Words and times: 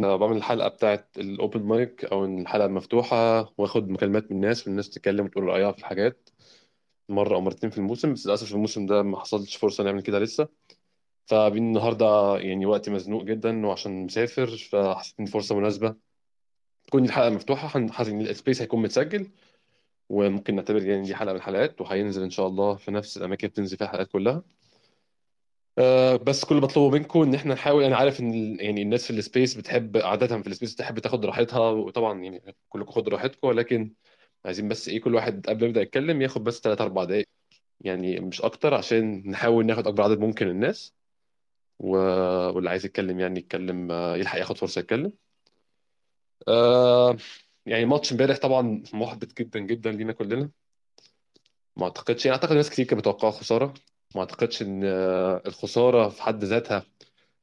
بن- 0.00 0.16
بعمل 0.16 0.36
الحلقة 0.36 0.68
بتاعت 0.68 1.08
الأوبن 1.18 1.62
مايك 1.62 2.04
أو 2.04 2.24
الحلقة 2.24 2.66
المفتوحة 2.66 3.52
وآخد 3.58 3.88
مكالمات 3.88 4.30
من 4.30 4.36
الناس 4.36 4.66
والناس 4.66 4.90
تتكلم 4.90 5.24
وتقول 5.24 5.44
رأيها 5.44 5.72
في 5.72 5.78
الحاجات 5.78 6.28
مرة 7.08 7.34
أو 7.34 7.40
مرتين 7.40 7.70
في 7.70 7.78
الموسم 7.78 8.12
بس 8.12 8.26
للأسف 8.26 8.54
الموسم 8.54 8.86
ده 8.86 9.02
ما 9.02 9.20
حصلش 9.20 9.56
فرصة 9.56 9.84
نعمل 9.84 10.02
كده 10.02 10.18
لسه. 10.18 10.48
فبين 11.26 11.62
النهاردة 11.62 12.38
يعني 12.38 12.66
وقتي 12.66 12.90
مزنوق 12.90 13.24
جدا 13.24 13.66
وعشان 13.66 14.04
مسافر 14.04 14.46
فحسيت 14.46 15.20
إن 15.20 15.26
فرصة 15.26 15.56
مناسبة. 15.56 15.94
تكون 16.86 17.04
الحلقة 17.04 17.30
مفتوحة 17.30 17.88
حاسس 17.88 18.10
إن 18.10 18.20
السبيس 18.20 18.62
هيكون 18.62 18.82
متسجل 18.82 19.30
وممكن 20.08 20.54
نعتبر 20.54 20.82
يعني 20.82 21.02
دي 21.02 21.14
حلقة 21.14 21.32
من 21.32 21.38
الحلقات 21.38 21.80
وهينزل 21.80 22.22
إن 22.22 22.30
شاء 22.30 22.46
الله 22.46 22.74
في 22.74 22.90
نفس 22.90 23.16
الأماكن 23.16 23.46
اللي 23.46 23.52
بتنزل 23.52 23.76
فيها 23.76 23.86
الحلقات 23.86 24.08
كلها. 24.08 24.42
آه، 25.78 26.16
بس 26.16 26.44
كل 26.44 26.60
بطلبه 26.60 26.90
منكم 26.90 27.22
إن 27.22 27.34
إحنا 27.34 27.54
نحاول 27.54 27.84
أنا 27.84 27.96
عارف 27.96 28.20
إن 28.20 28.32
يعني 28.60 28.82
الناس 28.82 29.04
في 29.06 29.10
ال 29.10 29.17
space 29.17 29.54
بتحب 29.54 29.96
عادة 29.96 30.26
في 30.42 30.46
ال 30.48 30.52
space 30.52 30.74
بتحب 30.74 30.98
تاخد 30.98 31.24
راحتها 31.26 31.70
وطبعا 31.70 32.22
يعني 32.22 32.54
كلكم 32.68 32.90
خدوا 32.92 33.12
راحتكم 33.12 33.48
ولكن 33.48 33.92
عايزين 34.44 34.68
بس 34.68 34.88
إيه 34.88 35.00
كل 35.00 35.14
واحد 35.14 35.46
قبل 35.48 35.60
ما 35.62 35.66
يبدأ 35.68 35.80
يتكلم 35.82 36.22
ياخد 36.22 36.44
بس 36.44 36.60
3 36.60 36.82
4 36.84 37.04
دقائق 37.04 37.28
يعني 37.80 38.20
مش 38.20 38.42
أكتر 38.42 38.74
عشان 38.74 39.22
نحاول 39.30 39.66
ناخد 39.66 39.86
أكبر 39.86 40.02
عدد 40.04 40.18
ممكن 40.20 40.46
من 40.46 40.52
الناس 40.52 40.94
و... 41.78 41.88
واللي 42.54 42.70
عايز 42.70 42.84
يتكلم 42.86 43.20
يعني 43.20 43.38
يتكلم 43.40 43.92
آه، 43.92 44.16
يلحق 44.16 44.38
ياخد 44.38 44.58
فرصة 44.58 44.78
يتكلم. 44.80 45.12
آه 46.48 47.16
يعني 47.66 47.84
ماتش 47.84 48.12
امبارح 48.12 48.38
طبعا 48.38 48.82
محبط 48.94 49.38
جدا 49.38 49.60
جدا 49.60 49.92
لينا 49.92 50.12
كلنا 50.12 50.50
ما 51.76 51.84
أعتقدش 51.84 52.26
يعني 52.26 52.36
أعتقد 52.36 52.56
ناس 52.56 52.70
كتير 52.70 52.84
كانت 52.86 53.00
متوقعه 53.00 53.30
خسارة. 53.30 53.74
ما 54.14 54.20
اعتقدش 54.20 54.62
إن 54.62 54.80
آه، 54.84 55.42
الخسارة 55.46 56.08
في 56.08 56.22
حد 56.22 56.44
ذاتها 56.44 56.86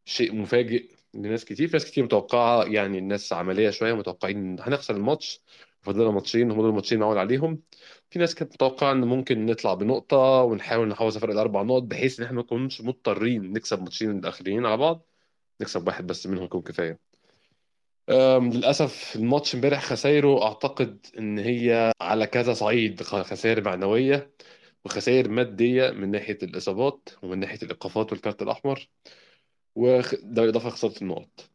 شيء 0.05 0.35
مفاجئ 0.35 0.85
لناس 1.13 1.45
كتير. 1.45 1.67
في 1.67 1.73
ناس 1.73 1.85
كتير 1.91 2.03
متوقعة 2.03 2.63
يعني 2.63 2.97
الناس 2.97 3.33
عملية 3.33 3.69
شوية 3.69 3.93
متوقعين 3.93 4.37
إن 4.37 4.57
هنخسر 4.61 4.95
الماتش. 4.95 5.41
فضلنا 5.81 6.11
ماتشين 6.11 6.51
هم 6.51 6.57
دول 6.61 6.69
الماتشين 6.69 6.99
معول 6.99 7.17
عليهم. 7.17 7.61
في 8.09 8.19
ناس 8.19 8.35
كانت 8.35 8.53
متوقعة 8.53 8.91
إن 8.91 9.01
ممكن 9.01 9.45
نطلع 9.45 9.73
بنقطة 9.73 10.17
ونحاول 10.43 10.87
نحافظ 10.87 11.11
على 11.11 11.21
فرق 11.21 11.33
الأربع 11.33 11.61
نقط 11.61 11.81
بحيث 11.83 12.19
إن 12.19 12.25
إحنا 12.25 12.35
ما 12.35 12.41
نكونش 12.41 12.81
مضطرين 12.81 13.53
نكسب 13.53 13.81
ماتشين 13.83 14.11
الأخرين 14.19 14.65
على 14.65 14.77
بعض. 14.77 15.05
نكسب 15.61 15.87
واحد 15.87 16.07
بس 16.07 16.27
منهم 16.27 16.43
يكون 16.45 16.61
كفاية. 16.61 16.99
أم، 18.09 18.49
للأسف 18.49 19.15
الماتش 19.15 19.55
امبارح 19.55 19.83
خسايره 19.85 20.43
أعتقد 20.43 21.05
إن 21.17 21.39
هي 21.39 21.91
على 22.01 22.27
كذا 22.27 22.53
صعيد 22.53 23.03
خسائر 23.03 23.63
معنوية. 23.63 24.31
وخسائر 24.87 25.29
مادية 25.29 25.89
من 25.91 26.11
ناحية 26.11 26.37
الإصابات 26.43 27.09
ومن 27.23 27.39
ناحية 27.39 27.59
الإيقافات 27.63 28.11
والكارت 28.11 28.41
الأحمر. 28.41 28.89
وده 29.75 30.11
بالإضافة 30.23 30.69
لخسارة 30.69 31.01
النقط. 31.01 31.49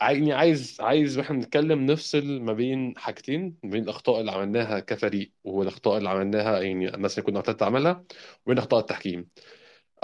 يعني 0.00 0.32
عايز 0.32 0.76
عايز 0.80 1.18
وإحنا 1.18 1.36
بنتكلم 1.36 1.86
نفصل 1.86 2.40
ما 2.40 2.52
بين 2.52 2.98
حاجتين 2.98 3.56
ما 3.62 3.70
بين 3.70 3.82
الأخطاء 3.84 4.20
اللي 4.20 4.32
عملناها 4.32 4.80
كفريق 4.80 5.32
والأخطاء 5.44 5.98
اللي 5.98 6.08
عملناها 6.08 6.60
يعني 6.60 6.90
مثلا 6.90 7.24
كنا 7.24 7.38
ارتيتا 7.38 7.64
عملها 7.64 8.04
وبين 8.46 8.58
أخطاء 8.58 8.80
التحكيم. 8.80 9.28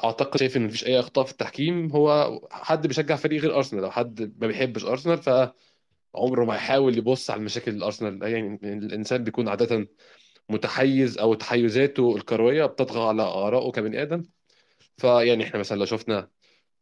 أعتقد 0.05 0.39
شايف 0.41 0.57
إن 0.57 0.63
مفيش 0.67 0.87
أي 0.87 1.01
أخطاء 1.01 1.25
في 1.25 1.33
التحكيم. 1.33 1.91
هو 1.93 2.41
حد 2.51 2.87
بيشجع 2.87 3.17
فريق 3.17 3.43
غير 3.43 3.57
أرسنال. 3.57 3.85
أو 3.85 3.91
حد 3.91 4.23
ما 4.41 4.47
بيحبش 4.47 4.85
أرسنال 4.85 5.19
فعمره 5.19 6.45
ما 6.45 6.55
هيحاول 6.55 6.99
يبص 6.99 7.31
على 7.31 7.39
المشاكل 7.39 7.75
الارسنال 7.75 8.23
يعني 8.23 8.59
الإنسان 8.65 9.25
بيكون 9.25 9.49
عادة 9.49 9.89
متحيز 10.49 11.19
أو 11.19 11.35
تحيزاته 11.35 12.17
الكروية 12.17 12.67
بتطغى 12.67 13.09
على 13.09 13.23
آرائه 13.23 13.71
كبني 13.73 14.03
آدم. 14.03 14.23
فيعني 14.99 15.45
إحنا 15.45 15.59
مثلا 15.59 15.79
لو 15.79 15.85
شفنا 15.85 16.29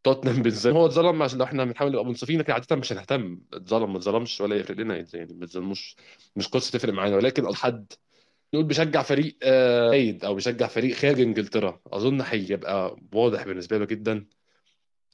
توتنهام 0.04 0.43
بالظلم 0.43 0.77
هو 0.77 0.87
اتظلم 0.87 1.22
عشان 1.22 1.38
لو 1.38 1.44
إحنا 1.44 1.65
بنحاول 1.65 1.91
نبقى 1.93 2.05
منصفين 2.05 2.38
لكن 2.41 2.53
عادة 2.53 2.76
مش 2.76 2.93
هنهتم. 2.93 3.41
اتظلم 3.53 3.93
ما 3.93 3.99
اتظلمش 3.99 4.41
ولا 4.41 4.56
يفرق 4.56 4.76
لنا 4.76 4.97
يعني 5.15 5.34
ما 5.34 5.44
اتظلموش. 5.44 5.97
مش 6.37 6.49
قصة 6.49 6.78
تفرق 6.78 6.93
معانا. 6.93 7.16
ولكن 7.16 7.55
حد 7.55 7.93
نقول 8.55 8.66
بيشجع 8.66 9.03
فريق 9.03 9.37
آه، 9.43 9.91
عيد 9.91 10.25
أو 10.25 10.34
بيشجع 10.34 10.66
فريق 10.66 10.97
خارج 10.97 11.21
إنجلترا. 11.21 11.81
أظن 11.87 12.21
هيبقى 12.21 12.97
واضح 13.15 13.44
بالنسبة 13.44 13.78
له 13.78 13.84
جدا 13.84 14.26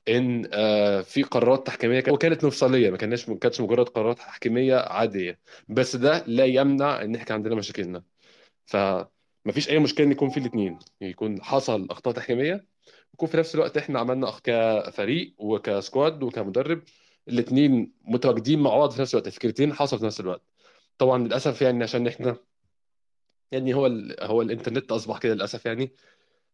إن 0.08 0.48
آه، 0.52 1.00
في 1.00 1.22
قرارات 1.22 1.66
تحكيمية 1.66 2.00
كانت 2.00 2.14
وكانت 2.14 2.44
مفصليه 2.44 2.90
ما 2.90 2.96
كانش 2.96 3.28
ما 3.28 3.38
كانتش 3.38 3.60
مجرد 3.60 3.88
قرارات 3.88 4.18
تحكيمية 4.18 4.76
عادية. 4.76 5.38
بس 5.68 5.96
ده 5.96 6.24
لا 6.26 6.44
يمنع 6.44 7.02
إن 7.02 7.14
إحنا 7.14 7.34
عندنا 7.34 7.54
مشاكلنا. 7.54 8.02
فما 8.72 9.52
فيش 9.52 9.68
أي 9.68 9.78
مشكلة 9.78 10.06
إن 10.06 10.12
يكون 10.12 10.30
في 10.30 10.40
الاثنين 10.40 10.78
يكون 11.00 11.42
حصل 11.42 11.86
أخطاء 11.90 12.14
تحكيمية 12.14 12.66
يكون 13.14 13.28
في 13.28 13.36
نفس 13.36 13.54
الوقت 13.54 13.76
إحنا 13.76 14.00
عملنا 14.00 14.32
كفريق 14.44 15.34
وكسكواد 15.38 16.22
وكمدرب 16.22 16.82
الاثنين 17.28 17.92
متواجدين 18.04 18.58
مع 18.60 18.76
بعض 18.76 18.90
في 18.90 19.00
نفس 19.02 19.14
الوقت 19.14 19.26
الفكرتين 19.26 19.72
حصلوا 19.74 20.00
في 20.00 20.06
نفس 20.06 20.20
الوقت. 20.20 20.42
طبعا 20.98 21.18
للأسف 21.26 21.62
يعني 21.62 21.82
عشان 21.82 22.06
إحنا 22.06 22.36
يعني 23.52 23.74
هو 23.74 23.86
ال... 23.86 24.16
هو 24.20 24.42
الإنترنت 24.42 24.92
أصبح 24.92 25.18
كده 25.18 25.34
للأسف 25.34 25.66
يعني. 25.66 25.92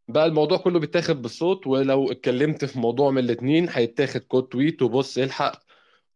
بقى 0.09 0.27
الموضوع 0.27 0.59
كله 0.59 0.79
بيتاخد 0.81 1.23
بالصوت 1.23 1.67
ولو 1.67 2.11
اتكلمت 2.13 2.65
في 2.65 2.79
موضوع 2.79 3.11
من 3.11 3.19
الاثنين 3.19 3.69
هيتاخد 3.71 4.21
كود 4.21 4.43
تويت 4.49 4.83
وبص 4.83 5.19
الحق 5.19 5.63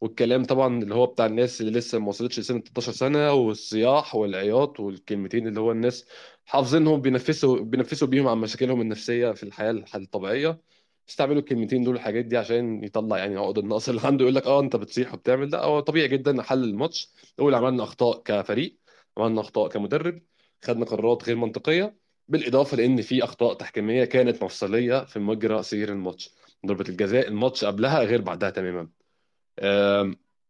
والكلام 0.02 0.44
طبعا 0.44 0.82
اللي 0.82 0.94
هو 0.94 1.06
بتاع 1.06 1.26
الناس 1.26 1.60
اللي 1.60 1.72
لسه 1.78 1.98
ما 1.98 2.08
وصلتش 2.08 2.38
لسن 2.40 2.62
13 2.62 2.92
سنة 2.92 3.32
والصياح 3.32 4.14
والعياط 4.14 4.80
والكلمتين 4.80 5.48
اللي 5.48 5.60
هو 5.60 5.72
الناس 5.72 6.06
حافظينهم 6.46 7.00
بينفسوا 7.00 7.60
بينفسوا 7.60 8.08
بيهم 8.08 8.28
عن 8.28 8.38
مشاكلهم 8.38 8.80
النفسية 8.80 9.32
في 9.32 9.42
الحياة 9.42 9.70
الح- 9.70 9.96
الطبيعية. 9.96 10.60
استعملوا 11.08 11.40
الكلمتين 11.40 11.84
دول 11.84 11.94
الحاجات 11.96 12.24
دي 12.24 12.36
عشان 12.36 12.84
يطلع 12.84 13.18
يعني 13.18 13.36
عقد 13.36 13.58
النقص 13.58 13.88
اللي 13.88 14.00
عنده. 14.04 14.22
يقول 14.24 14.34
لك 14.34 14.46
آه 14.46 14.60
أنت 14.60 14.76
بتصيح 14.76 15.14
وبتعمل 15.14 15.50
لا 15.50 15.64
هو 15.64 15.80
طبيعي 15.80 16.08
جدا 16.08 16.42
حل 16.42 16.64
الماتش. 16.64 17.12
نقول 17.38 17.54
عملنا 17.54 17.82
أخطاء 17.84 18.22
كفريق 18.24 18.78
عملنا 19.18 19.40
أخطاء 19.40 19.68
كمدرب 19.68 20.22
خدنا 20.64 20.84
قرارات 20.84 21.24
غير 21.24 21.36
منطقية 21.36 21.96
بالإضافة 22.28 22.76
لأن 22.76 23.02
في 23.02 23.24
أخطاء 23.24 23.54
تحكيمية 23.54 24.04
كانت 24.04 24.44
مفصلية 24.44 25.04
في 25.04 25.18
مجرى 25.18 25.62
سير 25.62 25.92
الماتش. 25.92 26.30
ضربة 26.66 26.84
الجزاء 26.88 27.28
الماتش 27.28 27.64
قبلها 27.64 28.02
غير 28.02 28.20
بعدها 28.22 28.50
تماما. 28.50 29.01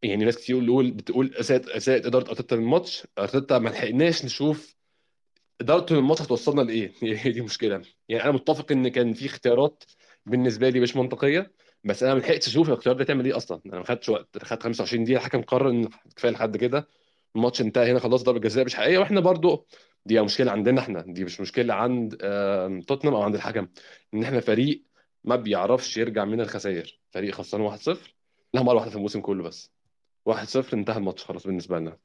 يعني 0.03 0.25
ناس 0.25 0.37
كتير 0.37 0.61
بتقول 0.61 0.91
بتقول 0.91 1.35
اساءة 1.35 1.77
اساءة 1.77 2.07
إدارة 2.07 2.29
أرتيتا 2.31 2.55
للماتش 2.55 3.07
أرتيتا 3.19 3.59
ما 3.59 3.69
لحقناش 3.69 4.25
نشوف 4.25 4.77
ادارته 5.61 5.95
للماتش 5.95 6.23
هتوصلنا 6.23 6.63
لإيه. 6.63 6.93
هي 7.03 7.33
دي 7.33 7.41
مشكلة. 7.41 7.83
يعني 8.09 8.25
أنا 8.25 8.33
متفق 8.33 8.73
إن 8.73 8.89
كان 8.89 9.13
في 9.13 9.27
اختيارات 9.27 9.85
بالنسبة 10.27 10.69
لي 10.69 10.81
مش 10.81 10.97
منطقية 10.97 11.53
بس 11.85 12.03
أنا 12.03 12.15
ما 12.15 12.19
لحقتش 12.21 12.49
أشوف 12.49 12.69
الاختيار 12.69 12.95
ده 12.97 13.05
تعمل 13.05 13.25
إيه 13.25 13.37
أصلا. 13.37 13.61
أنا 13.67 13.77
ما 13.79 13.85
خدتش 13.85 14.09
وقت. 14.09 14.39
خدت 14.45 14.63
25 14.63 15.05
دقيقة. 15.05 15.19
الحكم 15.19 15.43
قرر 15.43 15.71
إن 15.71 15.89
كفاية 16.17 16.33
لحد 16.33 16.57
كده. 16.57 16.89
الماتش 17.37 17.61
انتهى 17.61 17.91
هنا 17.91 17.99
خلاص. 17.99 18.23
ضربة 18.23 18.41
جزاء 18.41 18.65
مش 18.65 18.75
حقيقية. 18.75 18.99
وإحنا 18.99 19.21
برضو 19.21 19.67
دي 20.07 20.21
مشكلة 20.21 20.53
عندنا 20.53 20.81
إحنا. 20.81 21.05
دي 21.07 21.25
مش 21.25 21.41
مشكلة 21.41 21.75
عند 21.75 22.17
توتنهام 22.89 23.15
أو 23.15 23.23
عند 23.23 23.35
الحكم. 23.35 23.69
إن 24.15 24.23
إحنا 24.23 24.41
فريق 24.41 24.85
ما 25.25 25.37
بيعرفش 25.37 25.97
يرجع 25.97 26.25
من 26.25 26.41
الخسائر. 26.41 27.01
فريق 27.11 27.35
خسران 27.35 27.63
1-0 27.79 27.97
لها 28.55 28.63
مره 28.63 28.75
واحدة 28.75 28.91
في 28.91 28.97
الموسم 28.97 29.21
كله 29.21 29.43
بس. 29.43 29.71
1-0 30.31 30.75
انتهى 30.75 30.97
الماتش 30.97 31.25
خلاص 31.25 31.47
بالنسبة 31.47 31.79
لنا. 31.79 31.99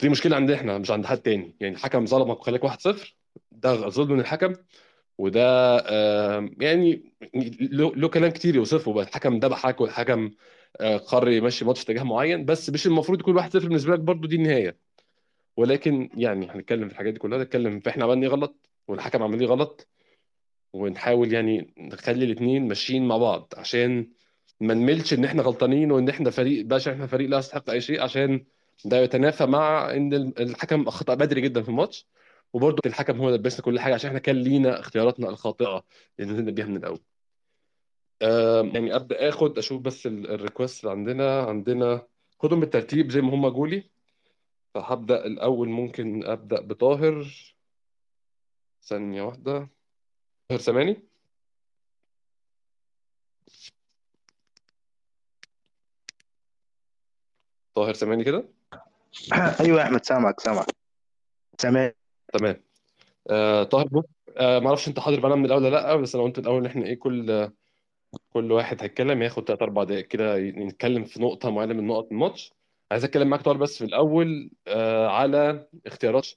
دي 0.00 0.08
مشكلة 0.08 0.36
عندنا 0.36 0.56
إحنا 0.56 0.78
مش 0.78 0.90
عند 0.90 1.06
حد 1.06 1.18
تاني. 1.18 1.56
يعني 1.60 1.74
الحكم 1.74 2.06
ظلمك 2.06 2.40
وخلاك 2.40 2.64
1-0 2.64 3.14
ده 3.52 3.74
ظلم 3.88 4.12
من 4.12 4.20
الحكم. 4.20 4.52
وده 5.18 5.76
يعني 6.60 7.12
له 7.70 8.08
كلام 8.08 8.30
كتير 8.30 8.56
يوصفه 8.56 8.92
بقى. 8.92 9.04
الحكم 9.04 9.38
ذبحك 9.38 9.80
والحكم 9.80 10.30
آه، 10.80 10.96
قرر 10.96 11.28
يمشي 11.30 11.64
ماتش 11.64 11.80
في 11.80 11.84
اتجاه 11.92 12.02
معين. 12.02 12.44
بس 12.44 12.70
مش 12.70 12.86
المفروض 12.86 13.20
يكون 13.20 13.34
1-0 13.34 13.52
بالنسبة 13.56 13.92
لك 13.92 14.00
برضو 14.00 14.28
دي 14.28 14.36
النهاية. 14.36 14.76
ولكن 15.56 16.10
يعني 16.16 16.50
هنتكلم 16.50 16.88
في 16.88 16.92
الحاجات 16.92 17.12
دي 17.12 17.18
كلها 17.18 17.38
نتكلم 17.44 17.80
في 17.80 17.90
إحنا 17.90 18.04
عملنا 18.04 18.26
إيه 18.26 18.32
غلط 18.32 18.70
والحكم 18.88 19.22
عمل 19.22 19.40
إيه 19.40 19.46
غلط. 19.46 19.88
ونحاول 20.72 21.32
يعني 21.32 21.74
نخلي 21.78 22.24
الاثنين 22.24 22.68
ماشيين 22.68 23.08
مع 23.08 23.16
بعض 23.16 23.52
عشان 23.56 24.08
ما 24.60 24.74
نملش 24.74 25.12
إن 25.14 25.24
إحنا 25.24 25.42
غلطانين 25.42 25.92
وإن 25.92 26.08
إحنا 26.08 26.30
فريق 26.30 26.64
باشا 26.66 26.92
إحنا 26.92 27.06
فريق 27.06 27.28
لا 27.28 27.38
يستحق 27.38 27.70
أي 27.70 27.80
شيء 27.80 28.02
عشان 28.02 28.44
ده 28.84 28.96
يتنافى 29.00 29.46
مع 29.46 29.90
إن 29.90 30.14
الحكم 30.14 30.88
اخطا 30.88 31.14
بدري 31.14 31.40
جدا 31.40 31.62
في 31.62 31.68
الماتش. 31.68 32.06
وبرضه 32.52 32.80
الحكم 32.86 33.18
هو 33.18 33.30
لبسنا 33.30 33.62
كل 33.64 33.80
حاجة 33.80 33.94
عشان 33.94 34.08
إحنا 34.08 34.18
كان 34.18 34.36
لينا 34.36 34.80
اختياراتنا 34.80 35.28
الخاطئة 35.28 35.84
اللي 36.20 36.32
نزلنا 36.32 36.50
بيها 36.50 36.66
من 36.66 36.76
الأول. 36.76 37.00
يعني 38.74 38.94
أبدأ 38.96 39.28
آخد 39.28 39.58
أشوف 39.58 39.82
بس 39.82 40.06
ال- 40.06 40.30
الريكوست 40.30 40.84
اللي 40.84 40.90
عندنا 40.96 41.40
عندنا 41.42 42.06
خدهم 42.38 42.60
بالترتيب 42.60 43.10
زي 43.10 43.20
ما 43.20 43.34
هم 43.34 43.48
جولي. 43.48 43.90
فهبدأ 44.74 45.26
الأول 45.26 45.68
ممكن 45.68 46.24
أبدأ 46.24 46.60
بطاهر. 46.60 47.26
ثانية 48.82 49.22
واحدة. 49.22 49.68
طاهر 50.48 50.60
سامعني 50.60 51.02
طاهر 57.74 57.94
سامعني 57.94 58.24
كده؟ 58.24 58.48
أيوه 59.60 59.78
يا 59.80 59.82
أحمد 59.82 60.04
سامعك 60.04 60.40
سامعك. 60.40 60.66
سامع 61.58 61.92
تمام. 62.32 62.62
آه 63.30 63.62
طاهر 63.62 63.88
بص 63.88 64.04
آه 64.36 64.58
ما 64.58 64.66
أعرفش 64.68 64.88
أنت 64.88 65.00
حاضر 65.00 65.20
معانا 65.20 65.34
من 65.34 65.44
الأول 65.44 65.62
ولا 65.64 65.70
لأ 65.76 65.96
بس 65.96 66.14
أنا 66.14 66.24
قلت 66.24 66.38
الأول 66.38 66.58
إن 66.60 66.66
إحنا 66.66 66.86
إيه 66.86 66.98
كل 66.98 67.50
كل 68.32 68.52
واحد 68.52 68.82
هيتكلم 68.82 69.22
ياخد 69.22 69.44
3 69.44 69.62
4 69.62 69.84
دقائق 69.84 70.06
كده 70.06 70.38
نتكلم 70.38 71.04
في 71.04 71.22
نقطة 71.22 71.50
معينة 71.50 71.74
من 71.74 71.86
نقط 71.86 72.08
الماتش. 72.12 72.52
عايز 72.92 73.04
أتكلم 73.04 73.28
معاك 73.28 73.42
طاهر 73.42 73.56
بس 73.56 73.78
في 73.78 73.84
الأول 73.84 74.50
آه 74.68 75.08
على 75.08 75.68
اختيارات. 75.86 76.28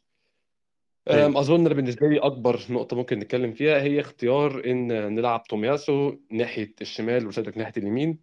آم، 1.07 1.38
أظن 1.38 1.66
أنا 1.66 1.74
بالنسبة 1.74 2.07
لي 2.07 2.19
أكبر 2.19 2.62
نقطة 2.69 2.95
ممكن 2.98 3.19
نتكلم 3.19 3.54
فيها 3.54 3.81
هي 3.81 4.00
اختيار 4.00 4.62
إن 4.66 4.88
نلعب 5.16 5.44
تومياسو 5.44 6.16
ناحية 6.31 6.74
الشمال 6.81 7.28
وسيدريك 7.27 7.57
ناحية 7.57 7.74
اليمين. 7.78 8.19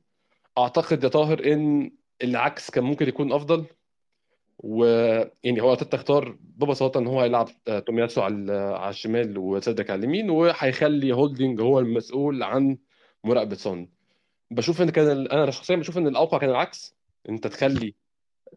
أعتقد 0.58 1.04
يا 1.04 1.08
طاهر 1.08 1.52
إن 1.52 1.90
العكس 2.24 2.70
كان 2.70 2.84
ممكن 2.84 3.08
يكون 3.08 3.32
أفضل. 3.32 3.64
ويعني 4.58 5.60
هو 5.60 5.70
أرتيتا 5.70 5.96
اختار 5.96 6.36
ببساطة 6.40 6.98
إن 6.98 7.06
هو 7.06 7.20
هيلعب 7.20 7.48
آه، 7.68 7.78
تومياسو 7.78 8.22
على 8.22 8.52
على 8.52 8.90
الشمال 8.90 9.38
وسيدريك 9.38 9.90
على 9.90 9.98
اليمين 9.98 10.30
وهيخلي 10.30 11.12
هولدنج 11.12 11.60
هو 11.60 11.78
المسؤول 11.78 12.42
عن 12.42 12.78
مراقبة 13.24 13.54
سون. 13.54 13.88
بشوف 14.50 14.82
إن 14.82 14.90
كان 14.90 15.26
أنا 15.26 15.50
شخصيا 15.50 15.76
بشوف 15.76 15.98
إن 15.98 16.06
الأوقع 16.06 16.38
كان 16.38 16.50
العكس. 16.50 16.94
أنت 17.28 17.46
تخلي 17.46 17.94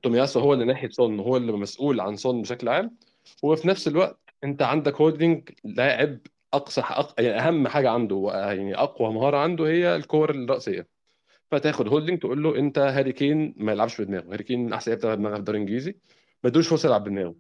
تومياسو 0.04 0.40
هو 0.40 0.54
اللي 0.54 0.66
ناحية 0.66 0.90
سون 0.90 1.20
هو 1.20 1.38
اللي 1.38 1.52
مسؤول 1.52 2.00
عن 2.00 2.16
سون 2.16 2.42
بشكل 2.42 2.70
عام. 2.70 2.98
وفي 3.44 3.68
نفس 3.68 3.88
الوقت 3.88 4.20
أنت 4.44 4.62
عندك 4.62 5.02
هولدنج 5.02 5.50
لاعب 5.64 6.18
أقصى 6.54 6.82
أق... 6.82 7.22
يعني 7.22 7.40
أهم 7.40 7.68
حاجة 7.68 7.90
عنده 7.90 8.16
و- 8.16 8.32
يعني 8.32 8.76
أقوى 8.76 9.14
مهارة 9.14 9.38
عنده 9.38 9.66
هي 9.68 9.96
الكور 9.96 10.30
الرأسية. 10.30 10.88
فتاخد 11.52 11.88
هولدنج 11.88 12.20
تقول 12.20 12.44
له 12.44 12.56
أنت 12.60 12.78
هاري 12.80 13.12
كين 13.14 13.54
ما 13.58 13.72
يلعبش 13.72 14.02
بدماغه. 14.02 14.32
هاري 14.34 14.44
كين 14.44 14.74
أحسن 14.74 14.92
لعيب 14.92 15.00
بتلعب 15.00 15.34
في 15.34 15.40
الدوري 15.40 15.58
الإنجليزي. 15.58 15.96
ما 16.44 16.50
ادوش 16.50 16.68
فرصة 16.68 16.88
يلعب 16.88 17.04
بدماغه. 17.04 17.36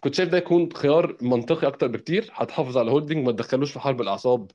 كنت 0.00 0.14
شايف 0.14 0.28
ده 0.28 0.38
يكون 0.38 0.72
خيار 0.72 1.16
منطقي 1.22 1.66
أكتر 1.66 1.86
بكتير. 1.86 2.30
هتحافظ 2.32 2.78
على 2.78 2.90
هولدنج 2.90 3.26
ما 3.26 3.32
تدخلوش 3.32 3.72
في 3.72 3.80
حرب 3.80 4.00
الأعصاب 4.00 4.50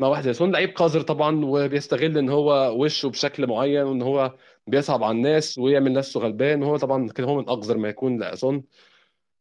مع 0.00 0.08
واحد 0.08 0.22
زي 0.22 0.32
سون. 0.32 0.52
لعيب 0.52 0.70
قذر 0.76 1.00
طبعا 1.00 1.44
وبيستغل 1.44 2.18
إن 2.18 2.28
هو 2.28 2.74
وشه 2.82 3.08
بشكل 3.08 3.46
معين 3.46 3.82
وإن 3.82 4.02
هو 4.02 4.34
بيصعب 4.66 5.02
على 5.04 5.16
الناس 5.16 5.58
ويعمل 5.58 5.92
نفسه 5.92 6.20
غلبان. 6.20 6.62
وهو 6.62 6.76
طبعا 6.76 7.08
كده 7.08 7.26
هو 7.26 7.36
من 7.38 7.48
أقذر 7.48 7.76
ما 7.76 7.88
يكون 7.88 8.22
لسون. 8.24 8.62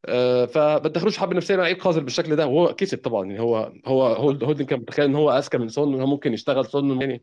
آه، 0.06 0.46
فما 0.46 0.78
تدخلوش 0.78 1.18
حرب 1.18 1.34
نفسية 1.34 1.56
مع 1.56 1.64
لعيب 1.64 1.82
قذر 1.82 2.04
بالشكل 2.04 2.36
ده. 2.36 2.48
وهو 2.48 2.76
كسب 2.76 2.98
طبعا. 2.98 3.26
يعني 3.26 3.40
هو 3.40 3.74
هو 3.86 4.06
هولد- 4.08 4.44
هولدنج 4.44 4.68
كان 4.68 4.80
متخيل 4.80 5.06
إن 5.06 5.16
هو 5.16 5.32
أذكى 5.32 5.58
من 5.58 5.70
سون 5.70 5.94
وإن 5.94 6.02
هو 6.02 6.08
ممكن 6.08 6.34
يشتغل 6.34 6.66
سون. 6.66 7.02
يعني 7.02 7.22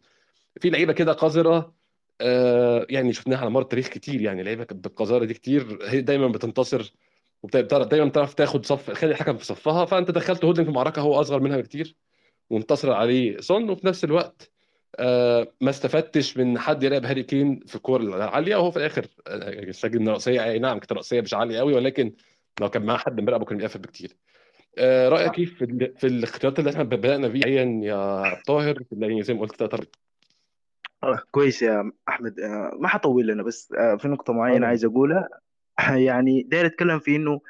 في 0.61 0.71
لعيبة 0.71 0.93
كده 0.93 1.13
قذرة 1.13 1.75
آه، 2.21 2.87
يعني 2.91 3.13
شفناها 3.13 3.39
على 3.39 3.51
مر 3.51 3.63
التاريخ 3.63 3.89
كتير 3.89 4.21
يعني 4.21 4.43
لعيبة 4.43 4.67
بالقذارة 4.71 5.25
دي 5.25 5.35
كتير 5.35 5.79
هي 5.83 6.01
دايما 6.01 6.29
بتنتصر 6.29 6.93
وبتعرف 7.43 7.87
دايما 7.87 8.07
بتعرف 8.07 8.35
تاخد 8.35 8.67
صف 8.67 8.91
خلي 8.91 9.11
الحكم 9.11 9.37
في 9.37 9.45
صفها 9.45 9.85
فأنت 9.85 10.11
دخلت 10.11 10.45
هولدنج 10.45 10.67
في 10.67 10.73
معركة 10.73 11.03
هو 11.03 11.21
أصغر 11.21 11.41
منها 11.41 11.57
بكتير 11.57 11.97
وانتصر 12.51 12.93
عليه 12.93 13.41
سون 13.41 13.71
وفي 13.71 13.87
نفس 13.87 14.05
الوقت 14.05 14.51
آه، 14.99 15.53
ما 15.61 15.71
استفدتش 15.71 16.37
من 16.37 16.59
حد 16.59 16.83
يلعب 16.83 17.05
هاري 17.05 17.23
كين 17.23 17.61
في 17.67 17.77
الكور 17.77 18.01
العالية 18.01 18.57
وهو 18.57 18.71
في 18.71 18.77
الآخر 18.77 19.07
آه، 19.27 19.71
سجل 19.71 20.01
من 20.01 20.09
رأسية 20.09 20.45
أي 20.45 20.59
نعم 20.59 20.79
كانت 20.79 20.93
رأسية 20.93 21.21
مش 21.21 21.35
عالية 21.35 21.59
قوي 21.59 21.75
ولكن 21.75 22.13
لو 22.61 22.69
كان 22.71 22.87
معاه 22.87 22.97
حد 22.97 23.21
مراقبه 23.21 23.45
كان 23.45 23.59
بيقفل 23.59 23.79
بكتير. 23.79 24.17
آه، 24.79 25.09
رأيك 25.09 25.33
كيف 25.33 25.59
في 25.59 25.93
في 25.97 26.07
الاختيارات 26.07 26.59
اللي 26.59 26.71
إحنا 26.71 26.83
بدأنا 26.83 27.29
بيها 27.29 27.47
يا 27.49 28.43
طاهر؟ 28.47 28.83
يعني 28.93 29.23
زي 29.23 29.35
ما 29.35 29.41
قلت 29.41 29.63
آه، 31.03 31.21
كويس 31.31 31.63
يا 31.63 31.93
أحمد. 32.09 32.41
آه، 32.41 32.77
ما 32.81 32.89
حطول 32.89 33.31
أنا 33.31 33.43
بس 33.43 33.73
آه، 33.79 33.97
في 33.97 34.09
نقطة 34.09 34.33
معينة 34.33 34.67
عايز 34.67 34.85
أقولها. 34.85 35.29
يعني 36.09 36.43
داير 36.43 36.67
أتكلم 36.67 36.99
في 36.99 37.17
إنه 37.17 37.41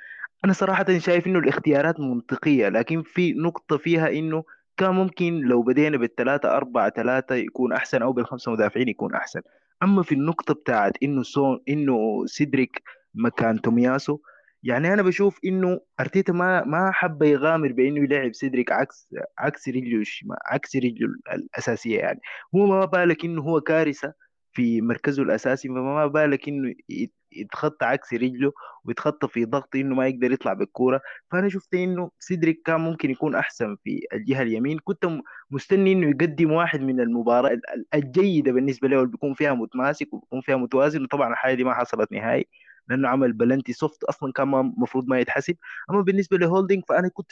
أنا 0.44 0.52
صراحة 0.52 0.98
شايف 0.98 1.26
إنه 1.26 1.38
الاختيارات 1.38 2.00
منطقية 2.00 2.68
لكن 2.68 3.02
في 3.02 3.32
نقطة 3.32 3.76
فيها 3.76 4.08
إنه 4.10 4.44
كان 4.76 4.94
ممكن 4.94 5.40
لو 5.40 5.62
بدينا 5.62 5.96
بالثلاثة 5.96 6.56
أربعة 6.56 6.90
ثلاثة 6.90 7.34
يكون 7.34 7.72
أحسن 7.72 8.02
أو 8.02 8.12
بالخمسة 8.12 8.52
مدافعين 8.52 8.88
يكون 8.88 9.14
أحسن. 9.14 9.40
أما 9.82 10.02
في 10.02 10.14
النقطة 10.14 10.54
بتاعت 10.54 10.92
إنه 11.02 11.22
سون 11.22 11.60
إنه 11.68 12.26
سيدريك 12.26 12.82
مكان 13.14 13.60
تومياسو 13.60 14.18
يعني 14.62 14.92
أنا 14.94 15.02
بشوف 15.02 15.38
إنه 15.44 15.80
أرتيتا 16.00 16.32
ما 16.32 16.64
ما 16.64 16.90
حب 16.92 17.22
يغامر 17.22 17.72
بإنه 17.72 18.04
يلعب 18.04 18.34
سيدريك 18.34 18.72
عكس 18.72 19.08
عكس 19.38 19.68
رجله 19.68 20.00
الشمال 20.00 20.36
عكس 20.46 20.76
رجله 20.76 21.08
الأساسية 21.32 21.98
يعني. 21.98 22.20
هو 22.54 22.66
ما 22.66 22.84
بالك 22.84 23.24
إنه 23.24 23.42
هو 23.42 23.60
كارثة 23.60 24.14
في 24.52 24.80
مركزه 24.80 25.22
الأساسي 25.22 25.68
فما 25.68 26.06
بالك 26.06 26.48
يت- 26.88 27.12
يتخطى 27.32 27.86
عكس 27.86 28.14
رجله 28.14 28.52
ويتخطى 28.84 29.28
في 29.28 29.44
ضغط 29.44 29.76
إنه 29.76 29.94
ما 29.94 30.06
يقدر 30.08 30.32
يطلع 30.32 30.52
بالكورة. 30.52 31.00
فأنا 31.30 31.48
شفت 31.48 31.74
إنه 31.74 32.10
سيدريك 32.18 32.62
كان 32.66 32.80
ممكن 32.80 33.10
يكون 33.10 33.34
أحسن 33.34 33.76
في 33.84 34.00
الجهة 34.12 34.42
اليمين. 34.42 34.78
كنت 34.84 35.06
مستني 35.50 35.92
إنه 35.92 36.10
يقدم 36.10 36.52
واحد 36.52 36.80
من 36.80 37.00
المباراة 37.00 37.50
ال- 37.50 37.70
ال- 37.70 37.86
الجيدة 37.94 38.52
بالنسبة 38.52 38.88
له 38.88 38.96
اللي 38.98 39.10
بيكون 39.10 39.34
فيها 39.34 39.54
متماسك 39.54 40.12
وبيكون 40.14 40.40
فيها 40.40 40.56
متوازن. 40.56 41.02
وطبعا 41.02 41.32
الحاجة 41.32 41.54
دي 41.54 41.64
ما 41.64 41.74
حصلت 41.74 42.12
نهائي. 42.12 42.46
لأنه 42.88 43.08
عمل 43.08 43.32
penalty 43.32 43.72
soft 43.72 44.04
أصلا 44.04 44.32
كان 44.32 44.54
المفروض 44.54 45.08
ما 45.08 45.20
يتحسب. 45.20 45.56
أما 45.90 46.00
بالنسبة 46.02 46.38
لهولدنج 46.38 46.82
فأنا 46.88 47.08
كنت 47.08 47.30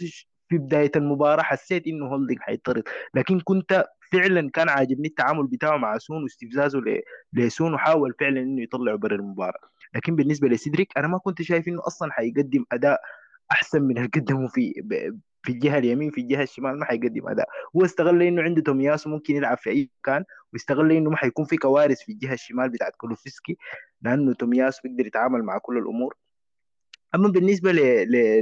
في 0.49 0.59
بداية 0.59 0.91
المباراة 0.97 1.43
حسيت 1.43 1.87
إنه 1.87 2.07
هولدنج 2.07 2.39
حيطرد. 2.41 2.83
لكن 3.15 3.41
كنت 3.41 3.85
فعلا 4.13 4.51
كان 4.51 4.69
عاجبني 4.69 5.09
التعامل 5.09 5.47
بتاعه 5.47 5.77
مع 5.77 5.99
سون 5.99 6.23
واستفزازه 6.23 6.81
لسون 7.33 7.75
وحاول 7.75 8.15
فعلا 8.21 8.41
إنه 8.41 8.63
يطلعه 8.63 8.97
برا 8.97 9.17
المباراة. 9.17 9.61
لكن 9.95 10.17
بالنسبة 10.17 10.49
لسيدريك 10.49 10.99
أنا 10.99 11.09
ما 11.09 11.19
كنت 11.19 11.43
شايف 11.43 11.69
إنه 11.69 11.87
أصلا 11.87 12.13
حيقدم 12.13 12.65
أداء 12.73 13.01
أحسن 13.53 13.83
من 13.83 14.07
قدمه 14.07 14.49
في 14.49 14.83
في 15.43 15.53
الجهة 15.53 15.79
اليمين 15.79 16.11
في 16.11 16.21
الجهة 16.21 16.43
الشمال 16.43 16.79
ما 16.79 16.85
حيقدم 16.85 17.29
أداء 17.29 17.49
هو 17.77 17.85
استغل 17.85 18.23
إنه 18.23 18.43
عنده 18.43 18.63
تومياسو 18.63 19.11
ممكن 19.11 19.37
يلعب 19.37 19.59
في 19.59 19.71
أي 19.71 19.91
مكان 20.01 20.25
واستغل 20.53 20.93
إنه 20.93 21.11
ما 21.11 21.17
حيكون 21.17 21.45
في 21.45 21.57
كوارث 21.57 22.01
في 22.01 22.13
الجهة 22.13 22.33
الشمال 22.33 22.71
بتاعت 22.71 22.97
كولوفسكي 22.97 23.59
لأنه 24.03 24.35
تومياسو 24.35 24.81
بيقدر 24.85 25.07
يتعامل 25.07 25.43
مع 25.43 25.59
كل 25.59 25.79
الأمور 25.79 26.15
أما 27.15 27.29
بالنسبة. 27.29 27.73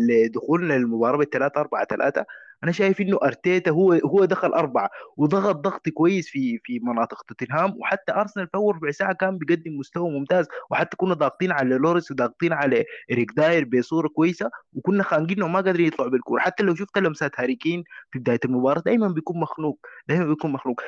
لدخولنا 0.00 0.74
للمباراة 0.74 1.16
بالثلاثة 1.18 1.60
أربعة 1.60 1.84
ثلاثة 1.84 2.26
أنا 2.64 2.72
شايف 2.72 3.00
إنه 3.00 3.18
أرتيتا 3.22 3.70
هو 3.70 3.92
هو 3.92 4.24
دخل 4.24 4.48
أربعة 4.48 4.90
وضغط 5.16 5.56
ضغط 5.56 5.88
كويس 5.88 6.28
في 6.28 6.58
في 6.64 6.78
مناطق 6.82 7.22
توتنهام 7.22 7.74
وحتى 7.80 8.12
أرسنال 8.12 8.46
في 8.46 8.54
أول 8.54 8.74
ربع 8.76 8.90
ساعة 8.90 9.12
كان 9.12 9.38
بيقدم 9.38 9.78
مستوى 9.78 10.10
ممتاز 10.10 10.46
وحتى 10.70 10.96
كنا 10.96 11.14
ضاغطين 11.14 11.52
على 11.52 11.74
لوريس 11.74 12.10
وضاغطين 12.10 12.52
على 12.52 12.84
إريك 13.12 13.32
داير 13.36 13.64
بصورة 13.64 14.08
كويسة 14.08 14.50
وكنا 14.72 15.02
خانقين 15.02 15.42
وما 15.42 15.60
قادرين 15.60 15.86
يطلعوا 15.86 16.10
بالكورة. 16.10 16.40
حتى 16.40 16.62
لو 16.62 16.74
شفت 16.74 16.98
لمسات 16.98 17.40
هاري 17.40 17.54
كين 17.56 17.84
في 18.10 18.18
بداية 18.18 18.40
المباراة 18.44 18.80
دائما 18.80 19.08
بيكون 19.08 19.40
مخنوق 19.40 19.78
دائما 20.08 20.24
بيكون 20.26 20.52
مخنوق. 20.52 20.80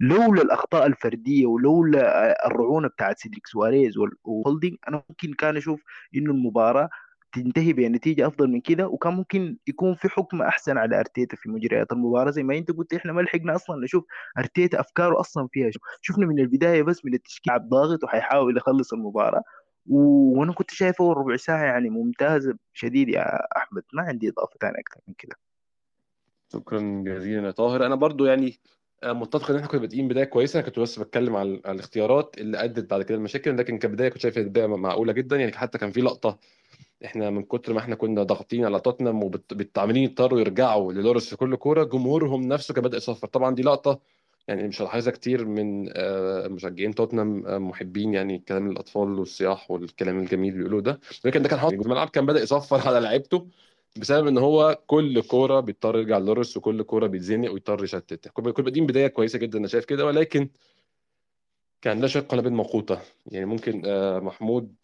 لولا 0.00 0.42
الأخطاء 0.42 0.86
الفردية 0.86 1.46
ولولا 1.46 2.46
الرعونة 2.46 2.88
بتاعت 2.88 3.18
سيدريك 3.18 3.46
سواريز 3.46 3.98
وال- 3.98 4.16
وهولدنج 4.24 4.76
أنا 4.88 5.02
ممكن 5.10 5.32
كان 5.34 5.56
أشوف 5.56 5.82
إنه 6.16 6.30
المباراة 6.30 6.88
تنتهي 7.36 7.72
بنتيجة 7.72 8.26
أفضل 8.26 8.48
من 8.48 8.60
كده 8.60 8.88
وكان 8.88 9.12
ممكن 9.14 9.56
يكون 9.66 9.94
في 9.94 10.08
حكم 10.08 10.42
أحسن 10.42 10.78
على 10.78 10.98
أرتيتا 11.00 11.36
في 11.36 11.48
مجريات 11.48 11.92
المباراة. 11.92 12.30
زي 12.30 12.42
ما 12.42 12.58
أنت 12.58 12.70
قلت 12.70 12.94
إحنا 12.94 13.12
ما 13.12 13.20
لحقنا 13.20 13.54
أصلا 13.54 13.84
نشوف 13.84 14.04
أرتيتا 14.38 14.80
أفكاره 14.80 15.20
أصلا 15.20 15.48
فيها. 15.52 15.70
شفنا 16.02 16.26
من 16.26 16.38
البداية 16.40 16.82
بس 16.82 17.04
من 17.04 17.14
التشكيل. 17.14 17.68
ضاغط 17.68 18.04
وحيحاول 18.04 18.56
يخلص 18.56 18.92
المباراة. 18.92 19.42
و- 19.86 20.40
وأنا 20.40 20.52
كنت 20.52 20.70
شايف 20.70 21.02
أول 21.02 21.16
ربع 21.16 21.36
ساعة 21.36 21.64
يعني 21.64 21.90
ممتازه 21.90 22.54
شديد 22.72 23.08
يا 23.08 23.38
أحمد. 23.56 23.82
ما 23.92 24.02
عندي 24.02 24.28
إضافة 24.28 24.56
ثانية 24.60 24.78
أكثر 24.78 25.00
من 25.08 25.14
كده. 25.18 25.36
شكرا 26.52 27.02
جزيلا 27.06 27.46
يا 27.46 27.50
طاهر. 27.50 27.86
أنا 27.86 27.94
برضو 27.94 28.24
يعني 28.24 28.58
آه، 29.02 29.12
متفق 29.12 29.50
إن 29.50 29.56
إحنا 29.56 29.68
كنا 29.68 29.80
بادئين 29.80 30.08
بداية 30.08 30.24
كويسة. 30.24 30.60
كنت 30.60 30.78
بس 30.78 30.98
بتكلم 30.98 31.36
على 31.36 31.48
الاختيارات 31.48 32.38
اللي 32.38 32.64
أدت 32.64 32.90
بعد 32.90 33.02
كده 33.02 33.18
المشاكل 33.18 33.58
لكن 33.58 33.78
كبداية 33.78 34.08
كنت 34.08 34.18
شايف 34.18 34.38
البداية 34.38 34.66
معقولة 34.66 35.12
جدا. 35.12 35.36
يعني 35.36 35.52
حتى 35.52 35.78
كان 35.78 35.90
في 35.90 36.00
لقطة 36.00 36.38
إحنا 37.04 37.30
من 37.30 37.42
كتر 37.42 37.72
ما 37.72 37.78
إحنا 37.78 37.94
كنا 37.94 38.22
ضاغطين 38.22 38.64
على 38.64 38.80
توتنهام 38.80 39.22
وبالتعاملين 39.22 40.04
يضطروا 40.04 40.40
يرجعوا 40.40 40.92
للوريس 40.92 41.28
في 41.30 41.36
كل 41.36 41.56
كورة 41.56 41.84
جمهورهم 41.84 42.42
نفسه 42.48 42.74
كان 42.74 42.84
بدأ 42.84 42.96
يصفر. 42.96 43.26
طبعا 43.26 43.54
دي 43.54 43.62
لقطة 43.62 44.00
يعني 44.48 44.68
مش 44.68 44.82
هلاحظها 44.82 45.12
كتير 45.12 45.44
من 45.44 45.90
آه، 45.96 46.48
مشجعين 46.48 46.94
توتنهام 46.94 47.46
آه، 47.46 47.58
محبين 47.58 48.14
يعني 48.14 48.38
كلام 48.38 48.70
الأطفال 48.70 49.18
والصياح 49.18 49.70
والكلام 49.70 50.18
الجميل 50.18 50.52
اللي 50.52 50.58
بيقولوه 50.64 50.82
ده. 50.82 51.00
لكن 51.24 51.42
ده 51.42 51.48
كان 51.48 51.58
حاصل 51.58 51.74
الملعب 51.74 52.08
كان 52.08 52.26
بدأ 52.26 52.42
يصفر 52.42 52.88
على 52.88 53.00
لعيبته 53.00 53.46
بسبب 53.96 54.26
إن 54.26 54.38
هو 54.38 54.78
كل 54.86 55.22
كورة 55.22 55.60
بيضطر 55.60 55.98
يرجع 55.98 56.18
لوريس 56.18 56.56
وكل 56.56 56.82
كورة 56.82 57.06
بيتزنق 57.06 57.52
ويضطر 57.52 57.84
يشتت. 57.84 58.28
كنا 58.28 58.50
كنا 58.52 58.64
بادئين 58.64 58.86
بداية 58.86 59.06
كويسة 59.06 59.38
جدا 59.38 59.58
أنا 59.58 59.68
شايف 59.68 59.84
كده. 59.84 60.06
ولكن 60.06 60.48
كان 61.82 62.00
للأسف 62.00 62.26
قنابل 62.26 62.52
موقوتة. 62.52 62.98
يعني 63.26 63.46
ممكن 63.46 63.82
آه، 63.84 64.18
محمود 64.18 64.74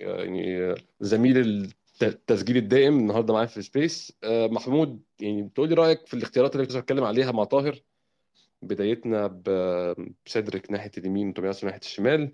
يعني 0.00 0.62
آه، 0.64 0.74
زميل 1.00 1.38
الت- 1.38 2.02
التسجيل 2.02 2.56
الدائم 2.56 2.98
النهارده 2.98 3.32
معايا 3.34 3.46
في 3.46 3.62
space 3.62 4.12
آه، 4.24 4.46
محمود 4.46 5.00
يعني 5.20 5.50
تقول 5.54 5.68
لي 5.68 5.74
رأيك 5.74 6.06
في 6.06 6.14
الاختيارات 6.14 6.56
اللي 6.56 6.66
كنت 6.66 6.76
بتكلم 6.76 7.04
عليها 7.04 7.32
مع 7.32 7.44
طاهر؟ 7.44 7.78
بدايتنا 8.62 9.26
بسيدريك 10.26 10.70
ناحية 10.70 10.90
اليمين 10.98 11.28
وتومياسو 11.28 11.66
ناحية 11.66 11.80
الشمال 11.80 12.32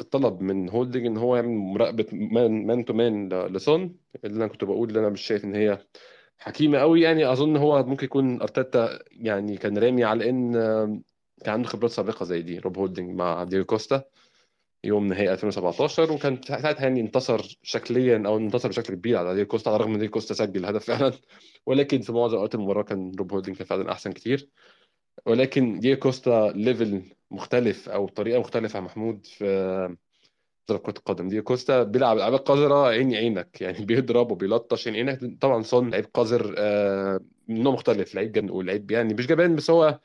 اتطلب 0.00 0.40
من 0.40 0.70
هولدنج 0.70 1.06
إن 1.06 1.16
هو 1.16 1.36
يعمل 1.36 1.48
مراقبة 1.48 2.06
man 2.12 2.66
man 2.66 2.84
to 2.84 2.92
man 2.92 3.28
لسون 3.28 3.96
اللي 4.24 4.36
أنا 4.36 4.46
كنت 4.46 4.64
بقول 4.64 4.88
اللي 4.88 5.00
أنا 5.00 5.08
مش 5.08 5.20
شايف 5.20 5.44
إن 5.44 5.54
هي 5.54 5.78
حكيمة 6.38 6.78
قوي 6.78 7.00
يعني. 7.00 7.32
أظن 7.32 7.56
هو 7.56 7.82
ممكن 7.82 8.04
يكون 8.04 8.40
أرتيتا 8.42 8.98
يعني 9.10 9.56
كان 9.56 9.78
رامي 9.78 10.04
على 10.04 10.30
إن 10.30 10.56
آم، 10.56 11.02
كان 11.44 11.54
عنده 11.54 11.68
خبرات 11.68 11.90
سابقة 11.90 12.24
زي 12.24 12.42
دي 12.42 12.58
روب 12.58 12.78
هولدنج 12.78 13.14
مع 13.14 13.44
ديجو 13.44 13.64
كوستا. 13.64 14.04
يوم 14.84 15.06
نهائي 15.06 15.32
2017 15.32 16.12
وكان 16.12 16.42
ساعتها 16.42 16.82
يعني 16.82 17.00
انتصر 17.00 17.58
شكليا 17.62 18.22
أو 18.26 18.36
انتصر 18.36 18.68
بشكل 18.68 18.94
كبير 18.94 19.16
على 19.16 19.34
ديجو 19.34 19.46
كوستا 19.46 19.68
على 19.70 19.76
الرغم 19.76 19.92
إن 19.92 19.98
ديجو 19.98 20.10
كوستا 20.12 20.34
سجل 20.34 20.66
هدف 20.66 20.84
فعلا. 20.84 21.12
ولكن 21.66 22.00
في 22.00 22.12
معظم 22.12 22.36
أوقات 22.36 22.54
المباراة 22.54 22.82
كان 22.82 23.12
روب 23.18 23.32
هولدنج 23.32 23.56
كان 23.56 23.66
فعلا 23.66 23.92
أحسن 23.92 24.12
كتير. 24.12 24.50
ولكن 25.26 25.80
دييجو 25.80 26.00
كوستا 26.00 26.52
level 26.56 27.02
مختلف 27.30 27.88
أو 27.88 28.08
طريقة 28.08 28.40
مختلفة 28.40 28.80
محمود 28.80 29.26
في 29.26 29.96
ضرب 30.70 30.80
كرة 30.80 30.94
القدم. 30.98 31.28
دييجو 31.28 31.40
كوستا 31.42 31.82
بيلعب 31.82 32.16
لعبة 32.16 32.36
قذرة 32.36 32.86
عيني 32.88 33.16
عينك 33.16 33.60
يعني 33.60 33.84
بيضرب 33.86 34.30
وبيلطش 34.30 34.88
عيني 34.88 34.98
عينك. 34.98 35.40
طبعا 35.40 35.62
سون 35.62 35.90
لعيب 35.90 36.06
قذر 36.14 36.54
آه، 36.58 37.20
من 37.48 37.62
نوع 37.62 37.72
مختلف 37.72 38.14
لعيب 38.14 38.32
جن 38.32 38.50
ولعيب 38.50 38.90
يعني 38.90 39.14
مش 39.14 39.26
جبان 39.26 39.56
بس 39.56 39.70
هو 39.70 40.00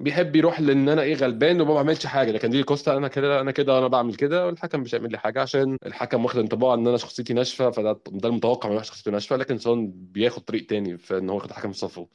بيحب 0.00 0.36
يروح 0.36 0.60
لأن 0.60 0.88
أنا 0.88 1.02
إيه 1.02 1.14
غلبان 1.14 1.60
وما 1.60 1.74
بعملش 1.74 2.06
حاجة. 2.06 2.30
لكن 2.30 2.50
دييجو 2.50 2.62
كوستا 2.62 2.96
أنا 2.96 3.08
كده 3.08 3.40
أنا 3.40 3.50
كده 3.50 3.78
أنا 3.78 3.88
بعمل 3.88 4.14
كده 4.14 4.46
والحكم 4.46 4.80
مش 4.80 4.94
هيعمل 4.94 5.10
لي 5.10 5.18
حاجة 5.18 5.40
عشان 5.42 5.76
الحكم 5.86 6.24
واخد 6.24 6.38
انطباع 6.38 6.74
ان 6.74 6.86
أنا 6.86 6.96
شخصيتي 6.96 7.34
ناشفه 7.34 7.70
فده 7.70 8.00
ده 8.10 8.28
المتوقع 8.28 8.68
من 8.68 8.74
واحد 8.74 8.86
شخصيته 8.86 9.10
ناشفه 9.10 9.36
لكن 9.36 9.58
سون 9.58 9.90
بياخد 9.90 10.42
طريق 10.42 10.66
تاني 10.66 10.98
في 10.98 11.18
ان 11.18 11.30
هو 11.30 11.36
ياخد 11.36 11.50
الحكم 11.50 11.72
في 11.72 11.78
صفه. 11.78 12.08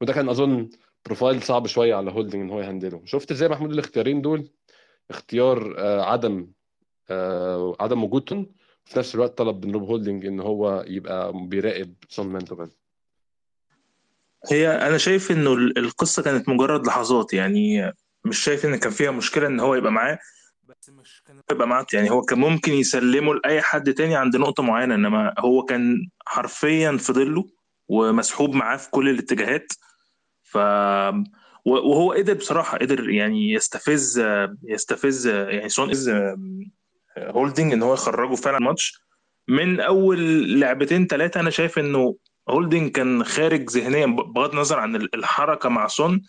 وده 0.00 0.12
كان 0.12 0.28
اظن 0.28 0.70
profile 1.06 1.42
صعب 1.42 1.66
شوية 1.66 1.94
على 1.94 2.10
هولدنج 2.10 2.42
إن 2.42 2.50
هو 2.50 2.60
يhandle 2.60 2.89
له. 2.89 3.02
شفت 3.04 3.30
إزاي 3.30 3.48
محمود 3.48 3.72
الاختيارين 3.72 4.22
دول؟ 4.22 4.48
اختيار 5.10 5.74
آه، 5.78 6.02
عدم 6.02 6.48
آه، 7.10 7.76
عدم 7.80 8.04
وجودهم 8.04 8.52
في 8.84 8.98
نفس 8.98 9.14
الوقت 9.14 9.38
طلب 9.38 9.66
من 9.66 9.72
روب 9.72 9.82
هولدنج 9.82 10.26
إن 10.26 10.40
هو 10.40 10.84
يبقى 10.88 11.32
بيراقب 11.46 11.94
سون 12.08 12.26
man 12.26 12.44
هي 14.50 14.68
أنا 14.86 14.98
شايف 14.98 15.30
إنه 15.32 15.52
ال- 15.54 15.78
القصة 15.78 16.22
كانت 16.22 16.48
مجرد 16.48 16.86
لحظات 16.86 17.32
يعني 17.34 17.92
مش 18.24 18.38
شايف 18.38 18.64
إن 18.66 18.76
كان 18.76 18.92
فيها 18.92 19.10
مشكلة 19.10 19.46
إن 19.46 19.60
هو 19.60 19.74
يبقى 19.74 19.92
معاه 19.92 20.18
بس 20.64 20.90
مش 20.90 21.22
كان 21.26 21.40
يبقى 21.52 21.68
معاه 21.68 21.86
يعني 21.92 22.10
هو 22.10 22.22
كان 22.22 22.38
ممكن 22.38 22.72
يسلمه 22.72 23.34
لأي 23.34 23.62
حد 23.62 23.94
تاني 23.94 24.16
عند 24.16 24.36
نقطة 24.36 24.62
معينة 24.62 24.94
إنما 24.94 25.34
هو 25.38 25.62
كان 25.64 26.08
حرفيا 26.26 26.96
في 26.96 27.12
ظله 27.12 27.44
ومسحوب 27.88 28.54
معاه 28.54 28.76
في 28.76 28.90
كل 28.90 29.08
الاتجاهات 29.08 29.72
ف 30.42 30.56
وهو 31.64 32.12
قدر 32.12 32.34
بصراحة 32.34 32.78
قدر 32.78 33.10
يعني 33.10 33.52
يستفز 33.52 34.22
يستفز 34.64 35.26
يعني 35.26 35.68
سون 35.68 35.90
is 35.90 36.12
هولدنج 37.18 37.72
إن 37.72 37.82
هو 37.82 37.94
يخرجه 37.94 38.34
فعلا 38.34 38.58
الماتش 38.58 39.00
من 39.48 39.80
أول 39.80 40.20
لعبتين 40.60 41.06
ثلاثة 41.06 41.40
أنا 41.40 41.50
شايف 41.50 41.78
إنه 41.78 42.16
هولدنج 42.48 42.90
كان 42.90 43.24
خارج 43.24 43.70
ذهنيا 43.70 44.06
بغض 44.06 44.52
النظر 44.52 44.78
عن 44.78 44.96
الحركة 44.96 45.68
مع 45.68 45.86
سون 45.86 46.22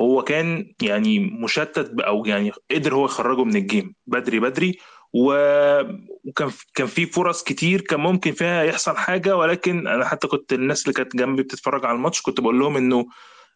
هو 0.00 0.22
كان 0.22 0.74
يعني 0.82 1.18
مشتت 1.18 2.00
أو 2.00 2.26
يعني 2.26 2.52
قدر 2.70 2.94
هو 2.94 3.04
يخرجه 3.04 3.44
من 3.44 3.56
ال 3.56 3.64
game 3.64 3.94
بدري 4.06 4.40
بدري. 4.40 4.78
وكان 5.14 6.50
كان 6.74 6.86
في 6.86 7.06
فرص 7.06 7.42
كتير 7.42 7.80
كان 7.80 8.00
ممكن 8.00 8.32
فيها 8.32 8.62
يحصل 8.62 8.96
حاجة 8.96 9.36
ولكن 9.36 9.86
أنا 9.86 10.04
حتى 10.04 10.28
كنت 10.28 10.52
الناس 10.52 10.82
اللي 10.82 10.94
كانت 10.94 11.16
جنبي 11.16 11.42
بتتفرج 11.42 11.84
على 11.84 11.96
الماتش 11.96 12.22
كنت 12.22 12.40
بقول 12.40 12.58
لهم 12.58 12.76
إنه 12.76 13.06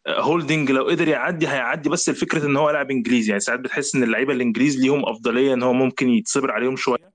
هولدنج 0.08 0.70
لو 0.70 0.84
قدر 0.84 1.08
يعدي 1.08 1.48
هيعدي 1.48 1.88
بس 1.88 2.08
الفكرة 2.08 2.46
إن 2.46 2.56
هو 2.56 2.70
لاعب 2.70 2.90
إنجليزي. 2.90 3.28
يعني 3.28 3.40
ساعات 3.40 3.60
بتحس 3.60 3.94
إن 3.94 4.02
اللعيبة 4.02 4.32
الإنجليز 4.32 4.80
ليهم 4.80 5.08
أفضلية 5.08 5.54
إن 5.54 5.62
هو 5.62 5.72
ممكن 5.72 6.08
يتصبر 6.08 6.50
عليهم 6.50 6.76
شوية. 6.76 7.12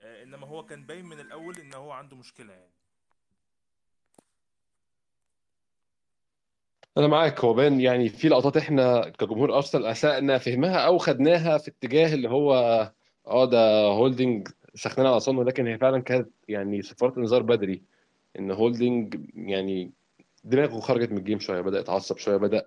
آه، 0.00 0.22
إنما 0.22 0.46
هو 0.46 0.64
كان 0.64 0.86
باين 0.86 1.04
من 1.04 1.20
الأول 1.20 1.56
إن 1.58 1.74
هو 1.74 1.90
عنده 1.90 2.16
مشكلة 2.16 2.52
يعني. 2.52 2.81
أنا 6.98 7.06
معاك. 7.06 7.40
هو 7.44 7.54
بان 7.54 7.80
يعني 7.80 8.08
في 8.08 8.28
لقطات 8.28 8.56
إحنا 8.56 9.08
كجمهور 9.08 9.56
أرسنال 9.56 9.86
أسأنا 9.86 10.38
فهمها 10.38 10.76
أو 10.86 10.98
خدناها 10.98 11.58
في 11.58 11.68
اتجاه 11.68 12.14
اللي 12.14 12.28
هو 12.30 12.54
آه 13.26 13.44
ده 13.44 13.58
هولدنج 13.86 14.48
سخنان 14.74 15.06
على 15.06 15.20
سون 15.20 15.36
ولكن 15.38 15.66
هي 15.66 15.78
فعلا 15.78 16.02
كانت 16.02 16.30
يعني 16.48 16.82
صفارة 16.82 17.18
انذار 17.18 17.42
بدري. 17.42 17.82
إن 18.38 18.50
هولدنج 18.50 19.16
يعني 19.34 19.92
دماغه 20.44 20.80
خرجت 20.80 21.12
من 21.12 21.18
ال 21.18 21.22
game 21.22 21.40
شوية 21.40 21.60
بدأ 21.60 21.80
يتعصب 21.80 22.18
شوية 22.18 22.36
بدأ 22.36 22.66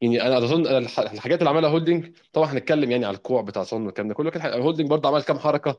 يعني 0.00 0.22
أنا 0.22 0.38
أظن 0.38 0.66
الحاجات 0.66 1.38
اللي 1.38 1.50
عملها 1.50 1.70
هولدنج 1.70 2.16
طبعا 2.32 2.52
هنتكلم 2.52 2.90
يعني 2.90 3.04
على 3.06 3.16
الكوع 3.16 3.42
بتاع 3.42 3.64
سون 3.64 3.86
والكلام 3.86 4.08
ده 4.08 4.14
كله 4.14 4.30
لكن 4.30 4.40
هولدنج 4.62 4.88
برضه 4.90 5.08
عمل 5.08 5.22
كام 5.22 5.38
حركة 5.38 5.78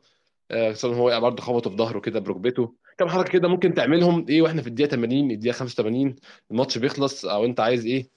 آه، 0.52 0.74
سون 0.74 0.94
هو 0.94 1.06
وقع 1.06 1.20
برضه 1.20 1.42
خبطه 1.44 1.70
في 1.70 1.76
ظهره 1.76 2.00
كده 2.00 2.20
بركبته 2.20 2.74
كام 2.98 3.08
حركة 3.10 3.32
كده 3.32 3.48
ممكن 3.48 3.74
تعملهم. 3.74 4.26
إيه 4.30 4.42
وإحنا 4.42 4.62
في 4.62 4.68
الدقيقة 4.68 4.90
80 4.90 5.32
الدقيقة 5.32 5.54
85 5.54 6.16
الماتش 6.52 6.78
بيخلص. 6.78 7.26
أو 7.26 7.46
أنت 7.46 7.60
عايز 7.60 7.86
إيه؟ 7.86 8.08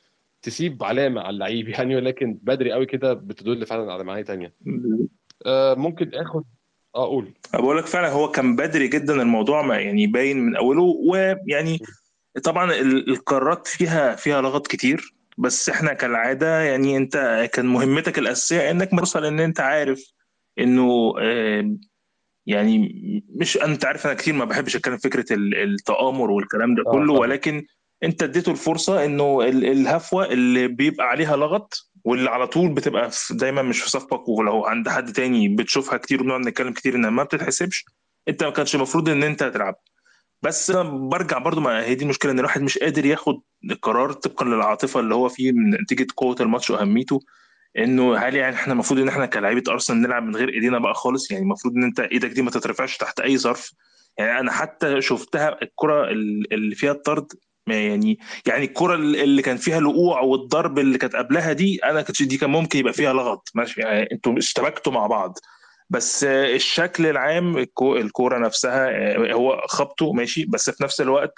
تسيب 0.43 0.85
علامة 0.85 1.21
على 1.21 1.31
اللعيب 1.31 1.69
يعني 1.79 1.97
ولكن 1.97 2.39
بدري 2.43 2.73
قوي 2.73 2.87
كده 2.87 3.13
بتدل 3.13 3.67
فعلا 3.67 3.93
على 3.93 4.05
معاني 4.05 4.25
تانية. 4.25 4.55
آه، 5.47 5.75
ممكن 5.75 6.11
اخد 6.15 6.45
آه 6.95 7.05
أقول 7.05 7.33
بقول 7.55 7.79
لك 7.79 7.87
فعلا 7.87 8.09
هو 8.09 8.31
كان 8.31 8.57
بدري 8.57 8.89
جدا 8.89 9.23
الموضوع 9.23 9.63
ما 9.63 9.77
يعني 9.79 10.07
باين 10.07 10.39
من 10.39 10.57
أوله. 10.57 10.83
ويعني 10.83 11.79
طبعا 12.45 12.73
ال- 12.73 13.11
القارات 13.11 13.67
فيها 13.67 14.15
فيها 14.17 14.43
لغط 14.43 14.67
كتير. 14.67 15.15
بس 15.39 15.69
إحنا 15.69 15.93
كالعادة 15.93 16.61
يعني 16.61 16.97
انت 16.97 17.49
كان 17.53 17.67
مهمتك 17.67 18.19
الأساسية 18.19 18.71
إنك 18.71 18.91
توصل 18.91 19.25
إن 19.25 19.41
أنت 19.41 19.61
عارف 19.61 20.13
إنه 20.59 21.15
آه، 21.21 21.77
يعني 22.47 22.89
مش 23.29 23.57
أنت 23.57 23.85
عارف 23.85 24.07
أنا 24.07 24.15
كتير 24.15 24.35
ما 24.35 24.45
بحبش 24.45 24.77
أتكلم 24.77 24.97
فكرة 24.99 25.33
ال- 25.33 25.55
التآمر 25.55 26.31
والكلام 26.31 26.75
ده 26.75 26.83
آه 26.87 26.91
كله 26.93 27.13
ولكن 27.13 27.67
أنت 28.05 28.23
اديته 28.23 28.53
الفرصة 28.53 29.05
إنه 29.05 29.43
ال- 29.43 29.65
الهفوة 29.65 30.25
اللي 30.27 30.69
بيبقى 30.69 31.07
عليها 31.09 31.37
لغط 31.37 31.91
واللي 32.05 32.31
على 32.31 32.47
طول 32.47 32.69
بتبقى 32.75 33.11
دايما 33.31 33.63
مش 33.63 33.81
في 33.83 33.91
صفك 33.91 34.29
ولو 34.29 34.65
عند 34.65 34.89
حد 34.89 35.13
تاني 35.13 35.49
بتشوفها 35.49 35.99
كتير 35.99 36.21
وبنقعد 36.21 36.41
نتكلم 36.41 36.73
كتير 36.73 36.95
إنها 36.95 37.11
ما 37.11 37.23
بتتحسبش 37.23 37.85
أنت 38.29 38.45
ما 38.45 38.51
كانش 38.51 38.75
المفروض 38.75 39.09
إن 39.09 39.23
أنت 39.23 39.45
تلعب. 39.45 39.75
بس 40.43 40.71
أنا 40.71 40.83
برجع 40.83 41.39
برضو 41.39 41.61
ما 41.61 41.85
هي 41.85 41.95
دي 41.95 42.05
المشكلة 42.05 42.33
إن 42.33 42.39
الواحد 42.39 42.63
مش 42.63 42.79
قادر 42.79 43.07
ياخد 43.07 43.41
قرار 43.83 44.13
طبقا 44.13 44.45
للعاطفة 44.47 45.01
اللي 45.01 45.15
هو 45.15 45.29
فيه 45.29 45.53
من 45.53 45.71
نتيجة 45.83 46.07
قوة 46.17 46.37
الماتش 46.41 46.71
وأهميته. 46.71 47.21
إنه 47.79 48.17
هل 48.17 48.37
يعني 48.37 48.55
إحنا 48.57 48.73
المفروض 48.73 49.01
إن 49.01 49.09
إحنا 49.09 49.27
كلاعيبة 49.27 49.73
أرسنال 49.73 50.03
نلعب 50.03 50.23
من 50.23 50.37
غير 50.37 50.49
إيدينا 50.49 50.79
بقى 50.79 50.95
خالص؟ 50.95 51.31
يعني 51.31 51.43
المفروض 51.45 51.75
إن 51.75 51.83
أنت 51.85 52.01
إيدك 52.01 52.31
دي 52.31 52.43
ما 52.43 52.51
تترفعش 52.51 52.97
تحت 52.97 53.21
أي 53.21 53.39
ظرف. 53.39 53.73
يعني 54.19 54.41
أنا 54.41 54.53
حتى 54.53 55.01
شفتها 55.01 55.59
الكرة 55.63 56.05
ال- 56.11 56.53
اللي 56.55 56.75
فيها 56.75 56.93
الطرد 56.93 57.27
يعني 57.67 58.19
يعني 58.47 58.65
الكرة 58.65 58.95
اللي 58.95 59.43
كان 59.43 59.57
فيها 59.57 59.79
الوقوع 59.79 60.21
والضرب 60.21 60.79
اللي 60.79 60.99
كانت 60.99 61.17
قبلها 61.17 61.53
دي 61.53 61.79
أنا 61.85 62.03
كانت 62.03 62.23
دي 62.23 62.37
كان 62.37 62.51
ممكن 62.51 62.79
يبقى 62.79 62.93
فيها 62.93 63.13
لغط. 63.13 63.49
ماشي 63.55 63.81
يعني 63.81 64.09
أنتوا 64.13 64.39
اشتبكتوا 64.39 64.93
مع 64.93 65.07
بعض. 65.07 65.39
بس 65.91 66.25
الشكل 66.25 67.07
العام 67.07 67.57
الكو- 67.65 67.97
الكورة 67.97 68.39
نفسها 68.39 68.89
آه، 68.91 69.33
هو 69.33 69.63
خبطه 69.69 70.13
ماشي 70.13 70.45
بس 70.45 70.71
في 70.71 70.85
نفس 70.85 71.01
الوقت 71.01 71.33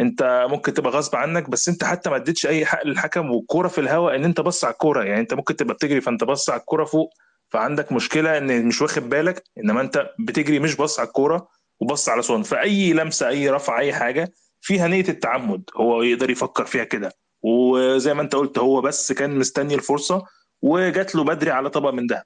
انت 0.00 0.46
ممكن 0.50 0.74
تبقى 0.74 0.90
غصب 0.92 1.16
عنك 1.16 1.50
بس 1.50 1.68
انت 1.68 1.84
حتى 1.84 2.10
ما 2.10 2.16
اديتش 2.16 2.46
اي 2.46 2.66
حق 2.66 2.86
للحكم 2.86 3.30
والكوره 3.30 3.68
في 3.68 3.80
الهواء 3.80 4.16
ان 4.16 4.24
انت 4.24 4.40
بص 4.40 4.64
على 4.64 4.72
الكورة. 4.72 5.04
يعني 5.04 5.20
انت 5.20 5.34
ممكن 5.34 5.56
تبقى 5.56 5.74
بتجري 5.74 6.00
فانت 6.00 6.24
بص 6.24 6.50
على 6.50 6.60
الكورة 6.60 6.84
فوق 6.84 7.10
فعندك 7.50 7.92
مشكلة 7.92 8.38
ان 8.38 8.66
مش 8.66 8.82
واخد 8.82 9.08
بالك 9.08 9.42
انما 9.58 9.80
انت 9.80 10.10
بتجري 10.18 10.58
مش 10.58 10.76
بص 10.76 10.98
على 11.00 11.06
الكورة 11.08 11.48
وبص 11.80 12.08
على 12.08 12.22
صون 12.22 12.42
فأي 12.42 12.92
لمسة 12.92 13.28
أي 13.28 13.50
رفع 13.50 13.78
أي 13.78 13.92
حاجة 13.94 14.32
فيها 14.60 14.88
نية 14.88 15.08
التعمد 15.08 15.62
هو 15.76 16.02
يقدر 16.02 16.30
يفكر 16.30 16.64
فيها 16.64 16.84
كده. 16.84 17.12
وزي 17.42 18.14
ما 18.14 18.22
انت 18.22 18.34
قلت 18.34 18.58
هو 18.58 18.80
بس 18.80 19.12
كان 19.12 19.38
مستني 19.38 19.74
الفرصة 19.74 20.24
وجات 20.62 21.14
له 21.14 21.24
بدري 21.24 21.50
على 21.50 21.70
طبق 21.70 21.90
من 21.90 22.06
ذهب. 22.06 22.24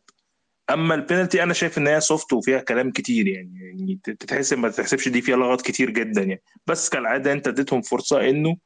أما 0.70 0.94
البينالتي 0.94 1.42
أنا 1.42 1.54
شايف 1.54 1.78
إن 1.78 1.86
هي 1.86 2.00
soft 2.00 2.32
وفيها 2.32 2.58
كلام 2.58 2.90
كتير 2.90 3.26
يعني 3.28 3.52
يعني 3.62 3.98
تتحسب 4.04 4.58
ما 4.58 4.68
تتحسبش 4.68 5.08
دي 5.08 5.22
فيها 5.22 5.36
لغط 5.36 5.60
كتير 5.60 5.90
جدا 5.90 6.22
يعني. 6.22 6.42
بس 6.66 6.88
كالعادة 6.88 7.32
أنت 7.32 7.48
اديتهم 7.48 7.82
فرصة 7.82 8.28
إنه 8.30 8.56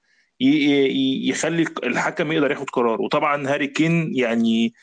يخلي 0.40 1.64
الحكم 1.84 2.32
يقدر 2.32 2.50
ياخد 2.50 2.70
قرار. 2.70 3.02
وطبعا 3.02 3.48
هاري 3.48 3.66
كين 3.66 4.16
يعني 4.16 4.74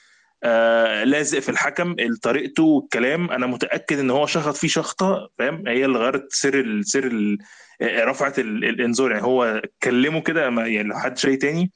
آه 0.44 1.04
لازق 1.04 1.40
في 1.40 1.50
الحكم 1.50 1.96
طريقته 2.24 2.64
والكلام. 2.64 3.32
أنا 3.32 3.48
متأكد 3.48 4.00
إن 4.00 4.10
هو 4.10 4.26
شخط 4.26 4.56
فيه 4.56 4.68
شخطة 4.68 5.30
فاهم؟ 5.40 5.68
هي 5.68 5.86
اللي 5.86 6.00
غيرت 6.00 6.34
سر 6.34 6.60
ال 6.60 6.86
سر 6.88 7.08
ال 7.08 7.38
رفعت 7.84 8.40
ال- 8.40 8.66
الإنذار. 8.66 9.12
يعني 9.12 9.24
هو 9.24 9.62
كلمه 9.84 10.22
كده 10.22 10.42
يعني 10.50 10.84
لو 10.84 10.96
حد 10.98 11.18
شيء 11.18 11.38
تاني 11.38 11.72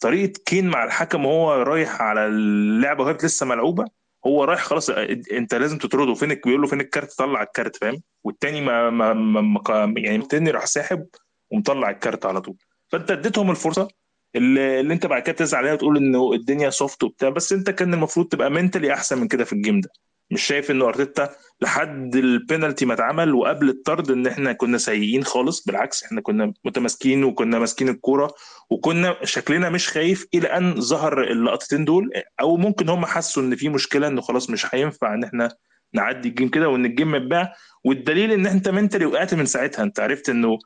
طريقة 0.00 0.32
كين 0.46 0.68
مع 0.68 0.84
الحكم 0.84 1.26
وهو 1.26 1.62
رايح 1.62 2.02
على 2.02 2.26
اللعبة 2.26 3.04
وهي 3.04 3.16
لسه 3.24 3.46
ملعوبة 3.46 3.97
هو 4.28 4.44
رايح 4.44 4.62
خلاص 4.62 4.90
انت 5.32 5.54
لازم 5.54 5.78
تطرده. 5.78 6.14
فينك 6.14 6.44
بيقول 6.46 6.60
له 6.60 6.66
فين 6.66 6.80
ال 6.80 6.85
card؟ 6.85 7.12
طلع 7.18 7.42
ال 7.42 7.49
card 7.49 7.76
فاهم؟ 7.76 8.02
والتاني 8.24 8.60
ما, 8.60 8.90
ما, 8.90 9.12
ما, 9.12 9.40
ما 9.40 10.00
يعني 10.00 10.16
التاني 10.16 10.50
راح 10.50 10.66
ساحب 10.66 11.06
ومطلع 11.50 11.90
ال 11.90 11.97
card 11.97 12.26
على 12.26 12.40
طول. 12.40 12.56
فانت 12.88 13.10
اديتهم 13.10 13.50
الفرصة. 13.50 13.88
اللي, 14.36 14.80
اللي 14.80 14.94
انت 14.94 15.06
بعد 15.06 15.22
كده 15.22 15.32
تزعل 15.36 15.60
عليها 15.60 15.72
وتقول 15.72 15.96
إنه 15.96 16.32
الدنيا 16.32 16.70
soft 16.70 17.02
وبتاع 17.04 17.28
بس 17.28 17.52
انت 17.52 17.70
كان 17.70 17.94
المفروض 17.94 18.28
تبقى 18.28 18.50
mentally 18.50 18.92
أحسن 18.94 19.18
من 19.18 19.28
كده 19.28 19.44
في 19.44 19.52
ال 19.52 19.58
game 19.58 19.80
ده. 19.80 19.90
مش 20.30 20.42
شايف 20.42 20.70
إنه 20.70 20.84
أرتيتا 20.88 21.28
لحد 21.60 22.16
البينالتي 22.16 22.86
ما 22.86 22.94
اتعمل 22.94 23.34
وقبل 23.34 23.68
الطرد 23.68 24.10
إن 24.10 24.26
إحنا 24.26 24.52
كنا 24.52 24.78
سيئين 24.78 25.24
خالص 25.24 25.64
بالعكس 25.64 26.04
إحنا 26.04 26.20
كنا 26.20 26.52
متماسكين 26.64 27.24
وكنا 27.24 27.58
ماسكين 27.58 27.88
الكورة 27.88 28.34
وكنا 28.70 29.16
شكلنا 29.24 29.68
مش 29.70 29.88
خايف 29.88 30.26
إلى 30.34 30.48
أن 30.48 30.80
ظهر 30.80 31.22
اللقطتين 31.22 31.84
دول 31.84 32.10
أو 32.40 32.56
ممكن 32.56 32.88
هم 32.88 33.06
حسوا 33.06 33.42
إن 33.42 33.56
في 33.56 33.68
مشكلة 33.68 34.08
إنه 34.08 34.20
خلاص 34.20 34.50
مش 34.50 34.74
هينفع 34.74 35.14
إن 35.14 35.24
إحنا 35.24 35.50
نعدي 35.94 36.28
الجيم 36.28 36.48
كده 36.48 36.68
وإن 36.68 36.84
الجيم 36.84 37.10
متباع 37.10 37.54
والدليل 37.84 38.32
إن 38.32 38.46
انت 38.46 38.68
منتلي 38.68 39.06
وقعت 39.06 39.34
من 39.34 39.46
ساعتها. 39.46 39.82
أنت 39.82 40.00
عرفت 40.00 40.28
إنه 40.28 40.58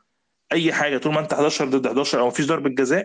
أي 0.53 0.73
حاجة 0.73 0.99
طول 0.99 1.13
ما 1.15 1.21
أنت 1.21 1.33
11 1.33 1.65
ضد 1.65 1.87
11 1.87 2.21
أو 2.21 2.27
مفيش 2.27 2.47
ضربة 2.47 2.71
جزاء 2.71 3.05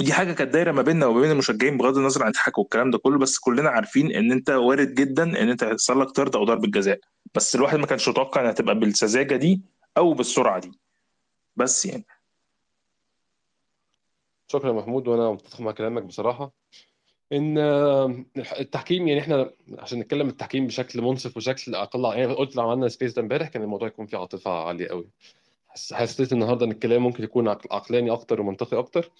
ودي 0.00 0.12
حاجة 0.12 0.32
كانت 0.32 0.50
دايرة 0.52 0.72
ما 0.72 0.82
بيننا 0.82 1.06
وما 1.06 1.20
بين 1.20 1.30
المشجعين 1.30 1.76
بغض 1.76 1.98
النظر 1.98 2.22
عن 2.22 2.28
الضحك 2.28 2.58
والكلام 2.58 2.90
ده 2.90 2.98
كله 2.98 3.18
بس 3.18 3.38
كلنا 3.38 3.70
عارفين 3.70 4.12
إن 4.12 4.32
أنت 4.32 4.50
وارد 4.50 4.94
جدا 4.94 5.22
إن 5.22 5.48
أنت 5.48 5.62
يحصل 5.62 6.00
لك 6.00 6.10
طرد 6.10 6.36
أو 6.36 6.44
ضربة 6.44 6.68
جزاء. 6.68 7.00
بس 7.34 7.54
الواحد 7.54 7.78
ما 7.78 7.86
كانش 7.86 8.08
متوقع 8.08 8.40
إنها 8.40 8.52
تبقى 8.52 8.78
بالسذاجة 8.78 9.36
دي 9.36 9.60
أو 9.96 10.14
بالسرعة 10.14 10.60
دي. 10.60 10.72
بس 11.56 11.86
يعني. 11.86 12.04
شكرا 14.48 14.68
يا 14.68 14.72
محمود 14.74 15.08
وأنا 15.08 15.30
متفق 15.30 15.60
مع 15.60 15.72
كلامك 15.72 16.02
بصراحة. 16.02 16.52
إن 17.32 17.58
التحكيم 18.36 19.08
يعني 19.08 19.20
إحنا 19.20 19.50
عشان 19.78 19.98
نتكلم 19.98 20.28
التحكيم 20.28 20.66
بشكل 20.66 21.02
منصف 21.02 21.36
وشكل 21.36 21.74
أقل 21.74 22.18
يعني 22.18 22.32
قلت 22.32 22.56
لو 22.56 22.70
عملنا 22.70 22.88
سبيس 22.88 23.12
ده 23.12 23.22
إمبارح 23.22 23.48
كان 23.48 23.62
الموضوع 23.62 23.88
يكون 23.88 24.06
فيه 24.06 24.18
عاطفة 24.18 24.50
عالية 24.50 24.88
قوي 24.88 25.08
حس- 25.74 25.92
حسيت 25.92 26.32
النهارده 26.32 26.66
إن 26.66 26.70
الكلام 26.70 27.02
ممكن 27.02 27.24
يكون 27.24 27.48
عق- 27.48 27.74
عقلاني 27.74 28.10
أكتر 28.10 28.40
ومنطقي 28.40 28.78
أكتر. 28.78 29.10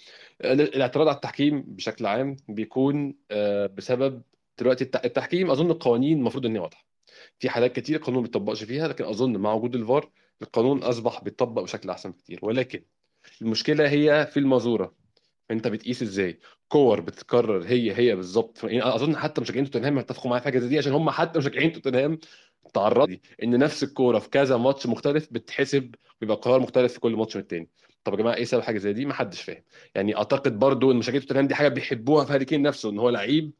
ال- 0.45 0.61
الاعتراض 0.77 1.09
على 1.09 1.15
التحكيم 1.17 1.63
بشكل 1.63 2.07
عام 2.07 2.37
بيكون 2.49 3.15
آه، 3.31 3.67
بسبب 3.67 4.23
دلوقتي 4.59 4.85
الت- 4.85 5.05
التحكيم 5.05 5.51
أظن 5.51 5.71
القوانين 5.71 6.19
المفروض 6.19 6.47
إن 6.47 6.53
هي 6.57 6.59
واضحة. 6.63 6.87
في 7.39 7.49
حالات 7.51 7.77
كتير 7.77 7.97
القانون 7.97 8.17
ما 8.19 8.23
بيطبقش 8.27 8.65
فيها 8.65 8.89
لكن 8.89 9.05
أظن 9.05 9.37
مع 9.37 9.53
وجود 9.53 9.75
الفار 9.75 10.11
القانون 10.43 10.83
أصبح 10.83 11.25
بيطبق 11.25 11.63
بشكل 11.63 11.91
أحسن 11.91 12.11
بكتير. 12.11 12.39
ولكن 12.43 12.83
المشكلة 13.43 13.89
هي 13.91 14.27
في 14.27 14.37
المازوره 14.41 14.95
أنت 15.51 15.69
بتقيس 15.69 16.03
إزاي؟ 16.03 16.39
كور 16.69 17.01
بتتكرر 17.01 17.65
هي 17.65 17.93
هي 17.99 18.17
بالظبط 18.17 18.65
يعني 18.65 18.95
أظن 18.95 19.17
حتى 19.17 19.41
مشجعين 19.41 19.65
توتنهام 19.71 19.99
هيتفقوا 19.99 20.31
معايا 20.31 20.41
في 20.41 20.45
حاجة 20.45 20.59
زي 20.59 20.69
دي 20.69 20.79
عشان 20.79 20.93
هم 20.93 21.11
حتى 21.11 21.39
مشجعين 21.39 21.73
توتنهام 21.73 22.19
تعرضوا 22.75 23.17
إن 23.43 23.59
نفس 23.59 23.83
الكورة 23.83 24.19
في 24.19 24.31
كذا 24.31 24.57
ماتش 24.57 24.87
مختلف 24.87 25.29
بتتحسب 25.33 25.95
بيبقى 26.21 26.37
قرار 26.37 26.61
مختلف 26.61 26.93
في 26.93 27.01
كل 27.01 27.17
ماتش 27.17 27.37
من 27.37 27.43
التاني. 27.43 27.69
طب 28.05 28.13
يا 28.13 28.19
جماعة 28.19 28.35
إيه 28.35 28.45
سبب 28.45 28.63
حاجة 28.63 28.79
زي 28.79 28.93
دي؟ 28.93 29.05
ما 29.07 29.15
حدش 29.15 29.43
فاهم. 29.43 29.63
يعني 29.95 30.17
أعتقد 30.17 30.59
برضو 30.59 30.91
إن 30.93 30.97
مشجعين 30.97 31.21
توتنهام 31.21 31.47
دي 31.47 31.55
حاجة 31.55 31.69
بيحبوها 31.69 32.25
في 32.25 32.33
هاري 32.33 32.45
كين 32.45 32.63
نفسه 32.63 32.91
إن 32.91 32.99
هو 32.99 33.09
لعيب 33.11 33.53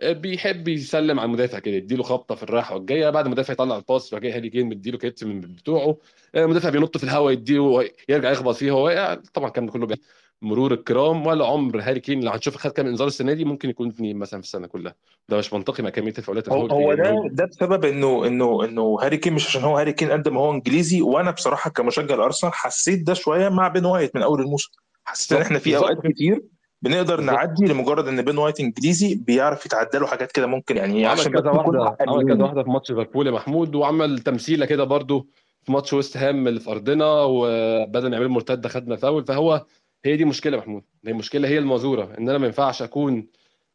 آه، 0.00 0.12
بيحب 0.12 0.68
يسلم 0.68 1.20
على 1.20 1.26
المدافع 1.26 1.58
كده 1.58 1.74
يديله 1.74 2.02
خبطة 2.02 2.34
في 2.34 2.42
الراحة 2.42 2.74
والجاية 2.74 3.10
بعد 3.10 3.24
المدافع 3.24 3.52
يطلع 3.52 3.76
ال 3.76 3.84
pass 3.84 4.14
جاي 4.14 4.32
هاري 4.32 4.50
كين 4.50 4.66
مديله 4.66 4.98
كتف 4.98 5.26
من 5.26 5.40
بتوعه 5.40 5.98
آه، 6.34 6.44
المدافع 6.44 6.68
بينط 6.70 6.96
في 6.98 7.04
الهواء 7.04 7.32
يديله 7.32 7.90
يرجع 8.08 8.30
يخبط 8.30 8.54
فيه 8.54 8.72
وهو 8.72 8.84
واقع 8.84 9.14
طبعا 9.34 9.48
الكلام 9.48 9.68
كله 9.68 9.86
بي- 9.86 10.00
مرور 10.42 10.72
الكرام 10.72 11.26
ولا 11.26 11.46
عمر 11.46 11.80
هاري 11.80 12.00
كين. 12.00 12.18
اللي 12.18 12.30
هنشوف 12.30 12.56
خد 12.56 12.70
كام 12.70 12.86
انذار 12.86 13.06
السنة 13.08 13.32
دي 13.32 13.44
ممكن 13.44 13.70
يكون 13.70 13.88
اثنين 13.88 14.16
مثلا 14.16 14.40
في 14.40 14.46
السنة 14.46 14.66
كلها. 14.66 14.94
ده 15.28 15.38
مش 15.38 15.52
منطقي 15.52 15.82
مع 15.82 15.90
كمية 15.90 16.14
الفاولات 16.18 16.48
هو 16.48 16.66
هو 16.66 16.94
ده 16.94 17.22
ده 17.30 17.44
بسبب 17.44 17.84
انه 17.84 18.26
انه 18.26 18.64
إنه 18.64 18.98
هاري 19.02 19.16
كين 19.16 19.32
مش 19.32 19.46
عشان 19.46 19.62
هو 19.62 19.78
هاري 19.78 19.92
كين 19.92 20.10
قد 20.10 20.28
ما 20.28 20.40
هو 20.40 20.52
إنجليزي. 20.52 21.02
وأنا 21.02 21.30
بصراحة 21.30 21.70
كمشجع 21.70 22.14
الأرسنال 22.14 22.52
حسيت 22.52 23.06
ده 23.06 23.14
شوية 23.14 23.48
مع 23.48 23.68
بين 23.68 23.84
وايت 23.84 24.16
من 24.16 24.22
أول 24.22 24.40
الموسم. 24.40 24.70
حسيت 25.04 25.32
إن 25.32 25.42
إحنا 25.42 25.58
في 25.58 25.76
أوقات 25.76 26.06
كتير 26.06 26.42
بنقدر 26.82 27.20
نعدي 27.20 27.64
لمجرد 27.64 28.08
إن 28.08 28.22
بين 28.22 28.38
وايت 28.38 28.60
إنجليزي 28.60 29.14
بيعرف 29.14 29.66
يتعدى 29.66 29.98
له 29.98 30.06
حاجات 30.06 30.32
كده 30.32 30.46
ممكن 30.46 30.76
يعني 30.76 31.06
عشان 31.06 31.32
كذا 31.32 31.50
واحدة 31.50 31.96
عمل 32.00 32.34
كذا 32.34 32.42
واحدة 32.42 32.62
في 32.62 32.70
ماتش 32.70 32.90
ليفربول 32.90 33.26
يا 33.26 33.32
محمود 33.32 33.74
وعمل 33.74 34.18
تمثيلة 34.18 34.66
كده 34.66 34.84
برضو 34.84 35.28
في 35.62 35.72
ماتش 35.72 35.92
ويست 35.92 36.16
هام 36.16 36.48
اللي 36.48 36.60
في 36.60 36.70
أرضنا 36.70 37.22
وبدل 37.22 38.08
ما 38.08 38.14
يعملوا 38.16 38.30
مرتدة 38.30 38.68
خدنا 38.68 38.96
فاول. 38.96 39.24
فهو 39.24 39.64
هي 40.04 40.16
دي 40.16 40.24
مشكلة 40.24 40.56
يا 40.56 40.62
محمود. 40.62 40.82
هي 41.06 41.12
المشكلة 41.12 41.48
هي 41.48 41.58
المازوره 41.58 42.14
إن 42.18 42.28
أنا 42.28 42.38
ما 42.38 42.46
ينفعش 42.46 42.82
أكون 42.82 43.26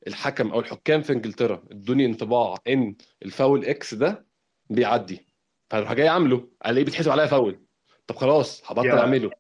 الحكم 0.08 0.52
أو 0.52 0.60
الحكام 0.60 1.02
في 1.02 1.14
إنجلترا 1.14 1.64
إدوني 1.72 2.06
انطباع 2.06 2.56
إن 2.68 2.96
الفاول 3.26 3.66
X 3.66 3.94
ده 3.94 4.26
بيعدي. 4.70 5.28
فأروح 5.70 5.94
جاي 5.94 6.08
عامله 6.08 6.48
ألاقيه 6.66 6.86
بيتحسب 6.86 7.12
عليا 7.12 7.26
فاول. 7.26 7.60
طب 8.08 8.16
خلاص 8.16 8.72
هبطل 8.72 8.90
أعمله. 8.90 9.32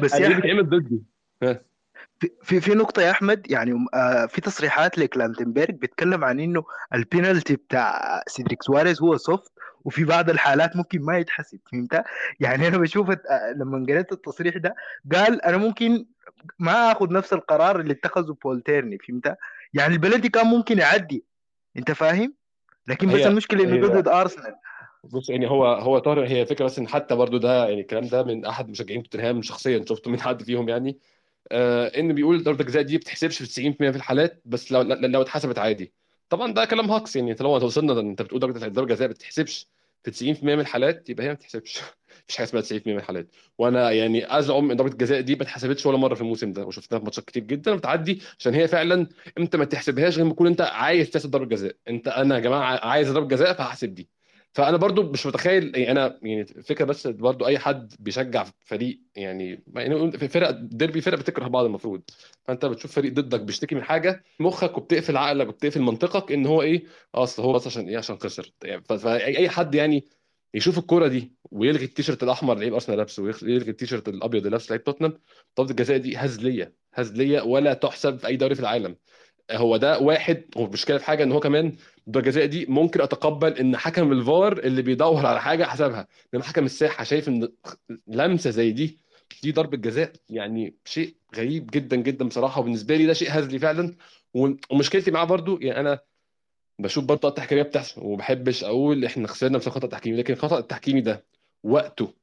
بس 0.00 0.12
أحمد 0.12 0.36
بيتعمل 0.36 0.68
ضدي. 0.68 1.02
في 2.42 2.60
في 2.60 2.74
نقطة 2.74 3.02
يا 3.02 3.10
أحمد 3.10 3.50
يعني 3.50 3.86
آه، 3.94 4.26
في 4.26 4.40
تصريحات 4.40 4.98
لكلانتنبرج 4.98 5.74
بيتكلم 5.74 6.24
عن 6.24 6.40
إنه 6.40 6.64
البينالتي 6.94 7.56
بتاع 7.56 8.22
سيدريك 8.26 8.62
سواريز 8.62 9.02
هو 9.02 9.16
soft 9.16 9.52
وفي 9.84 10.04
بعض 10.04 10.30
الحالات 10.30 10.76
ممكن 10.76 11.02
ما 11.02 11.18
يتحسب 11.18 11.58
فهمت؟ 11.72 12.04
يعني 12.40 12.68
أنا 12.68 12.78
بشوف 12.78 13.10
لما 13.56 13.86
قريت 13.88 14.12
التصريح 14.12 14.56
ده 14.56 14.74
قال 15.12 15.42
أنا 15.42 15.56
ممكن 15.56 16.06
ما 16.58 16.92
آخذ 16.92 17.12
نفس 17.12 17.32
القرار 17.32 17.80
اللي 17.80 17.92
اتخذه 17.92 18.36
بول 18.44 18.60
تيرني 18.60 18.98
فهمت؟ 18.98 19.36
يعني 19.74 19.94
البلنتي 19.94 20.28
كان 20.28 20.46
ممكن 20.46 20.78
يعدي 20.78 21.24
أنت 21.76 21.90
فاهم؟ 21.90 22.34
لكن 22.86 23.08
بس 23.08 23.14
هي 23.14 23.34
ده 23.50 23.74
هي 23.74 23.80
ضد 23.80 24.08
أرسنال 24.08 24.54
بص 25.04 25.30
يعني 25.30 25.50
هو 25.50 25.66
هو 25.66 25.98
طارق 25.98 26.28
هي 26.28 26.46
فكرة 26.46 26.64
بس 26.64 26.78
إن 26.78 26.88
حتى 26.88 27.14
برضو 27.14 27.38
ده 27.38 27.68
يعني 27.68 27.80
الكلام 27.80 28.04
ده 28.06 28.22
من 28.22 28.44
أحد 28.44 28.68
مشجعين 28.68 29.02
توتنهام 29.02 29.42
شخصيا 29.42 29.84
شفته 29.88 30.10
من 30.10 30.20
حد 30.20 30.42
فيهم 30.42 30.68
يعني 30.68 30.98
آه 31.52 31.86
إن 31.86 32.12
بيقول 32.12 32.42
ضربه 32.42 32.60
الجزاء 32.60 32.82
دي 32.82 32.98
بتحسبش 32.98 33.42
في 33.42 33.72
90% 33.72 33.76
في 33.76 33.96
الحالات 33.96 34.42
بس 34.44 34.72
لو 34.72 34.82
لو 34.82 35.22
اتحسبت 35.22 35.58
عادي 35.58 35.92
طبعا 36.30 36.52
ده 36.54 36.64
كلام 36.64 36.90
هاكس 36.90 37.16
يعني 37.16 37.34
طالما 37.34 37.54
وصلنا 37.54 38.00
انت 38.00 38.22
بتقول 38.22 38.40
درجة 38.40 38.58
ضربه 38.58 38.82
الجزاء 38.82 39.08
ما 39.08 39.14
بتحسبش 39.14 39.68
في 40.04 40.10
90% 40.10 40.54
من 40.54 40.60
الحالات 40.60 41.10
يبقى 41.10 41.24
هي 41.24 41.28
ما 41.28 41.34
بتحسبش. 41.34 41.80
مفيش 42.24 42.36
حاجة 42.36 42.46
اسمها 42.46 42.62
90% 42.62 42.92
من 42.92 43.00
الحالات. 43.00 43.28
وأنا 43.58 43.90
يعني 43.90 44.38
ازعم 44.38 44.70
ان 44.70 44.76
ضربه 44.76 44.92
الجزاء 44.92 45.20
دي 45.20 45.34
ما 45.36 45.42
اتحسبتش 45.42 45.86
ولا 45.86 45.98
مرة 45.98 46.14
في 46.14 46.20
الموسم 46.20 46.52
ده 46.52 46.64
وشفناها 46.66 46.98
في 47.00 47.04
ماتشات 47.04 47.24
كتير 47.24 47.42
جدا 47.44 47.74
بتعدي 47.76 48.22
عشان 48.38 48.54
هي 48.54 48.68
فعلا 48.68 49.06
انت 49.38 49.56
ما 49.56 49.64
تحسبهاش 49.64 50.16
غير 50.16 50.24
ما 50.26 50.32
تكون 50.32 50.46
انت 50.46 50.60
عايز 50.60 51.10
تحسب 51.10 51.30
ضربه 51.30 51.46
جزاء. 51.46 51.76
انت 51.88 52.08
أنا 52.08 52.34
يا 52.34 52.40
جماعة 52.40 52.86
عايز 52.86 53.10
ضربه 53.12 53.28
جزاء 53.28 53.52
فهحسب 53.54 53.94
دي. 53.94 54.08
فأنا 54.52 54.76
برضو 54.76 55.02
مش 55.02 55.26
متخيل 55.26 55.76
يعني 55.76 55.90
أنا 55.90 56.18
يعني 56.22 56.44
فكرة 56.46 56.84
بس 56.84 57.06
برضو 57.06 57.46
أي 57.46 57.58
حد 57.58 57.94
بيشجع 57.98 58.46
فريق 58.64 59.00
يعني 59.16 59.64
يعني 59.74 60.12
فرق 60.28 60.50
ديربي 60.50 61.00
فرق 61.00 61.18
بتكره 61.18 61.48
بعض 61.48 61.64
المفروض. 61.64 62.02
فأنت 62.44 62.66
بتشوف 62.66 62.92
فريق 62.92 63.12
ضدك 63.12 63.40
بيشتكي 63.40 63.74
من 63.74 63.82
حاجة 63.82 64.24
مخك 64.40 64.78
وبتقفل 64.78 65.16
عقلك 65.16 65.48
وبتقفل 65.48 65.80
منطقك 65.80 66.32
إن 66.32 66.46
هو 66.46 66.62
إيه 66.62 66.84
اصل 67.14 67.42
هو 67.42 67.52
بس 67.52 67.66
عشان 67.66 67.88
إيه 67.88 67.98
عشان 67.98 68.18
خسر. 68.18 68.52
يعني 68.64 68.82
أي 69.38 69.48
حد 69.48 69.74
يعني 69.74 70.04
يشوف 70.54 70.78
الكورة 70.78 71.08
دي 71.08 71.32
ويلغي 71.50 71.84
التيشيرت 71.84 72.22
الأحمر 72.22 72.54
لعيب 72.58 72.74
أرسنال 72.74 72.98
لابسه 72.98 73.22
ويلغي 73.22 73.70
التيشيرت 73.70 74.08
الأبيض 74.08 74.46
لابسه 74.46 74.70
لعيب 74.70 74.84
توتنهام 74.84 75.18
ضربه 75.58 75.70
الجزاء 75.70 75.98
دي 75.98 76.16
هزلية 76.16 76.74
هزلية 76.94 77.42
ولا 77.42 77.74
تحسب 77.74 78.18
في 78.18 78.26
أي 78.26 78.36
دوري 78.36 78.54
في 78.54 78.60
العالم. 78.60 78.96
هو 79.52 79.76
ده 79.76 79.98
واحد 79.98 80.44
هو 80.56 80.70
في 80.70 80.98
حاجة 80.98 81.22
إن 81.22 81.32
هو 81.32 81.40
كمان 81.40 81.76
ضربه 82.10 82.18
الجزاء 82.20 82.46
دي 82.46 82.66
ممكن 82.66 83.00
أتقبل 83.00 83.52
إن 83.58 83.76
حكم 83.76 84.12
الفار 84.12 84.58
اللي 84.58 84.82
بيدور 84.82 85.26
على 85.26 85.40
حاجة 85.40 85.64
حسبها. 85.64 86.06
إنما 86.34 86.44
حكم 86.44 86.64
الساحة 86.64 87.04
شايف 87.04 87.28
إن 87.28 87.48
لمسة 88.06 88.50
زي 88.50 88.72
دي 88.72 88.98
دي 89.42 89.52
ضربة 89.52 89.76
جزاء 89.76 90.12
يعني 90.30 90.74
شيء 90.84 91.14
غريب 91.36 91.66
جدا 91.70 91.96
جدا 91.96 92.24
بصراحة 92.28 92.60
وبالنسبة 92.60 92.96
لي 92.96 93.06
ده 93.06 93.12
شيء 93.12 93.28
هزلي 93.30 93.58
فعلا. 93.58 93.94
ومشكلتي 94.70 95.10
معاه 95.10 95.24
برضو 95.24 95.58
يعني 95.60 95.80
أنا 95.80 95.98
بشوف 96.78 97.04
برضه 97.04 97.14
الخطأ 97.14 97.28
التحكيميه 97.28 97.62
بتحصل 97.62 98.00
وما 98.04 98.16
بحبش 98.16 98.64
أقول 98.64 99.04
إحنا 99.04 99.28
خسرنا 99.28 99.58
بسبب 99.58 99.68
الخطأ 99.68 99.84
التحكيمي 99.86 100.16
لكن 100.16 100.34
الخطأ 100.34 100.58
التحكيمي 100.58 101.00
ده 101.00 101.24
وقته 101.62 102.14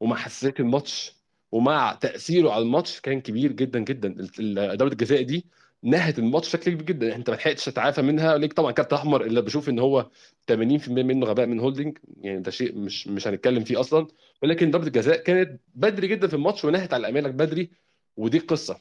ومع 0.00 0.16
حساسية 0.16 0.54
الماتش 0.60 1.12
ومع 1.52 1.92
تأثيره 2.00 2.50
على 2.50 2.62
الماتش 2.62 3.00
كان 3.00 3.20
كبير 3.20 3.52
جدا 3.52 3.78
جدا. 3.78 4.08
ال- 4.40 4.76
ضربه 4.78 4.92
الجزاء 4.92 5.22
دي 5.22 5.44
نهت 5.82 6.18
الماتش 6.18 6.48
بشكل 6.56 6.70
كبير 6.72 6.82
جدا. 6.86 7.14
انت 7.16 7.30
ما 7.30 7.34
لحقتش 7.34 7.64
تتعافى 7.64 8.02
منها. 8.02 8.38
ليك 8.38 8.52
طبعا 8.52 8.72
card 8.72 8.92
أحمر 8.92 9.22
اللي 9.24 9.42
بشوف 9.42 9.68
إن 9.68 9.78
هو 9.78 10.10
80% 10.52 10.88
منه 10.88 11.26
غباء 11.26 11.46
من 11.46 11.60
هولدنج 11.60 11.98
يعني 12.20 12.40
ده 12.40 12.50
شيء 12.50 12.78
مش 12.78 13.08
مش 13.08 13.28
هنتكلم 13.28 13.64
فيه 13.64 13.80
أصلا. 13.80 14.06
ولكن 14.42 14.70
ضربة 14.70 14.86
الجزاء 14.86 15.16
كانت 15.22 15.60
بدري 15.74 16.06
جدا 16.08 16.28
في 16.28 16.34
الماتش 16.34 16.64
ونهت 16.64 16.94
على 16.94 17.08
امالك 17.08 17.34
بدري. 17.34 17.70
ودي 18.16 18.36
القصة 18.38 18.80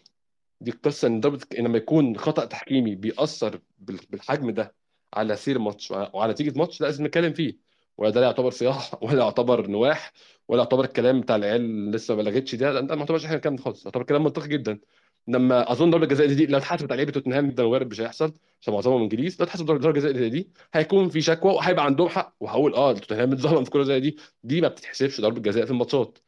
دي 0.61 0.71
القصة 0.71 1.07
إن 1.07 1.19
ضربة 1.21 1.39
لما 1.59 1.77
يكون 1.77 2.17
خطأ 2.17 2.45
تحكيمي 2.45 2.95
بيأثر 2.95 3.61
بال- 3.79 3.99
بالحجم 4.09 4.51
ده 4.51 4.75
على 5.13 5.35
سير 5.35 5.59
ماتش 5.59 5.91
وعلى 5.91 6.31
نتيجة 6.33 6.59
ماتش 6.59 6.81
لازم 6.81 7.05
نتكلم 7.05 7.33
فيه. 7.33 7.57
ولا 7.97 8.09
ده 8.09 8.21
يعتبر 8.21 8.51
صياح 8.51 8.91
ولا 9.03 9.23
يعتبر 9.23 9.67
نواح 9.67 10.11
ولا 10.47 10.59
يعتبر 10.63 10.83
الكلام 10.85 11.21
بتاع 11.21 11.35
العيال 11.35 11.91
لسه 11.91 12.15
ما 12.15 12.23
بلغتش 12.23 12.55
ده. 12.55 12.73
ده 12.81 12.95
ما 12.95 13.01
يعتبرش 13.01 13.25
إحنا 13.25 13.35
الكلام 13.35 13.55
ده 13.55 13.63
خالص. 13.63 13.85
يعتبر 13.85 14.03
كلام 14.03 14.23
منطقي 14.23 14.47
جدا. 14.47 14.79
لما 15.27 15.71
أظن 15.71 15.89
ضربة 15.91 16.03
الجزاء 16.03 16.27
دي 16.27 16.45
لو 16.45 16.57
اتحسبت 16.57 16.91
على 16.91 16.97
لعيبة 16.97 17.11
توتنهام 17.11 17.51
ده 17.51 17.65
وارد 17.65 17.91
مش 17.91 18.01
هيحصل 18.01 18.33
عشان 18.61 18.73
معظمهم 18.73 19.01
إنجليز. 19.01 19.37
لو 19.39 19.45
اتحسبت 19.45 19.67
ضربة 19.67 19.89
الجزاء 19.89 20.13
زي 20.13 20.29
دي. 20.29 20.49
هيكون 20.73 21.09
في 21.09 21.21
شكوى 21.21 21.53
وهيبقى 21.53 21.85
عندهم 21.85 22.09
حق. 22.09 22.35
وهقول 22.39 22.73
آه 22.75 22.93
توتنهام 22.93 23.33
اتظلم 23.33 23.63
في 23.63 23.69
كوره 23.71 23.83
زي 23.83 23.99
دي. 23.99 24.17
دي 24.43 24.61
ما 24.61 24.67
بتتحسبش 24.67 25.21
ضربة 25.21 25.41
جزاء 25.41 25.65
في 25.65 25.71
الماتشات. 25.71 26.19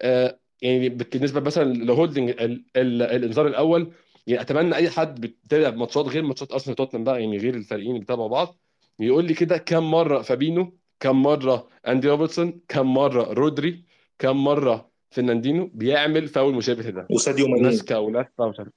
آه، 0.00 0.38
يعني 0.62 0.88
بالنسبة 0.88 1.40
مثلا 1.40 1.72
لهولدنج 1.74 2.30
ال- 2.30 2.64
ال- 2.76 3.02
الإنذار 3.02 3.46
الأول 3.46 3.92
يعني 4.26 4.40
أتمنى 4.42 4.74
أي 4.76 4.90
حد 4.90 5.20
بيتابع 5.20 5.70
ماتشات 5.76 6.06
غير 6.06 6.22
ماتشات 6.22 6.52
أرسنال 6.52 6.72
وتوتنهام 6.72 7.04
بقى 7.04 7.20
يعني 7.22 7.38
غير 7.38 7.54
الفريقين 7.54 7.88
اللي 7.90 8.00
بيتابعوا 8.00 8.28
بعض. 8.28 8.58
يقول 9.00 9.24
لي 9.24 9.34
كده 9.34 9.58
كم 9.58 9.90
مرة 9.90 10.22
فابينو 10.22 10.78
كم 11.00 11.22
مرة 11.22 11.68
أندي 11.88 12.08
روبرتسون 12.08 12.60
كم 12.68 12.94
مرة 12.94 13.32
رودري 13.32 13.84
كم 14.18 14.44
مرة 14.44 14.91
فرناندينو 15.12 15.70
بيعمل 15.74 16.28
فاول 16.28 16.54
مشابه 16.54 16.90
ده 16.90 17.06
وساديو 17.10 17.48
ماني. 17.48 17.62
ماسكه 17.62 18.00
ولفه 18.00 18.30
عارف 18.40 18.68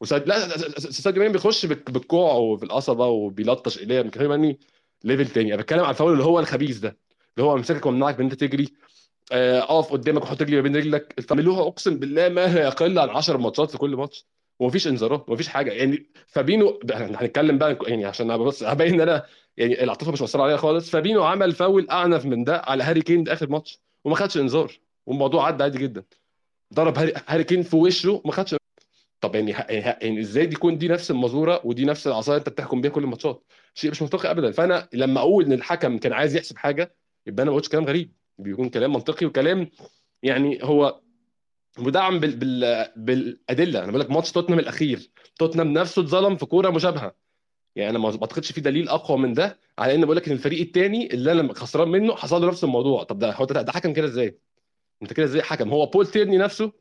وساد 0.00 0.28
لا 0.28 0.48
ساديو 0.78 1.22
ماني 1.22 1.32
بيخش 1.32 1.66
بالك- 1.66 1.90
بالكوع 1.90 2.32
وفي 2.34 2.64
القصبه 2.64 3.06
وبيلطش 3.06 3.78
ايديه 3.78 4.02
كريم 4.02 4.30
ماني 4.30 4.58
level 5.04 5.26
تاني. 5.26 5.54
أنا 5.54 5.62
بتكلم 5.62 5.80
على 5.80 5.90
الفاول 5.90 6.12
اللي 6.12 6.24
هو 6.24 6.40
الخبيث 6.40 6.78
ده 6.78 6.96
اللي 7.38 7.48
هو 7.48 7.56
مسكك 7.56 7.86
ومنعك 7.86 8.18
من 8.18 8.24
أنت 8.24 8.34
تجري. 8.34 8.68
آه، 9.32 9.60
أقف 9.60 9.92
قدامك 9.92 10.22
وحط 10.22 10.42
رجلي 10.42 10.56
ما 10.56 10.62
بين 10.62 10.76
رجلك. 10.76 11.14
بيعملوها 11.28 11.62
أقسم 11.68 11.96
بالله 11.98 12.28
ما 12.28 12.44
يقل 12.44 12.98
عن 12.98 13.08
10 13.08 13.36
ماتشات 13.36 13.70
في 13.70 13.78
كل 13.78 13.96
ماتش. 13.96 14.26
ومفيش 14.60 14.86
إنذارات 14.88 15.28
ومفيش 15.28 15.48
حاجة. 15.48 15.72
يعني 15.72 16.06
فابينو 16.26 16.80
هنتكلم 16.92 17.58
بقى 17.58 17.78
يعني 17.86 18.04
عشان 18.04 18.36
بص 18.36 18.62
هبين 18.62 18.94
إن 18.94 19.00
أنا 19.00 19.24
يعني 19.56 19.82
العاطفة 19.84 20.12
مش 20.12 20.20
مؤثره 20.20 20.42
عليا 20.42 20.56
خالص. 20.56 20.90
فابينو 20.90 21.22
عمل 21.24 21.52
فاول 21.52 21.90
أعنف 21.90 22.24
من 22.26 22.44
ده 22.44 22.56
على 22.64 22.84
هاري 22.84 23.00
كين 23.02 23.24
ده 23.24 23.32
آخر 23.32 23.48
ماتش 23.48 23.80
وما 24.04 24.14
خدش 24.16 24.36
إنذار. 24.36 24.72
والموضوع 25.06 25.46
عدى 25.46 25.62
عادي 25.62 25.78
جدا. 25.78 26.04
ضرب 26.74 26.98
هاري, 27.28 27.44
كين 27.44 27.62
في 27.62 27.76
وشه 27.76 28.20
وما 28.24 28.32
خدش 28.32 28.54
طب 29.20 29.34
يعني 29.34 29.50
يعني, 29.50 29.74
يعني 29.76 30.20
إزاي 30.20 30.46
دي 30.46 30.54
يكون 30.54 30.78
دي 30.78 30.88
نفس 30.88 31.10
المازورة 31.10 31.60
ودي 31.64 31.84
نفس 31.84 32.06
العصاية 32.06 32.38
أنت 32.38 32.48
بتحكم 32.48 32.80
بيها 32.80 32.90
كل 32.90 33.04
الماتشات؟ 33.04 33.44
شيء 33.74 33.90
مش 33.90 34.02
منطقي 34.02 34.30
ابدا. 34.30 34.50
فأنا 34.50 34.88
لما 34.92 35.20
أقول 35.20 35.44
إن 35.44 35.52
الحكم 35.52 35.98
كان 35.98 36.12
عايز 36.12 36.36
يحسب 36.36 36.56
حاجة 36.56 36.94
يبقى 37.26 37.42
أنا 37.42 37.50
ما 37.50 37.56
قلتش 37.56 37.68
كلام 37.68 37.84
غريب. 37.84 38.12
بيكون 38.38 38.68
كلام 38.68 38.92
منطقي 38.92 39.26
وكلام 39.26 39.70
يعني 40.22 40.58
هو 40.62 41.00
مدعم 41.78 42.20
بال... 42.20 42.36
بال... 42.36 42.88
بالأدلة. 42.96 43.78
أنا 43.78 43.88
بقول 43.90 44.00
لك 44.00 44.10
ماتش 44.10 44.32
توتنهام 44.32 44.58
الأخير. 44.58 45.10
توتنهام 45.38 45.72
نفسه 45.72 46.02
اتظلم 46.02 46.36
في 46.36 46.46
كورة 46.46 46.70
مشابهة. 46.70 47.14
يعني 47.76 47.90
أنا 47.90 47.98
ما 47.98 48.10
ما 48.10 48.22
أعتقدش 48.22 48.52
في 48.52 48.60
دليل 48.60 48.88
أقوى 48.88 49.18
من 49.18 49.32
ده 49.32 49.58
على 49.78 49.94
إن 49.94 50.04
بقول 50.04 50.16
لك 50.16 50.26
إن 50.26 50.32
الفريق 50.32 50.60
الثاني 50.60 51.14
اللي 51.14 51.32
أنا 51.32 51.54
خسران 51.54 51.88
منه 51.88 52.16
حصل 52.16 52.40
له 52.42 52.48
نفس 52.48 52.64
الموضوع. 52.64 53.02
طب 53.02 53.18
ده 53.18 53.32
هو 53.32 53.44
ده 53.44 53.72
حكم 53.72 53.92
كده 53.92 54.06
إزاي؟ 54.06 54.38
انت 55.02 55.12
كده 55.12 55.26
إزاي 55.26 55.42
حكم. 55.42 55.70
هو 55.70 55.86
بول 55.86 56.06
تيرني 56.06 56.38
نفسه 56.38 56.72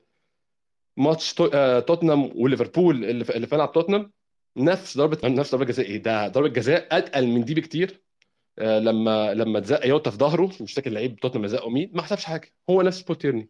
ماتش. 0.98 1.36
آه... 1.54 1.80
توتنهام 1.80 2.32
وليفربول 2.36 3.06
اللي 3.06 3.24
في... 3.26 3.36
اللي 3.36 3.48
توتنهام 3.48 4.12
نفس 4.58 4.98
ضربة 4.98 5.30
نفس 5.30 5.52
ضربة 5.52 5.66
جزاء 5.66 5.86
إيه؟ 5.86 5.98
ده 5.98 6.28
ضربة 6.28 6.48
جزاء 6.48 6.88
أتقل 6.98 7.28
من 7.28 7.44
دي 7.46 7.54
بكتير. 7.54 8.02
آه، 8.60 8.80
لما 8.80 9.34
لما 9.34 9.58
اتزق 9.58 9.86
يوتا 9.86 10.12
في 10.12 10.18
ظهره 10.18 10.52
مش 10.62 10.74
فاكر 10.74 10.92
لعيب 10.92 11.16
توتنهام 11.16 11.48
زقه 11.48 11.70
مين 11.70 11.92
ما 11.94 12.02
حسبش 12.02 12.26
حاجة. 12.26 12.54
هو 12.70 12.82
نفس 12.82 13.02
بول 13.02 13.16
تيرني. 13.16 13.50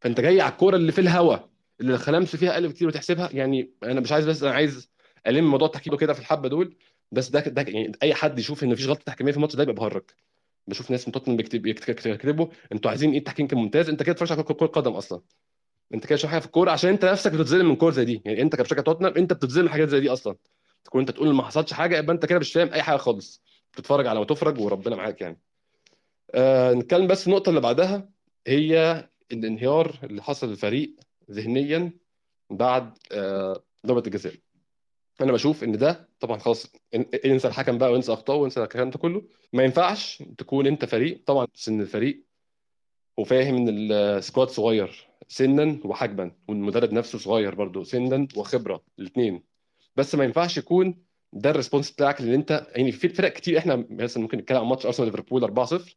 فأنت 0.00 0.20
جاي 0.20 0.40
على 0.40 0.52
الكورة 0.52 0.76
اللي 0.76 0.92
في 0.92 1.00
الهوا 1.00 1.36
اللي 1.80 1.94
الخلامس 1.94 2.36
فيها 2.36 2.52
أقل 2.52 2.68
بكتير 2.68 2.88
وتحسبها 2.88 3.30
يعني 3.32 3.70
أنا 3.82 4.00
مش 4.00 4.12
عايز 4.12 4.26
بس 4.28 4.42
أنا 4.42 4.54
عايز 4.54 4.90
ألم 5.26 5.50
موضوع 5.50 5.66
التحكيم 5.66 5.96
كده 5.96 6.12
في 6.12 6.20
الحبة 6.20 6.48
دول 6.48 6.76
بس 7.12 7.28
ده 7.28 7.40
ده 7.40 7.62
يعني 7.62 7.92
أي 8.02 8.14
حد 8.14 8.38
يشوف 8.38 8.64
إن 8.64 8.68
مفيش 8.68 8.86
غلطة 8.86 9.02
تحكيمية 9.06 9.32
في 9.32 9.36
الماتش 9.36 9.56
ده 9.56 9.62
يبقى 9.62 9.74
بهرج 9.74 10.02
بشوف 10.68 10.90
ناس 10.90 11.08
من 11.08 11.12
توتنهام 11.12 11.36
بيكتب- 11.36 11.62
بيكتب- 11.62 12.08
بيكتبوا 12.08 12.46
أنتوا 12.72 12.90
عايزين 12.90 13.10
إيه؟ 13.12 13.18
التحكيم 13.18 13.46
كان 13.46 13.58
ممتاز 13.58 13.88
انت 13.88 14.02
كده 14.02 14.12
بتتفرج 14.12 14.32
على 14.32 14.42
كره 14.42 14.66
قدم 14.66 14.92
أصلا. 14.92 15.20
انت 15.94 16.06
كده 16.06 16.16
شايف 16.16 16.30
حاجة 16.30 16.40
في 16.40 16.46
الكورة 16.46 16.70
عشان 16.70 16.90
انت 16.90 17.04
نفسك 17.04 17.32
بتتظلم 17.32 17.68
من 17.68 17.76
كورة 17.76 17.90
زي 17.90 18.04
دي. 18.04 18.22
يعني 18.24 18.42
انت 18.42 18.56
كمشجع 18.56 18.82
توتنهام 18.82 19.14
انت 19.16 19.32
بتتظلم 19.32 19.68
حاجات 19.68 19.88
زي 19.88 20.00
دي 20.00 20.08
أصلا. 20.12 20.36
تكون 20.84 21.00
انت 21.00 21.10
تقول 21.10 21.34
ما 21.34 21.42
حصلش 21.42 21.72
حاجة 21.72 21.98
يبقى 21.98 22.14
انت 22.14 22.26
كده 22.26 22.38
مش 22.38 22.52
فاهم 22.52 22.72
أي 22.72 22.82
حاجة 22.82 22.96
خالص. 22.96 23.42
بتتفرج 23.72 24.06
على 24.06 24.18
ما 24.18 24.24
تفرج 24.24 24.60
وربنا 24.60 24.96
معاك 24.96 25.20
يعني. 25.20 25.40
آه 26.34 26.72
نتكلم 26.72 27.06
بس 27.06 27.26
النقطة 27.26 27.48
اللي 27.50 27.60
بعدها 27.60 28.08
هي 28.46 29.08
الانهيار 29.32 29.98
اللي 30.04 30.22
حصل 30.22 30.48
للفريق 30.50 30.96
ذهنيا 31.30 31.92
بعد 32.50 32.98
آه 33.12 33.62
ضربة 33.86 34.02
الجزاء. 34.06 34.34
أنا 35.20 35.32
بشوف 35.32 35.64
إن 35.64 35.72
ده 35.78 36.08
طبعا 36.20 36.38
خلاص 36.38 36.66
إن- 36.66 37.04
انسى 37.24 37.48
الحكم 37.48 37.78
بقى 37.78 37.92
وانسى 37.92 38.12
اخطائه 38.12 38.38
وانسى 38.38 38.62
الكلام 38.62 38.90
ده 38.90 38.98
كله. 38.98 39.22
ما 39.52 39.62
ينفعش 39.64 40.22
تكون 40.38 40.66
أنت 40.66 40.84
فريق 40.84 41.22
طبعا 41.26 41.46
سن 41.54 41.80
الفريق 41.80 42.24
وفاهم 43.16 43.56
إن 43.56 43.68
السكواد 43.92 44.48
صغير 44.48 45.08
سنا 45.28 45.78
وحجما 45.84 46.32
والمدرب 46.48 46.92
نفسه 46.92 47.18
صغير 47.18 47.54
برضه 47.54 47.84
سنا 47.84 48.28
وخبرة 48.36 48.82
الاثنين 48.98 49.42
بس 49.96 50.14
ما 50.14 50.24
ينفعش 50.24 50.58
يكون 50.58 51.02
ده 51.32 51.50
ال 51.50 51.54
response 51.54 51.90
بتاعك 51.90 52.20
اللي 52.20 52.34
أنت 52.34 52.66
يعني 52.76 52.92
في 52.92 53.08
فرق 53.08 53.32
كتير. 53.32 53.58
إحنا 53.58 53.86
مثلا 53.90 54.22
ممكن 54.22 54.38
نتكلم 54.38 54.58
عن 54.58 54.64
ماتش 54.66 54.86
أرسنال 54.86 55.08
ليفربول 55.08 55.44
4-0 55.44 55.96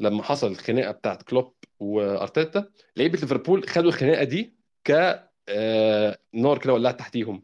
لما 0.00 0.22
حصل 0.22 0.46
الخناقه 0.50 0.90
بتاعت 0.92 1.22
كلوب 1.22 1.54
وأرتيتا. 1.80 2.68
لعيبة 2.96 3.18
ليفربول 3.18 3.68
خدوا 3.68 3.88
الخناقة 3.88 4.24
دي 4.24 4.54
ك 4.84 4.90
آه، 5.48 6.18
نار 6.32 6.58
كده 6.58 6.72
ولعت 6.74 6.98
تحتيهم. 6.98 7.42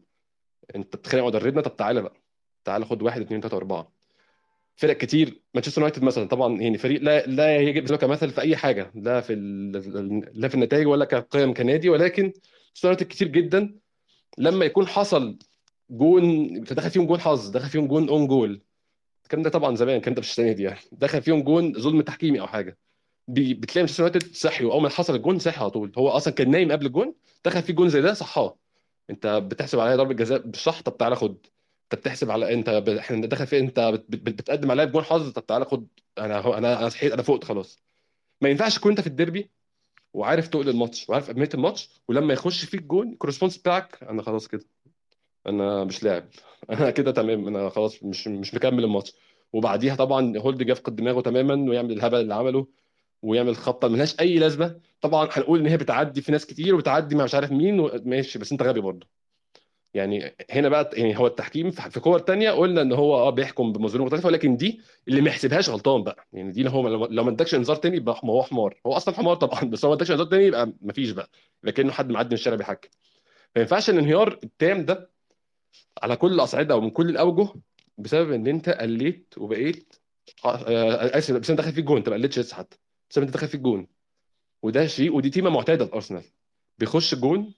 انت 0.75 0.95
بتخانق 0.95 1.23
مع 1.23 1.27
مدربنا 1.27 1.61
طب 1.61 1.75
تعالى 1.75 2.01
بقى. 2.01 2.13
تعالى 2.65 2.85
خد 2.85 3.01
واحد 3.01 3.21
اثنين 3.21 3.41
ثلاثة 3.41 3.57
أربعة. 3.57 3.91
فرق 4.75 4.97
كتير. 4.97 5.41
مانشستر 5.53 5.81
يونايتد 5.81 6.03
مثلا 6.03 6.27
طبعا 6.27 6.61
يعني 6.61 6.77
فريق 6.77 7.01
لا 7.01 7.25
لا 7.25 7.57
يجب 7.57 7.95
كمثل 7.95 8.29
في 8.29 8.41
أي 8.41 8.55
حاجة 8.55 8.91
لا 8.95 9.21
في 9.21 9.35
لا 10.33 10.47
في 10.47 10.55
النتائج 10.55 10.87
ولا 10.87 11.05
كقيم 11.05 11.53
كنادي 11.53 11.89
ولكن 11.89 12.23
مانشستر 12.23 12.87
يونايتد 12.87 13.07
كتير 13.07 13.27
جدا 13.27 13.75
لما 14.37 14.65
يكون 14.65 14.87
حصل 14.87 15.37
جون 15.89 16.53
دخل 16.61 16.89
فيهم 16.89 17.05
جون 17.05 17.19
حظ 17.19 17.49
دخل 17.49 17.69
فيهم 17.69 17.87
جون 17.87 18.09
own 18.09 18.27
goal 18.27 18.61
الكلام 19.23 19.43
ده 19.43 19.49
طبعا 19.49 19.75
زمان 19.75 19.95
الكلام 19.95 20.15
ده 20.15 20.19
مش 20.19 20.29
السنة 20.29 20.51
دي 20.51 20.63
يعني. 20.63 20.79
دخل 20.91 21.21
فيهم 21.21 21.41
جون 21.43 21.73
ظلم 21.73 22.01
تحكيمي 22.01 22.39
أو 22.39 22.47
حاجة. 22.47 22.77
بتلاقي 23.27 23.79
مانشستر 23.81 24.03
يونايتد 24.03 24.35
صحي 24.35 24.65
وأول 24.65 24.81
ما 24.81 24.89
حصل 24.89 25.15
الجون 25.15 25.39
صحي 25.39 25.61
على 25.61 25.69
طول. 25.69 25.91
هو 25.97 26.09
أصلا 26.09 26.33
كان 26.33 26.51
نايم 26.51 26.71
قبل 26.71 26.85
الجون 26.85 27.13
دخل 27.45 27.61
فيه 27.61 27.73
جون 27.73 27.89
زي 27.89 28.01
ده 28.01 28.13
صحاه. 28.13 28.57
انت 29.09 29.27
بتحسب 29.27 29.79
عليا 29.79 29.95
ضربة 29.95 30.13
جزاء 30.13 30.39
بالصح 30.41 30.81
طب 30.81 30.97
تعالى 30.97 31.15
خد. 31.15 31.37
انت 31.83 31.95
بتحسب 32.01 32.31
على 32.31 32.53
انت 32.53 32.69
ب... 32.69 32.89
إحنا 32.89 33.27
دخل 33.27 33.47
في 33.47 33.59
انت 33.59 33.79
بت... 33.79 34.05
بت... 34.09 34.19
بتقدم 34.41 34.71
عليا 34.71 34.85
بجون 34.85 35.03
حظ 35.03 35.29
طب 35.31 35.45
تعالى 35.45 35.65
خد. 35.65 35.87
أنا 36.17 36.57
أنا 36.57 36.79
أنا 36.79 36.89
صحيت 36.89 37.11
أنا 37.13 37.21
فقت 37.21 37.43
خلاص. 37.43 37.83
ما 38.41 38.49
ينفعش 38.49 38.75
تكون 38.77 38.91
انت 38.91 39.01
في 39.01 39.07
الديربي 39.07 39.51
وعارف 40.13 40.47
تقل 40.47 40.69
الماتش 40.69 41.09
وعارف 41.09 41.29
أهمية 41.29 41.49
الماتش 41.53 41.89
ولما 42.07 42.33
يخش 42.33 42.65
فيك 42.65 42.81
جون 42.83 43.09
ال 43.13 43.18
response 43.18 43.57
بتاعك 43.57 44.03
أنا 44.03 44.21
خلاص 44.21 44.47
كده. 44.47 44.65
أنا 45.47 45.83
مش 45.83 46.03
لاعب. 46.03 46.29
أنا 46.69 46.91
كده 46.91 47.11
تمام. 47.11 47.47
أنا 47.47 47.69
خلاص 47.69 48.03
مش 48.03 48.27
مش 48.27 48.53
مكمل 48.55 48.83
الماتش. 48.83 49.13
وبعديها 49.53 49.95
طبعا 49.95 50.37
هولدنج 50.37 50.69
يفقد 50.69 50.95
دماغه 50.95 51.21
تماما 51.21 51.69
ويعمل 51.69 51.91
الهبل 51.91 52.21
اللي 52.21 52.33
عمله. 52.35 52.67
ويعمل 53.21 53.55
خبطه 53.55 53.87
ملهاش 53.87 54.19
أي 54.19 54.39
لازمة. 54.39 54.79
طبعا 55.01 55.29
هنقول 55.31 55.59
إن 55.59 55.67
هي 55.67 55.77
بتعدي 55.77 56.21
في 56.21 56.31
ناس 56.31 56.45
كتير 56.45 56.75
وبتعدي 56.75 57.15
مع 57.15 57.23
مش 57.23 57.35
عارف 57.35 57.51
مين 57.51 57.89
ماشي 58.09 58.39
بس 58.39 58.51
أنت 58.51 58.63
غبي 58.63 58.79
برضه. 58.81 59.07
يعني 59.93 60.35
هنا 60.51 60.69
بقى 60.69 60.89
يعني 60.93 61.17
هو 61.19 61.27
التحكيم 61.27 61.71
في 61.71 61.99
كور 61.99 62.19
تانية 62.19 62.51
قلنا 62.51 62.81
إن 62.81 62.91
هو 62.93 63.15
آه 63.15 63.29
بيحكم 63.29 63.71
بمنظور 63.73 64.01
مختلفة 64.01 64.27
ولكن 64.27 64.57
دي 64.57 64.81
اللي 65.07 65.21
ما 65.21 65.29
يحسبهاش 65.29 65.69
غلطان 65.69 66.03
بقى. 66.03 66.27
يعني 66.33 66.51
دي 66.51 66.69
هو 66.69 66.87
لو 66.87 67.23
ما 67.23 67.29
ادكش 67.31 67.55
إنذار 67.55 67.75
تاني 67.75 67.97
يبقى 67.97 68.21
هو 68.25 68.43
حمار. 68.43 68.79
هو 68.85 68.93
أصلا 68.93 69.15
حمار 69.15 69.35
طبعا 69.35 69.63
بس 69.63 69.85
هو 69.85 69.91
ما 69.91 69.95
ادكش 69.95 70.11
إنذار 70.11 70.25
تاني 70.27 70.45
يبقى 70.45 70.73
ما 70.81 70.93
فيش 70.93 71.11
بقى. 71.11 71.29
كانه 71.75 71.91
حد 71.91 72.09
معدي 72.11 72.27
من 72.29 72.33
الشارع 72.33 72.55
بيحكم. 72.57 72.89
ما 73.55 73.61
ينفعش 73.61 73.89
الانهيار 73.89 74.39
التام 74.43 74.85
ده 74.85 75.09
على 76.03 76.15
كل 76.15 76.33
الاصعده 76.33 76.75
ومن 76.75 76.89
كل 76.89 77.09
الاوجه 77.09 77.53
بسبب 77.97 78.31
إن 78.31 78.47
أنت 78.47 78.69
قليت 78.69 79.33
وبقيت 79.37 79.93
آه، 80.45 80.55
آه، 80.55 81.17
آسف 81.17 81.35
بس 81.35 81.49
أنت 81.49 81.59
دخل 81.59 81.71
فيك 81.71 81.85
جون 81.85 81.97
أنت 81.97 82.09
ما 82.09 82.15
قلتش 82.15 82.39
لسه 82.39 82.55
حتى. 82.55 82.77
بسبب 83.09 83.25
انت 83.25 83.33
دخل 83.33 83.47
فيك 83.47 83.61
جون 83.61 83.87
وده 84.63 84.87
شيء 84.87 85.15
ودي 85.15 85.29
تيمة 85.29 85.49
معتادة 85.49 85.85
في 85.85 85.93
أرسنال. 85.93 86.23
بيخش 86.79 87.15
جون 87.15 87.53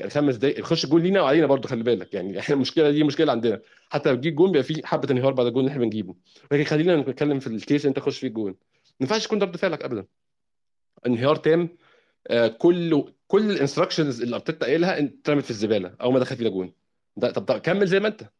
الخمس 0.00 0.36
دقايق 0.36 0.58
يخش 0.58 0.86
جون 0.86 1.02
لينا 1.02 1.22
وعلينا 1.22 1.46
برضه 1.46 1.68
خلي 1.68 1.82
بالك. 1.82 2.14
يعني 2.14 2.38
إحنا 2.40 2.54
المشكلة 2.54 2.90
دي 2.90 3.04
مشكلة 3.04 3.32
عندنا. 3.32 3.60
حتى 3.90 4.08
لو 4.10 4.16
بتجيب 4.16 4.34
جون 4.34 4.52
بيبقى 4.52 4.62
في 4.64 4.86
حبة 4.86 5.08
انهيار 5.10 5.32
بعد 5.32 5.46
الجون 5.46 5.60
اللي 5.60 5.70
إحنا 5.72 5.82
بنجيبه. 5.82 6.14
لكن 6.52 6.64
خلينا 6.64 6.96
نتكلم 6.96 7.38
في 7.40 7.46
ال 7.46 7.53
case 7.53 7.80
اللي 7.80 7.88
انت 7.88 7.96
تخش 7.96 8.18
فيه 8.18 8.28
جون 8.28 8.50
ما 8.50 8.56
ينفعش 9.00 9.24
يكون 9.26 9.38
ده 9.38 9.46
رد 9.46 9.56
فعلك 9.56 9.82
ابدا. 9.84 10.06
انهيار 11.06 11.36
تام 11.36 11.68
آه، 12.26 12.48
كل 12.48 13.12
كل 13.28 13.50
ال 13.50 13.56
instructions 13.56 14.22
اللي 14.22 14.36
أرتيتا 14.36 14.66
قايلها 14.66 14.98
اترمت 14.98 15.44
في 15.44 15.50
الزبالة 15.50 15.94
أول 16.00 16.12
ما 16.12 16.18
دخل 16.20 16.36
فينا 16.36 16.50
جون. 16.50 16.72
ده 17.16 17.30
طب 17.30 17.44
طب 17.44 17.58
كمل 17.58 17.86
زي 17.86 18.00
ما 18.00 18.08
أنت. 18.08 18.30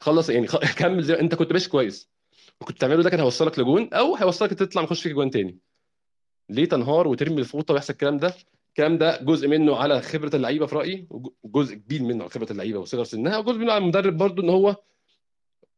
خلص 0.00 0.28
يعني 0.30 0.46
خ- 0.46 0.74
كمل 0.78 1.02
زي 1.02 1.14
أنت 1.20 1.34
كنت 1.34 1.52
ماشي 1.52 1.68
كويس. 1.70 2.10
وكنت 2.60 2.80
تعمله 2.80 3.02
ده 3.02 3.10
كان 3.10 3.20
هيوصلك 3.20 3.58
لجون 3.58 3.88
أو 3.94 4.16
هيوصلك 4.16 4.50
تطلع 4.54 4.82
نخش 4.82 5.02
فيك 5.02 5.12
جون 5.12 5.30
تاني. 5.30 5.58
ليه 6.48 6.64
تنهار 6.64 7.08
وترمي 7.08 7.40
الفوطه 7.40 7.74
ويحصل 7.74 7.92
الكلام 7.92 8.16
ده؟ 8.16 8.34
الكلام 8.68 8.98
ده 8.98 9.22
جزء 9.22 9.48
منه 9.48 9.76
على 9.76 10.00
خبرة 10.02 10.36
اللعيبة 10.36 10.66
في 10.66 10.74
رأيي 10.76 11.06
وجزء 11.42 11.74
كبير 11.74 12.02
منه 12.02 12.22
على 12.22 12.30
خبرة 12.30 12.52
اللعيبة 12.52 12.78
وصغر 12.78 13.04
سنها 13.04 13.38
وجزء 13.38 13.58
منه 13.58 13.72
على 13.72 13.82
المدرب 13.82 14.16
برضو 14.16 14.42
إن 14.42 14.48
هو 14.50 14.76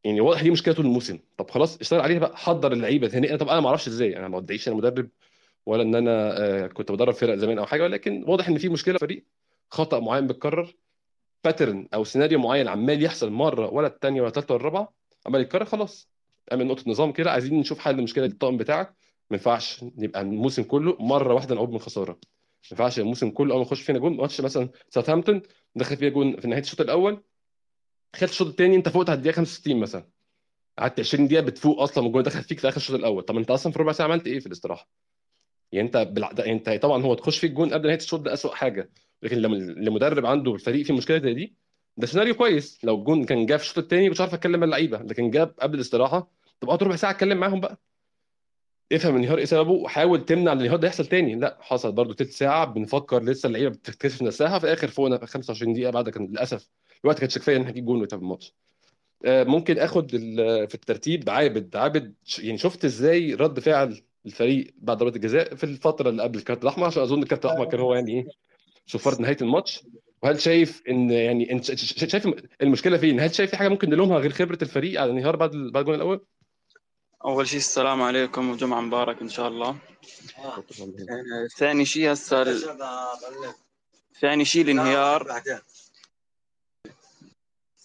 يعني 0.03 0.21
واضح 0.21 0.41
دي 0.41 0.51
مشكلة 0.51 0.73
طول 0.73 0.85
الموسم. 0.85 1.19
طب 1.37 1.49
خلاص 1.51 1.77
اشتغل 1.79 2.01
عليها 2.01 2.19
بقى 2.19 2.37
حضر 2.37 2.71
اللعيبة 2.71 3.07
ثاني 3.07 3.37
طب 3.37 3.49
أنا 3.49 3.59
ما 3.59 3.67
أعرفش 3.67 3.87
إزاي 3.87 4.17
أنا 4.17 4.27
ما 4.27 4.37
ادعيش 4.37 4.67
أنا 4.67 4.75
مدرب 4.75 5.09
ولا 5.65 5.83
إن 5.83 5.95
أنا 5.95 6.37
آه، 6.39 6.67
كنت 6.67 6.91
بدرب 6.91 7.13
فرق 7.13 7.35
زمان 7.35 7.59
أو 7.59 7.65
حاجة 7.65 7.83
ولكن 7.83 8.23
واضح 8.27 8.47
إن 8.47 8.57
في 8.57 8.69
مشكلة 8.69 8.97
في 8.97 9.03
الفريق 9.03 9.25
خطأ 9.69 9.99
معين 9.99 10.27
بيتكرر 10.27 10.75
pattern 11.43 11.87
أو 11.93 12.03
سيناريو 12.03 12.39
معين 12.39 12.67
عمال 12.67 13.03
يحصل 13.03 13.31
مرة 13.31 13.73
ولا 13.73 13.87
الثانية 13.87 14.21
ولا 14.21 14.27
الثالثه 14.29 14.53
ولا 14.53 14.61
الرابعة 14.61 14.93
عمال 15.25 15.41
يتكرر 15.41 15.65
خلاص. 15.65 16.09
اعمل 16.51 16.67
نقطة 16.67 16.83
نظام 16.87 17.11
كده 17.11 17.31
عايزين 17.31 17.59
نشوف 17.59 17.79
حل 17.79 17.99
المشكلة 17.99 18.25
دي 18.25 18.33
الطاقم 18.33 18.57
بتاعك. 18.57 18.93
ما 19.29 19.37
ينفعش 19.37 19.85
يبقى 19.97 20.21
الموسم 20.21 20.63
كله 20.63 20.97
مرة 20.99 21.33
واحدة 21.33 21.55
نعود 21.55 21.69
من 21.69 21.79
خسارة. 21.79 22.11
ما 22.11 22.19
ينفعش 22.71 22.99
الموسم 22.99 23.29
كله 23.29 23.53
أول 23.53 23.61
ما 23.61 23.67
يخش 23.67 23.81
فينا 23.81 23.99
جون 23.99 24.17
ماتش 24.17 24.41
مثلا 24.41 24.69
ساوثهامبتون 24.89 25.41
دخل 25.75 25.97
فيها 25.97 26.09
جون 26.09 26.39
في 26.39 26.47
نهاية 26.47 26.61
الشوط 26.61 26.81
الأول. 26.81 27.23
خدت 28.15 28.29
الشوط 28.29 28.47
الثاني 28.47 28.75
أنت 28.75 28.89
فوقت 28.89 29.09
على 29.09 29.17
الدقيقة 29.17 29.35
65 29.35 29.79
مثلا. 29.79 30.07
قعدت 30.79 30.99
20 30.99 31.27
دقيقة 31.27 31.41
بتفوق 31.43 31.81
أصلا 31.81 32.03
والجون 32.03 32.23
دخل 32.23 32.43
فيك 32.43 32.59
في 32.59 32.67
آخر 32.69 32.77
الشوط 32.77 32.95
الأول. 32.95 33.23
طب 33.23 33.37
أنت 33.37 33.51
أصلا 33.51 33.71
في 33.73 33.79
ربع 33.79 33.91
ساعة 33.91 34.07
عملت 34.07 34.27
إيه 34.27 34.39
في 34.39 34.45
الاستراحة؟ 34.47 34.89
يعني 35.71 35.87
أنت 35.87 35.97
بالع... 35.97 36.31
ده- 36.31 36.45
أنت 36.45 36.69
طبعا 36.69 37.03
هو 37.03 37.13
تخش 37.13 37.39
فيك 37.39 37.51
جون 37.51 37.73
قبل 37.73 37.85
نهاية 37.87 37.97
الشوط 37.97 38.19
ده 38.19 38.33
اسوء 38.33 38.53
حاجة. 38.55 38.91
لكن 39.21 39.37
لما 39.37 39.55
المدرب 39.57 40.25
عنده 40.25 40.53
الفريق 40.55 40.85
فيه 40.85 40.93
مشكلة 40.93 41.19
زي 41.19 41.33
دي 41.33 41.55
ده 41.97 42.07
سيناريو 42.07 42.33
كويس. 42.35 42.79
لو 42.85 42.95
الجون 42.95 43.25
كان 43.25 43.45
جاب 43.45 43.59
في 43.59 43.65
الشوط 43.65 43.77
الثاني 43.77 44.09
مش 44.09 44.21
عارف 44.21 44.33
أتكلم 44.33 44.59
مع 44.59 44.65
اللعيبة 44.65 44.97
لكن 44.97 45.29
جاب 45.31 45.55
قبل 45.59 45.75
الاستراحة 45.75 46.31
طب 46.59 46.67
أقعد 46.67 46.83
ربع 46.83 46.95
ساعة 46.95 47.11
أتكلم 47.11 47.37
معاهم 47.37 47.59
بقى. 47.59 47.77
افهم 48.93 49.15
الانهيار 49.15 49.37
إيه 49.37 49.45
سببه 49.45 49.71
وحاول 49.71 50.25
تمنع 50.25 50.53
الانهيار 50.53 50.75
ده 50.77 50.87
يحصل 50.87 51.05
تاني. 51.05 51.35
لا 51.35 51.57
حصل 51.61 51.91
برضو 51.91 52.13
تلت 52.13 52.29
ساعة 52.31 52.65
بنفكر 52.65 53.23
لسه 53.23 53.47
اللعيبة 53.47 53.69
بتكتشف 53.69 54.21
نفسها 54.21 54.59
في 54.59 54.65
الآخر 54.65 54.87
فوقنا 54.87 55.17
في 55.17 55.25
25 55.27 55.73
دقيقة 55.73 55.91
بعد 55.91 56.09
كان 56.09 56.25
للأسف 56.27 56.69
الوقت 57.03 57.19
كانش 57.19 57.37
كفاية 57.37 57.55
إن 57.55 57.61
إحنا 57.61 57.71
نجيب 57.71 57.85
جون 57.85 57.99
ونكسب 58.01 58.17
الماتش. 58.21 58.53
آه، 59.25 59.43
ممكن 59.43 59.79
آخد 59.79 60.11
في 60.69 60.75
الترتيب 60.75 61.29
عابد. 61.29 61.75
عابد 61.75 62.13
يعني 62.39 62.57
شفت 62.57 62.85
إزاي 62.85 63.33
رد 63.33 63.59
فعل 63.59 64.01
الفريق 64.25 64.73
بعد 64.77 64.97
ضربة 64.97 65.15
الجزاء 65.15 65.55
في 65.55 65.63
الفترة 65.63 66.09
اللي 66.09 66.23
قبل 66.23 66.37
الكارت 66.39 66.63
الأحمر؟ 66.63 66.85
عشان 66.85 67.01
أظن 67.03 67.23
الكارت 67.23 67.45
الأحمر 67.45 67.65
كان 67.65 67.79
هو 67.79 67.93
يعني 67.95 68.11
إيه 68.11 68.25
صفاره 68.85 69.21
نهاية 69.21 69.37
الماتش. 69.41 69.83
وهل 70.23 70.41
شايف 70.41 70.83
إن 70.89 71.11
يعني 71.11 71.51
انت 71.51 71.75
شايف 71.75 72.27
المشكلة 72.61 72.97
فين؟ 72.97 73.19
هل 73.19 73.35
شايف 73.35 73.49
في 73.49 73.57
حاجة 73.57 73.69
ممكن 73.69 73.89
نلومها 73.89 74.19
غير 74.19 74.31
خبرة 74.31 74.57
الفريق 74.61 75.01
على 75.01 75.11
الانهيار 75.11 75.35
بعد 75.35 75.51
بعد 75.51 75.77
الجون 75.77 75.95
الأول؟ 75.95 76.25
أول 77.25 77.47
شيء 77.47 77.57
السلام 77.59 78.01
عليكم 78.01 78.49
وجمعة 78.49 78.81
مبارك 78.81 79.21
إن 79.21 79.29
شاء 79.29 79.47
الله. 79.47 79.75
آه، 81.09 81.47
ثاني 81.57 81.85
شيء 81.85 82.11
هسه 82.13 82.43
ثاني 84.21 84.45
شيء 84.45 84.61
الانهيار. 84.61 85.41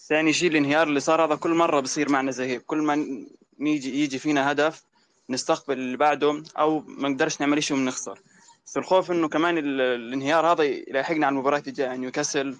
ثاني 0.07 0.33
شيء 0.33 0.49
الانهيار 0.51 0.87
اللي 0.87 0.99
صار 0.99 1.25
هذا 1.25 1.35
كل 1.35 1.49
مرة 1.53 1.79
بصير 1.79 2.09
معنا 2.11 2.31
زي 2.31 2.45
هيك. 2.47 2.65
كل 2.65 2.77
ما 2.77 3.25
نيجي 3.59 4.03
يجي 4.03 4.19
فينا 4.19 4.51
هدف 4.51 4.83
نستقبل 5.29 5.73
اللي 5.77 5.97
بعده 5.97 6.43
أو 6.59 6.79
ما 6.87 7.09
نقدرش 7.09 7.41
نعمل 7.41 7.63
شيء 7.63 7.77
ونخسر 7.77 8.19
بس 8.65 8.77
الخوف 8.77 9.11
إنه 9.11 9.27
كمان 9.29 9.57
ال- 9.57 9.81
الانهيار 9.81 10.51
هذا 10.51 10.63
يلاحقنا 10.63 11.25
على 11.25 11.33
المباراة 11.33 11.63
الجاية 11.67 11.95
نيوكاسل 11.95 12.55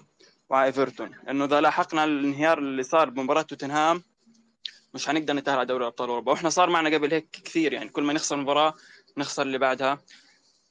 وعلى 0.50 0.66
ايفرتون 0.66 1.10
لأنه 1.26 1.44
إذا 1.44 1.60
لاحقنا 1.60 2.04
الانهيار 2.04 2.58
اللي 2.58 2.82
صار 2.82 3.10
بمباراة 3.10 3.42
توتنهام 3.42 4.02
مش 4.94 5.06
حنقدر 5.08 5.34
نتأهل 5.34 5.58
على 5.58 5.66
دوري 5.66 5.86
أبطال 5.86 6.08
أوروبا. 6.08 6.32
وإحنا 6.32 6.48
صار 6.48 6.70
معنا 6.70 6.96
قبل 6.96 7.12
هيك 7.12 7.28
كثير 7.30 7.72
يعني 7.72 7.88
كل 7.88 8.02
ما 8.02 8.12
نخسر 8.12 8.36
مباراة 8.36 8.74
نخسر 9.18 9.42
اللي 9.42 9.58
بعدها 9.58 10.02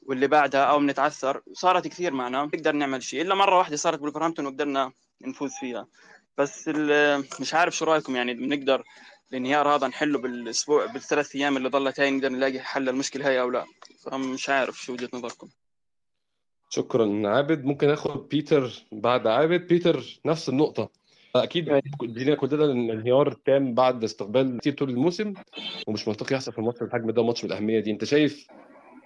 واللي 0.02 0.28
بعدها 0.28 0.64
أو 0.64 0.80
بنتعثر. 0.80 1.42
صارت 1.54 1.88
كثير 1.88 2.14
معنا 2.14 2.46
نقدر 2.46 2.72
نعمل 2.72 3.04
شيء. 3.04 3.22
إلا 3.22 3.36
مرة 3.36 3.58
واحدة 3.58 3.76
صارت 3.76 4.00
بولفرهامبتون 4.00 4.46
وقدرنا 4.46 4.92
نفوز 5.22 5.52
فيها. 5.60 5.88
بس 6.38 6.68
مش 7.40 7.54
عارف 7.54 7.76
شو 7.76 7.86
رأيكم 7.86 8.16
يعني 8.16 8.34
بنقدر 8.34 8.84
الانهيار 9.32 9.76
هذا 9.76 9.88
نحله 9.88 10.20
بالأسبوع 10.20 10.86
بالثلاث 10.86 11.36
أيام 11.36 11.58
اللي 11.58 11.70
ضلت 11.70 12.00
هاي 12.00 12.12
نقدر 12.12 12.30
نلاقي 12.30 12.60
حل 12.60 12.90
المشكلة 12.90 13.28
هاي 13.28 13.42
أو 13.42 13.50
لا؟ 13.50 13.66
فمش 14.04 14.50
عارف 14.50 14.82
شو 14.82 14.94
وجهة 14.94 15.10
نظركم. 15.14 15.50
شكرا. 16.70 17.22
عابد 17.26 17.66
ممكن 17.66 17.90
آخد 17.90 18.30
بيتر 18.30 18.86
بعد 18.92 19.28
عابد؟ 19.28 19.68
بيتر 19.68 20.20
نفس 20.26 20.50
النقطة. 20.50 20.90
أكيد 21.36 21.82
لينا 22.02 22.36
كلنا 22.36 22.66
ان 22.66 22.90
الانهيار 22.90 23.32
تام 23.32 23.74
بعد 23.74 24.04
استقبال 24.04 24.58
كتير 24.60 24.74
طول 24.74 24.90
الموسم 24.90 25.34
ومش 25.88 26.08
منطقي 26.08 26.36
يحصل 26.36 26.52
في 26.54 26.62
ماتش 26.62 26.80
بالحجم 26.80 27.12
ده 27.12 27.24
ماتش 27.24 27.42
بالأهمية 27.42 27.80
دي. 27.80 27.92
أنت 27.92 28.04
شايف 28.04 28.48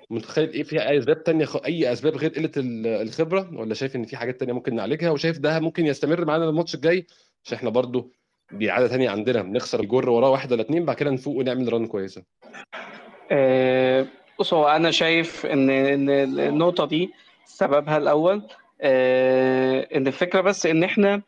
متخيل 0.09 0.49
إيه 0.49 0.63
فيها 0.63 0.89
أي 0.89 0.97
أسباب 0.97 1.23
تانية 1.23 1.45
خ- 1.45 1.65
أي 1.65 1.91
أسباب 1.91 2.15
غير 2.17 2.29
قلة 2.31 2.51
ال- 2.57 2.87
الخبرة؟ 2.87 3.49
ولا 3.53 3.73
شايف 3.73 3.95
إن 3.95 4.03
في 4.03 4.17
حاجات 4.17 4.39
تانية 4.39 4.53
ممكن 4.53 4.75
نعالجها؟ 4.75 5.09
وشايف 5.11 5.37
ده 5.39 5.59
ممكن 5.59 5.85
يستمر 5.85 6.25
معانا 6.25 6.49
الماتش 6.49 6.75
الجاي؟ 6.75 7.07
عشان 7.45 7.57
إحنا 7.57 7.69
برضو 7.69 8.11
دي 8.51 8.67
تانية 8.67 9.09
عندنا 9.09 9.41
بنخسر 9.41 9.79
الجر 9.79 10.09
وراه 10.09 10.29
واحد 10.29 10.51
ولا 10.51 10.61
اتنين 10.61 10.85
بعد 10.85 10.95
كده 10.95 11.09
نفوق 11.11 11.35
ونعمل 11.37 11.73
ران 11.73 11.87
كويسة. 11.87 12.23
آه، 13.31 14.05
بص 14.39 14.53
هو 14.53 14.67
أنا 14.67 14.91
شايف 14.91 15.45
إن 15.45 15.69
إن 15.69 16.09
النقطة 16.39 16.85
دي 16.85 17.09
سببها 17.45 17.97
الأول. 17.97 18.41
آه، 18.81 19.87
إن 19.95 20.07
الفكرة 20.07 20.41
بس 20.41 20.65
إن 20.65 20.83
إحنا 20.83 21.21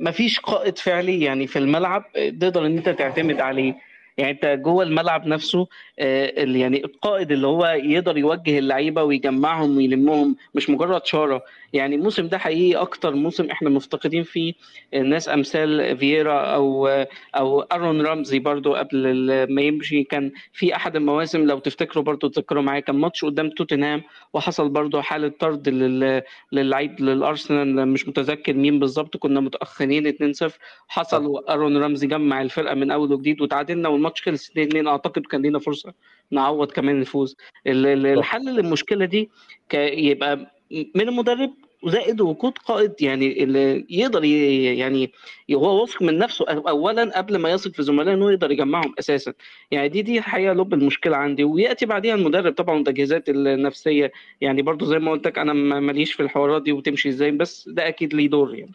مفيش 0.00 0.40
قائد 0.40 0.78
فعلي 0.78 1.20
يعني 1.20 1.46
في 1.46 1.58
الملعب 1.58 2.04
تقدر 2.40 2.66
إن 2.66 2.76
أنت 2.76 2.88
تعتمد 2.88 3.40
عليه. 3.40 3.89
يعني 4.18 4.30
انت 4.30 4.46
جوه 4.64 4.84
الملعب 4.84 5.26
نفسه 5.26 5.66
آه، 5.98 6.32
يعني 6.36 6.84
القائد 6.84 7.32
اللي 7.32 7.46
هو 7.46 7.66
يقدر 7.66 8.18
يوجه 8.18 8.58
اللعيبة 8.58 9.02
ويجمعهم 9.02 9.76
ويلمهم 9.76 10.36
مش 10.54 10.70
مجرد 10.70 11.06
شارة. 11.06 11.42
يعني 11.72 11.94
الموسم 11.94 12.28
ده 12.28 12.38
حقيقي 12.38 12.80
أكتر 12.80 13.14
موسم 13.14 13.50
إحنا 13.50 13.70
مفتقدين 13.70 14.22
فيه 14.22 14.52
الناس 14.94 15.28
أمثال 15.28 15.96
فييرا 15.98 16.40
أو 16.54 16.88
أو 17.36 17.60
أرون 17.60 18.00
رامزي 18.02 18.38
برضو 18.38 18.74
قبل 18.74 19.46
ما 19.54 19.62
يمشي. 19.62 20.02
كان 20.04 20.32
في 20.52 20.76
أحد 20.76 20.96
المواسم 20.96 21.46
لو 21.46 21.58
تفتكروا 21.58 22.04
برضو 22.04 22.28
تذكروا 22.28 22.62
معايا 22.62 22.80
كان 22.80 22.96
ماتش 22.96 23.24
قدام 23.24 23.50
توتنهام 23.50 24.02
وحصل 24.34 24.68
برضو 24.68 25.00
حالة 25.00 25.28
طرد 25.40 25.68
لل- 25.68 26.22
للعيب 26.52 27.00
للأرسنال 27.00 27.88
مش 27.88 28.08
متذكر 28.08 28.52
مين 28.52 28.78
بالظبط 28.78 29.16
كنا 29.16 29.40
متأخرين 29.40 30.06
2-0 30.06 30.50
حصل 30.88 31.26
وارون 31.26 31.76
رامزي 31.76 32.06
جمع 32.06 32.42
الفرقة 32.42 32.74
من 32.74 32.90
أول 32.90 33.12
وجديد 33.12 33.40
وتعادلنا 33.42 33.88
والماتش 34.00 34.22
خلص 34.22 34.50
2-2 34.50 34.86
أعتقد 34.86 35.22
كان 35.26 35.42
لينا 35.42 35.58
فرصة 35.58 35.92
نعوض 36.30 36.70
كمان 36.72 37.00
الفوز. 37.00 37.36
ال- 37.66 37.86
ال- 37.86 38.06
الحل 38.06 38.44
للمشكلة 38.54 39.04
دي 39.04 39.30
يبقى 39.74 40.36
من 40.70 41.08
المدرب 41.08 41.50
وزائد 41.82 42.20
وجود 42.20 42.58
قائد 42.58 42.92
يعني 43.02 43.42
اللي 43.42 43.86
يقدر 43.90 44.24
يعني 44.24 45.12
هو 45.54 45.80
واثق 45.80 46.02
من 46.02 46.18
نفسه 46.18 46.44
اولا 46.48 47.18
قبل 47.18 47.36
ما 47.36 47.50
يثق 47.50 47.70
في 47.72 47.82
زملائه 47.82 48.14
إنه 48.14 48.32
يقدر 48.32 48.50
يجمعهم 48.50 48.94
أساسا. 48.98 49.32
يعني 49.70 49.88
دي 49.88 50.02
دي 50.02 50.18
الحقيقة 50.18 50.52
لب 50.52 50.74
المشكلة 50.74 51.16
عندي. 51.16 51.44
ويأتي 51.44 51.86
بعديها 51.86 52.14
المدرب 52.14 52.52
طبعا 52.52 52.74
والتجهيزات 52.76 53.28
النفسية. 53.28 54.12
يعني 54.40 54.62
برضو 54.62 54.84
زي 54.84 54.98
ما 54.98 55.10
قلت 55.10 55.26
لك 55.26 55.38
أنا 55.38 55.52
ما- 55.52 55.80
ماليش 55.80 56.12
في 56.12 56.22
الحوارات 56.22 56.62
دي 56.62 56.72
وتمشي 56.72 57.08
إزاي 57.08 57.30
بس 57.30 57.68
ده 57.68 57.88
أكيد 57.88 58.14
ليه 58.14 58.28
دور 58.28 58.54
يعني. 58.54 58.72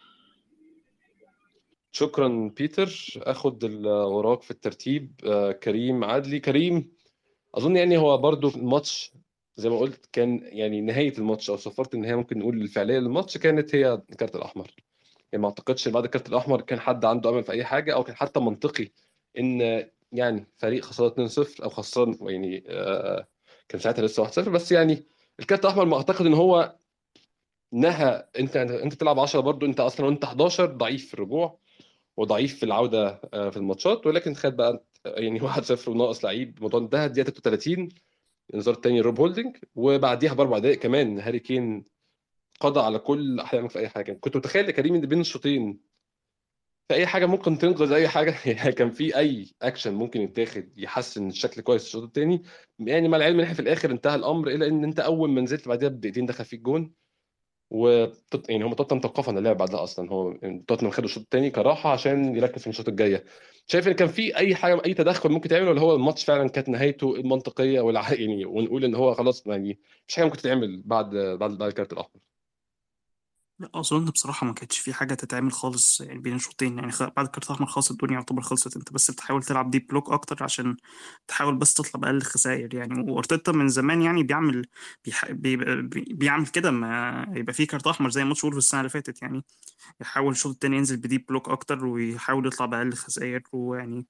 شكرا 1.96 2.50
بيتر. 2.56 3.12
اخد 3.16 3.64
وراك 3.86 4.42
في 4.42 4.50
الترتيب. 4.50 5.20
آه، 5.26 5.52
كريم 5.52 6.04
عدلي. 6.04 6.40
كريم 6.40 6.92
أظن 7.54 7.76
يعني 7.76 7.96
هو 7.96 8.18
برضو 8.18 8.48
الماتش 8.48 9.12
زي 9.56 9.68
ما 9.68 9.78
قلت 9.78 10.06
كان 10.12 10.40
يعني 10.42 10.80
نهاية 10.80 11.18
الماتش 11.18 11.50
أو 11.50 11.56
صفاره 11.56 11.90
النهاية 11.94 12.14
ممكن 12.14 12.38
نقول 12.38 12.62
الفعلية 12.62 12.98
للماتش 12.98 13.38
كانت 13.38 13.74
هي 13.74 13.94
الكارت 14.10 14.36
الأحمر. 14.36 14.70
يعني 15.32 15.42
ما 15.42 15.48
أعتقدش 15.48 15.88
بعد 15.88 16.04
الكارت 16.04 16.28
الأحمر 16.28 16.60
كان 16.60 16.80
حد 16.80 17.04
عنده 17.04 17.30
أمل 17.30 17.44
في 17.44 17.52
أي 17.52 17.64
حاجة 17.64 17.94
أو 17.94 18.04
كان 18.04 18.16
حتى 18.16 18.40
منطقي 18.40 18.88
إن 19.38 19.86
يعني 20.12 20.46
فريق 20.56 20.84
خسران 20.84 21.10
2-0 21.10 21.64
أو 21.64 21.68
خسران 21.68 22.16
يعني 22.20 22.64
آه، 22.68 23.26
كان 23.68 23.80
ساعتها 23.80 24.02
لسه 24.02 24.22
1-0 24.22 24.50
بس 24.50 24.72
يعني 24.72 25.06
ال 25.40 25.45
card 25.45 25.64
الأحمر 25.64 25.84
ما 25.84 25.96
أعتقد 25.96 26.26
إن 26.26 26.34
هو 26.34 26.76
نهى. 27.72 28.28
أنت 28.38 28.56
أنت 28.56 28.94
تلعب 28.94 29.18
10 29.18 29.40
برضو 29.40 29.66
أنت 29.66 29.80
أصلا 29.80 30.06
وانت 30.06 30.24
11 30.24 30.66
ضعيف 30.66 31.08
في 31.08 31.14
الرجوع 31.14 31.65
وضعيف 32.16 32.56
في 32.58 32.62
العودة 32.62 33.20
آه، 33.34 33.50
في 33.50 33.56
ال 33.56 33.62
matches 33.62 34.06
ولكن 34.06 34.34
خد 34.34 34.56
بقى 34.56 34.84
يعني 35.06 35.40
1-0 35.40 35.90
وناقص 35.90 36.24
لعيب 36.24 36.56
الموضوع 36.56 36.80
انتهى 36.80 37.08
دقيقة 37.08 37.30
30 37.30 37.88
الانذار 38.50 38.74
الثاني 38.74 39.00
روب 39.00 39.20
هولدنج 39.20 39.56
وبعديها 39.74 40.34
بأربع 40.34 40.58
دقائق 40.58 40.78
كمان 40.78 41.20
هاري 41.20 41.38
كين 41.38 41.84
قضى 42.60 42.80
على 42.80 42.98
كل 42.98 43.40
احلامك 43.40 43.70
في 43.70 43.78
أي 43.78 43.88
حاجة. 43.88 44.12
كنت 44.12 44.36
متخيل 44.36 44.70
كريم 44.70 44.94
إن 44.94 45.00
بين 45.00 45.20
الشوطين 45.20 45.80
في 46.88 46.94
أي 46.94 47.06
حاجة 47.06 47.26
ممكن 47.26 47.58
تنقذ 47.58 47.92
أي 47.92 48.08
حاجة؟ 48.08 48.34
يعني 48.46 48.72
كان 48.72 48.90
في 48.90 49.16
أي 49.18 49.50
أكشن 49.62 49.94
ممكن 49.94 50.20
يتاخد 50.20 50.78
يحسن 50.78 51.28
الشكل 51.28 51.62
كويس 51.62 51.84
الشوط 51.86 52.02
الثاني 52.02 52.42
يعني 52.78 53.08
مع 53.08 53.16
العلم 53.16 53.40
إن 53.40 53.54
في 53.54 53.60
الآخر 53.60 53.90
انتهى 53.90 54.14
الأمر 54.14 54.48
إلى 54.48 54.66
إن 54.68 54.84
أنت 54.84 55.00
أول 55.00 55.30
ما 55.30 55.40
نزلت 55.40 55.68
بعدها 55.68 55.88
بدقيقتين 55.88 56.26
دخل 56.26 56.44
فيك 56.44 56.60
جول. 56.60 56.94
و 57.70 57.88
يعني 58.48 58.64
هم 58.64 58.74
توتنهام 58.74 59.00
توقفوا 59.00 59.32
عن 59.32 59.38
اللعب 59.38 59.56
بعدها 59.56 59.82
أصلا. 59.82 60.10
هو 60.10 60.32
توتنهام 60.68 60.90
خدوا 60.92 61.04
الشوط 61.04 61.22
الثاني 61.22 61.50
كراحة 61.50 61.92
عشان 61.92 62.36
يركز 62.36 62.60
في 62.60 62.66
ال 62.66 62.69
matches 62.69 62.88
الجاية. 62.88 63.24
شايف 63.66 63.88
إن 63.88 63.92
كان 63.92 64.08
في 64.08 64.36
أي 64.36 64.54
حاجة 64.54 64.82
أي 64.86 64.94
تدخل 64.94 65.30
ممكن 65.30 65.48
تعمله 65.48 65.70
ولا 65.70 65.80
هو 65.80 65.94
الماتش 65.94 66.24
فعلا 66.24 66.48
كانت 66.48 66.68
نهايته 66.68 67.16
المنطقية 67.16 67.80
والع... 67.80 68.12
يعني 68.12 68.44
ونقول 68.46 68.84
إن 68.84 68.94
هو 68.94 69.14
خلاص 69.14 69.46
يعني 69.46 69.80
مش 70.08 70.16
حاجة 70.16 70.24
ممكن 70.24 70.36
تتعمل 70.38 70.82
بعد 70.84 71.10
بعد 71.16 71.50
بعد 71.58 71.62
ال 71.62 71.68
card 71.68 71.92
الأحمر. 71.92 72.20
لا 73.58 73.70
أظن 73.74 74.04
بصراحة 74.04 74.46
ما 74.46 74.52
كانتش 74.52 74.78
في 74.78 74.92
حاجة 74.94 75.14
تتعمل 75.14 75.52
خالص 75.52 76.00
يعني 76.00 76.18
بين 76.18 76.34
الشوطين. 76.36 76.78
يعني 76.78 76.92
بعد 77.16 77.26
ال 77.26 77.30
card 77.30 77.46
الاحمر 77.50 77.66
خلاص 77.66 77.90
الدنيا 77.90 78.14
يعتبر 78.14 78.42
خلصت. 78.42 78.76
أنت 78.76 78.92
بس 78.92 79.10
بتحاول 79.10 79.42
تلعب 79.42 79.70
deep 79.70 79.86
block 79.86 80.10
أكتر 80.12 80.42
عشان 80.44 80.76
تحاول 81.28 81.56
بس 81.56 81.74
تطلع 81.74 82.00
بأقل 82.00 82.22
خسائر 82.22 82.74
يعني. 82.74 83.10
وأرتيتا 83.12 83.52
من 83.52 83.68
زمان 83.68 84.02
يعني 84.02 84.22
بيعمل 84.22 84.66
بيح... 85.04 85.30
بي... 85.30 85.56
بي... 85.82 86.04
بيعمل 86.10 86.46
كده. 86.46 86.70
ما 86.70 87.26
يبقى 87.36 87.52
في 87.52 87.66
card 87.66 87.86
احمر 87.86 88.10
زي 88.10 88.24
ماتش 88.24 88.44
وولفز 88.44 88.58
السنة 88.58 88.80
اللي 88.80 88.90
فاتت 88.90 89.22
يعني. 89.22 89.44
يحاول 90.00 90.32
الشوط 90.32 90.52
التاني 90.52 90.76
ينزل 90.76 90.96
ب 90.96 91.02
deep 91.02 91.26
block 91.28 91.48
أكتر 91.48 91.86
ويحاول 91.86 92.46
يطلع 92.46 92.66
بأقل 92.66 92.92
خسائر 92.94 93.42
ويعني 93.52 94.06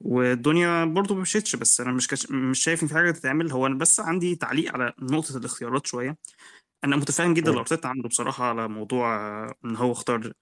والدنيا 0.00 0.84
برضه 0.84 1.14
ما 1.14 1.20
مشيتش. 1.22 1.56
بس 1.56 1.80
أنا 1.80 1.92
مش. 1.92 2.30
مش 2.30 2.58
شايف 2.64 2.82
إن 2.82 2.88
في 2.88 2.94
حاجة 2.94 3.10
تتعمل. 3.10 3.52
هو 3.52 3.66
أنا 3.66 3.78
بس 3.78 4.00
عندي 4.00 4.36
تعليق 4.36 4.72
على 4.74 4.92
نقطة 5.02 5.36
الاختيارات 5.38 5.86
شوية. 5.86 6.16
أنا 6.84 6.96
متفاهم 6.96 7.34
جدا 7.34 7.48
مم. 7.50 7.54
لارتيتا 7.54 7.86
عنده 7.88 8.08
بصراحة 8.08 8.44
على 8.44 8.68
موضوع 8.68 9.16
إن 9.64 9.76
هو 9.76 9.92
اختار 9.92 10.32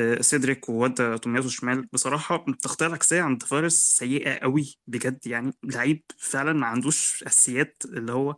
آه، 0.00 0.20
سيدريك 0.22 0.68
وودى 0.68 1.18
تومياسو 1.18 1.48
شمال. 1.48 1.86
بصراحة 1.92 2.44
التغطية 2.48 2.86
العكسية 2.86 3.22
عند 3.22 3.42
تافارس 3.42 3.74
سيئة 3.98 4.34
قوي 4.38 4.76
بجد 4.86 5.26
يعني. 5.26 5.52
لعيب 5.64 6.02
فعلا 6.18 6.52
ما 6.52 6.66
عندوش 6.66 7.24
أساسيات 7.26 7.82
اللي 7.84 8.12
هو 8.12 8.36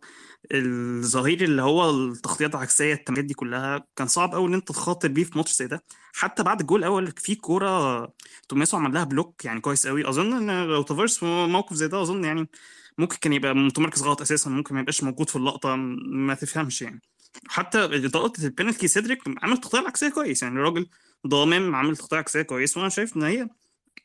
الظهير 0.53 1.43
اللي 1.43 1.61
هو 1.61 1.89
التغطيات 1.89 2.55
العكسية 2.55 2.93
التمريرات 2.93 3.25
دي 3.27 3.33
كلها. 3.33 3.85
كان 3.95 4.07
صعب 4.07 4.33
قوي 4.35 4.47
إن 4.47 4.53
أنت 4.53 4.67
تخاطر 4.67 5.07
بيه 5.07 5.23
في 5.23 5.37
ماتش 5.37 5.53
زي 5.57 5.67
ده. 5.67 5.83
حتى 6.13 6.43
بعد 6.43 6.59
الجول 6.61 6.79
الأول 6.79 7.11
في 7.17 7.35
كورة 7.35 8.13
تومياسو 8.49 8.77
عمل 8.77 8.93
لها 8.93 9.03
block 9.03 9.45
يعني 9.45 9.61
كويس 9.61 9.87
قوي. 9.87 10.09
أظن 10.09 10.49
إن 10.49 10.67
لو 10.67 10.81
تافارس 10.81 11.17
في 11.19 11.25
موقف 11.25 11.73
زي 11.75 11.87
ده 11.87 12.01
أظن 12.01 12.23
يعني 12.25 12.49
ممكن 12.97 13.17
كان 13.21 13.33
يبقى 13.33 13.55
متمركز 13.55 14.03
غلط 14.03 14.21
أساسا. 14.21 14.49
ممكن 14.49 14.75
ما 14.75 14.81
يبقاش 14.81 15.03
موجود 15.03 15.29
في 15.29 15.35
اللقطة 15.35 15.75
ما 15.75 16.33
تفهمش 16.35 16.81
يعني. 16.81 17.01
حتى 17.47 17.87
لقطة 17.87 18.43
البينالتي 18.45 18.87
سيدريك 18.87 19.19
عمل 19.43 19.57
تغطية 19.57 19.79
العكسية 19.79 20.09
كويس 20.09 20.43
يعني 20.43 20.55
الراجل 20.55 20.89
ضامم 21.27 21.75
عامل 21.75 21.97
تغطية 21.97 22.17
عكسية 22.17 22.41
كويس 22.41 22.77
وأنا 22.77 22.89
شايف 22.89 23.17
إن 23.17 23.23
هي 23.23 23.49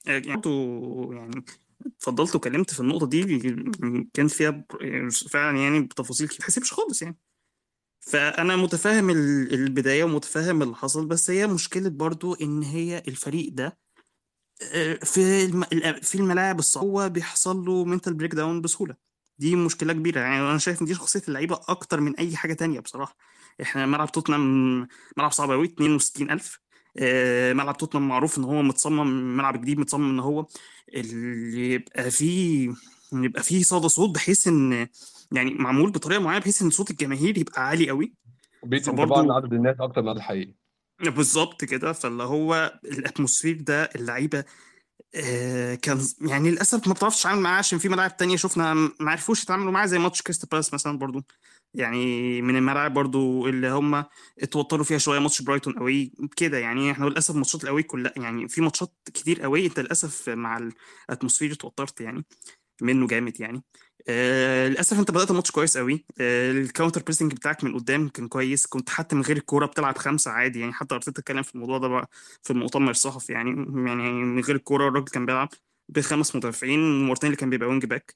يعني 0.06 0.34
برضه 0.36 1.14
يعني 1.14 1.44
اتفضلت 1.86 2.36
واتكلمت 2.36 2.74
في 2.74 2.80
النقطة 2.80 3.06
دي 3.06 3.38
كان 4.14 4.28
فيها 4.28 4.64
فعلا 5.30 5.58
يعني 5.58 5.80
بتفاصيل 5.80 6.28
كتير 6.28 6.40
تحسبش 6.40 6.72
خالص 6.72 7.02
يعني 7.02 7.18
فأنا 8.00 8.56
متفاهم 8.56 9.10
ال- 9.10 9.54
البداية 9.54 10.04
ومتفاهم 10.04 10.62
اللي 10.62 10.74
حصل 10.74 11.06
بس 11.06 11.30
هي 11.30 11.46
مشكلة 11.46 11.88
برضو 11.88 12.34
إن 12.34 12.62
هي 12.62 13.02
الفريق 13.08 13.52
ده 13.52 13.78
آه، 14.72 14.94
في. 14.94 15.48
في 16.02 16.14
الملاعب 16.14 16.58
الصعبة 16.58 16.86
هو 16.86 17.08
بيحصل 17.08 17.56
له 17.56 17.84
mental 17.84 18.14
breakdown 18.14 18.60
بسهولة 18.60 18.96
دي 19.38 19.56
مشكلة 19.56 19.92
كبيرة. 19.92 20.20
يعني 20.20 20.40
أنا 20.50 20.58
شايف 20.58 20.82
إن 20.82 20.86
دي 20.86 20.94
شخصية 20.94 21.22
اللعيبة 21.28 21.60
أكتر 21.68 22.00
من 22.00 22.16
أي 22.16 22.36
حاجة 22.36 22.52
تانية 22.52 22.80
بصراحة. 22.80 23.16
إحنا 23.62 23.86
ملعب 23.86 24.12
توتنهام 24.12 24.88
ملعب 25.16 25.32
صعب 25.32 25.50
أوي 25.50 25.66
62000 25.66 26.60
آه، 26.98 27.52
ملعب 27.52 27.76
توتنهام 27.76 28.08
معروف 28.08 28.38
إن 28.38 28.44
هو 28.44 28.62
متصمم 28.62 29.36
ملعب 29.36 29.60
جديد 29.60 29.78
متصمم 29.78 30.10
إن 30.10 30.20
هو 30.20 30.46
اللي 30.94 31.72
يبقى 31.72 32.10
فيه 32.10 32.72
يبقى 33.12 33.42
فيه 33.42 33.62
صدى 33.62 33.88
صوت 33.88 34.14
بحيث 34.14 34.48
إن 34.48 34.88
يعني 35.32 35.54
معمول 35.54 35.90
بطريقة 35.90 36.20
معينة 36.22 36.40
بحيث 36.40 36.62
إن 36.62 36.70
صوت 36.70 36.90
الجماهير 36.90 37.38
يبقى 37.38 37.66
عالي 37.66 37.90
فبرضه- 38.84 39.02
انطباع 39.02 39.20
ان 39.20 39.30
عدد 39.30 39.52
الناس 39.52 39.76
أكتر 39.80 40.02
من 40.02 40.08
الحقيقي. 40.08 40.54
بالظبط 41.00 41.64
كده. 41.64 41.92
فاللي 41.92 42.22
هو 42.22 42.80
ال 42.84 42.91
atmosphere 42.91 43.60
ده 43.60 43.82
اللعيبة 43.84 44.44
آه، 45.14 45.74
كان 45.74 46.00
يعني 46.20 46.50
للأسف 46.50 46.88
ما 46.88 46.94
بتعرفش 46.94 47.20
تتعامل 47.20 47.40
معاه 47.42 47.58
عشان 47.58 47.78
في 47.78 47.88
ملاعب 47.88 48.16
تانية 48.16 48.36
شفنا 48.36 48.74
ما 48.74 48.90
عرفوش 49.10 49.42
يتعاملوا 49.42 49.72
معاه 49.72 49.86
زي 49.86 49.98
ماتش 49.98 50.22
كريستال 50.22 50.48
بالاس 50.48 50.74
مثلا 50.74 50.98
برضو. 50.98 51.22
يعني 51.74 52.42
من 52.42 52.56
الملاعب 52.56 52.94
برضو 52.94 53.48
اللي 53.48 53.68
هم 53.68 54.04
اتوتروا 54.42 54.84
فيها 54.84 54.98
شوية 54.98 55.18
ماتش 55.18 55.42
برايتون 55.42 55.72
قوي 55.74 56.12
كده. 56.36 56.58
يعني 56.58 56.90
إحنا 56.92 57.06
للأسف 57.06 57.34
matches 57.36 57.64
القوي 57.64 57.82
كلها 57.82 58.12
يعني 58.16 58.48
في 58.48 58.60
matches 58.60 58.92
كتير 59.14 59.42
قوي 59.42 59.66
أنت 59.66 59.80
للأسف 59.80 60.28
مع 60.28 60.58
ال 61.10 61.14
atmosphere 61.14 61.52
اتوترت 61.52 62.00
يعني 62.00 62.24
منه 62.82 63.06
جامد 63.06 63.40
يعني. 63.40 63.62
آه 64.08 64.68
للأسف 64.68 64.98
أنت 64.98 65.10
بدأت 65.10 65.30
الماتش 65.30 65.50
كويس 65.50 65.76
قوي 65.78 66.04
ال 66.20 66.31
counter 66.31 67.02
pressing 67.02 67.32
بتاعك 67.34 67.64
من 67.64 67.74
قدام 67.74 68.08
كان 68.08 68.28
كويس. 68.28 68.66
كنت 68.66 68.90
حتى 68.90 69.16
من 69.16 69.22
غير 69.22 69.36
الكورة 69.36 69.66
بتلعب 69.66 69.98
خمسة 69.98 70.30
عادي. 70.30 70.60
يعني 70.60 70.72
حتى 70.72 70.94
أرتيتا 70.94 71.20
اتكلم 71.20 71.42
في 71.42 71.54
الموضوع 71.54 71.78
ده 71.78 71.88
بقى 71.88 72.08
في 72.42 72.50
المؤتمر 72.50 72.90
الصحفي. 72.90 73.32
يعني 73.32 73.50
يعني 73.90 74.12
من 74.12 74.40
غير 74.40 74.56
الكورة 74.56 74.88
الراجل 74.88 75.06
كان 75.06 75.26
بيلعب 75.26 75.48
بخمس 75.88 76.36
مدافعين 76.36 76.80
ومارتينيلي 76.80 77.36
كان 77.36 77.50
بيبقى 77.50 77.68
wing 77.68 77.84
back 77.86 78.14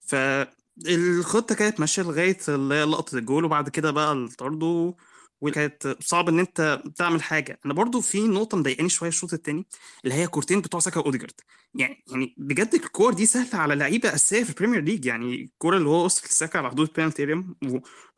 فالخطة 0.00 1.54
كانت 1.54 1.80
ماشية 1.80 2.02
لغاية 2.02 2.38
اللي 2.48 2.74
هي 2.74 2.84
لقطه 2.84 3.18
الجول 3.18 3.44
وبعد 3.44 3.68
كده 3.68 3.90
بقى 3.90 4.12
الطرد 4.12 4.62
و- 4.62 4.94
وكانت 5.40 5.96
صعب 6.00 6.28
إن 6.28 6.38
أنت 6.38 6.82
تعمل 6.96 7.22
حاجة. 7.22 7.60
أنا 7.66 7.74
برضو 7.74 8.00
في 8.00 8.20
نقطة 8.28 8.56
مضايقاني 8.58 8.88
شوية 8.88 9.08
الشوط 9.08 9.32
الثاني 9.32 9.66
اللي 10.04 10.14
هي 10.14 10.26
كورتين 10.26 10.60
بتوع 10.60 10.80
ساكا 10.80 11.00
وأوديجارد. 11.00 11.40
يعني 11.74 12.04
يعني 12.12 12.34
بجد 12.38 12.74
الكور 12.74 13.14
دي 13.14 13.26
سهلة 13.26 13.58
على 13.58 13.74
لعيبة 13.74 14.08
أساسية 14.14 14.42
في 14.44 14.50
البريمير 14.50 14.80
ليج 14.80 15.04
يعني 15.06 15.34
الكورة 15.42 15.76
اللي 15.76 15.88
هو 15.88 16.04
وصل 16.04 16.26
لساكا 16.26 16.58
على 16.58 16.70
حدود 16.70 16.88
البينالتي 16.88 17.44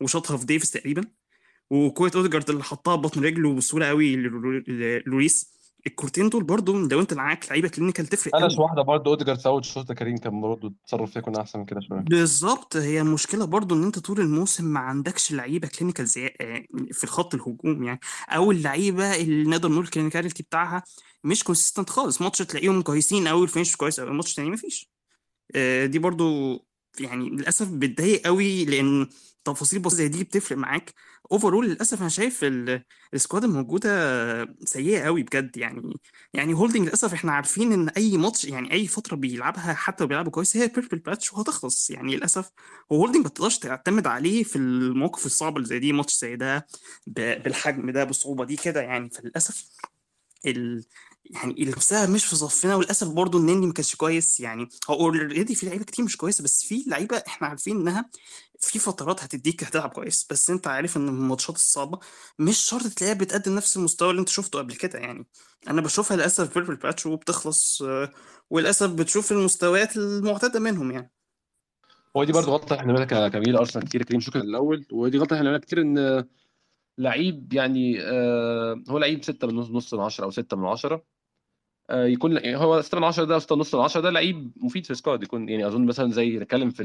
وشاطها 0.01 0.37
في 0.37 0.45
ديفيس 0.45 0.71
تقريبا. 0.71 1.03
وكورة 1.69 2.11
أوديجارد 2.15 2.49
اللي 2.49 2.63
حطها 2.63 2.95
ببطن 2.95 3.23
رجله 3.23 3.53
بسهولة 3.55 3.87
قوي 3.87 4.15
للو- 4.15 4.69
للوريس 4.69 5.53
الكورتين 5.87 6.29
دول 6.29 6.43
برضو 6.43 6.77
لو 6.87 6.99
انت 6.99 7.13
معاك 7.13 7.45
لعيبة 7.49 7.67
clinical 7.67 8.07
تفرق 8.07 8.35
أنا 8.35 8.47
قوي. 8.47 8.57
واحدة 8.59 8.81
برضه 8.81 9.11
اوديجارد 9.11 9.39
فاوت 9.39 9.63
شوط 9.65 9.91
كريم 9.91 10.17
كان 10.17 10.41
برضه 10.41 10.67
التصرف 10.67 11.11
فيها 11.11 11.21
كنا 11.21 11.41
أحسن 11.41 11.59
من 11.59 11.65
كده 11.65 11.79
شوية. 11.79 11.99
بالظبط 11.99 12.75
هي 12.75 13.01
المشكلة 13.01 13.45
برضو 13.45 13.75
إن 13.75 13.83
أنت 13.83 13.99
طول 13.99 14.19
الموسم 14.19 14.65
ما 14.65 14.79
عندكش 14.79 15.31
لعيبة 15.31 15.67
clinical 15.67 16.05
زي 16.05 16.27
آه، 16.41 16.63
في 16.91 17.03
الخط 17.03 17.33
الهجوم 17.35 17.83
يعني. 17.83 17.99
أو 18.29 18.51
اللعيبة 18.51 19.15
اللي 19.15 19.49
نقدر 19.49 19.69
نقول 19.71 19.83
ال 19.83 19.88
clinicality 19.88 20.43
بتاعها 20.43 20.83
مش 21.23 21.43
consistent 21.43 21.89
خالص. 21.89 22.21
ماتش 22.21 22.37
تلاقيهم 22.37 22.81
كويسين 22.81 23.27
قوي 23.27 23.43
ال 23.43 23.48
finish 23.48 23.75
كويس 23.75 23.99
قوي 23.99 24.11
ماتش 24.11 24.33
تاني 24.35 24.49
مفيش. 24.49 24.89
آه، 25.55 25.85
دي 25.85 25.99
برضو 25.99 26.57
يعني 26.99 27.29
للأسف 27.29 27.67
بتضايق 27.71 28.25
قوي 28.25 28.65
لأن 28.65 29.07
تفاصيل 29.45 29.79
بسيطة 29.79 29.95
زي 29.97 30.07
دي 30.07 30.23
بتفرق 30.23 30.57
معاك 30.57 30.93
overall 31.31 31.67
للأسف 31.69 31.99
أنا 32.01 32.09
شايف 32.09 32.43
ال- 32.43 32.83
ال 33.13 33.18
squad 33.18 33.43
الموجودة 33.43 34.55
سيئة 34.65 35.03
قوي 35.05 35.23
بجد 35.23 35.57
يعني 35.57 35.93
يعني 36.33 36.53
هولدنج 36.53 36.85
للأسف 36.87 37.13
إحنا 37.13 37.31
عارفين 37.31 37.73
إن 37.73 37.89
أي 37.89 38.17
ماتش 38.17 38.45
يعني 38.45 38.71
أي 38.73 38.87
فترة 38.87 39.15
بيلعبها 39.15 39.73
حتى 39.73 40.03
لو 40.03 40.07
بيلعبوا 40.07 40.31
كويس 40.31 40.57
هي 40.57 40.67
purple 40.67 40.97
patch 40.99 41.33
وهتخلص 41.33 41.89
يعني 41.89 42.15
للأسف 42.15 42.49
هو 42.91 42.97
هولدنج 42.97 43.23
ما 43.23 43.29
تقدرش 43.29 43.57
تعتمد 43.57 44.07
عليه 44.07 44.43
في 44.43 44.55
المواقف 44.55 45.25
الصعبة 45.25 45.57
اللي 45.57 45.67
زي 45.67 45.79
دي 45.79 45.93
ماتش 45.93 46.19
زي 46.19 46.35
ده 46.35 46.67
بالحجم 47.07 47.91
ده 47.91 48.03
بالصعوبه 48.03 48.45
دي 48.45 48.55
كده 48.55 48.81
يعني 48.81 49.09
فللأسف. 49.09 49.67
يعني 51.25 51.55
نفسها 51.65 52.05
مش 52.05 52.25
في 52.25 52.35
صفنا 52.35 52.75
وللأسف 52.75 53.07
برضو 53.07 53.37
النني 53.37 53.65
ما 53.67 53.73
كانش 53.73 53.95
كويس. 53.95 54.39
يعني 54.39 54.69
هو 54.89 54.95
already 54.95 55.55
في 55.55 55.65
لعيبة 55.65 55.83
كتير 55.85 56.05
مش 56.05 56.17
كويسة 56.17 56.43
بس 56.43 56.63
في 56.63 56.83
لعيبة 56.87 57.23
إحنا 57.27 57.47
عارفين 57.47 57.75
إنها 57.81 58.09
في 58.59 58.79
فترات 58.79 59.23
هتديك 59.23 59.63
هتلعب 59.63 59.89
كويس. 59.89 60.27
بس 60.29 60.49
أنت 60.49 60.67
عارف 60.67 60.97
إن 60.97 61.07
ال 61.07 61.13
matches 61.13 61.55
الصعبة 61.55 61.99
مش 62.39 62.57
شرط 62.57 62.87
تلاقيها 62.87 63.15
بتقدم 63.17 63.55
نفس 63.55 63.77
المستوى 63.77 64.09
اللي 64.11 64.19
أنت 64.19 64.29
شفته 64.29 64.59
قبل 64.59 64.75
كده. 64.75 64.99
يعني 64.99 65.27
أنا 65.67 65.81
بشوفها 65.81 66.17
للأسف 66.17 66.53
purple 66.53 66.75
patch 66.75 67.05
وبتخلص 67.05 67.83
وللأسف 68.49 68.89
بتشوف 68.89 69.31
المستويات 69.31 69.97
المعتادة 69.97 70.59
منهم 70.59 70.91
يعني. 70.91 71.11
هو 72.17 72.23
دي 72.23 72.31
برضه 72.31 72.51
غلطة 72.51 72.75
إحنا 72.75 72.93
بنعملها 72.93 73.29
ك- 73.29 73.33
كجمهور 73.33 73.55
ارسنال 73.55 73.85
كتير 73.85 74.03
كريم 74.03 74.19
شكرا 74.19 74.41
الأول. 74.41 74.85
ودي 74.91 75.17
غلطة 75.17 75.33
إحنا 75.33 75.41
بنعملها 75.41 75.59
كتير 75.61 75.81
إن 75.81 76.25
لعيب 76.97 77.53
يعني 77.53 78.01
آه 78.01 78.83
هو 78.89 78.97
لعيب 78.97 79.23
6 79.23 79.47
من 79.47 79.55
نص 79.55 79.69
نص 79.71 79.93
من 79.93 79.99
10 79.99 80.25
أو 80.25 80.29
6 80.31 80.57
من 80.57 80.65
10 80.65 81.03
آه 81.89 82.05
يكون 82.05 82.31
يعني 82.37 82.55
هو 82.57 82.81
6 82.81 82.97
من 82.97 83.03
10 83.03 83.23
ده 83.23 83.39
6 83.39 83.55
ونص 83.55 83.75
من 83.75 83.81
10 83.81 84.01
ده 84.01 84.09
لعيب 84.09 84.51
مفيد 84.57 84.85
في 84.85 84.91
ال 84.91 84.96
squad 84.96 85.23
يكون 85.23 85.49
يعني 85.49 85.67
أظن 85.67 85.85
مثلا 85.85 86.11
زي 86.11 86.37
نتكلم 86.39 86.69
في 86.69 86.83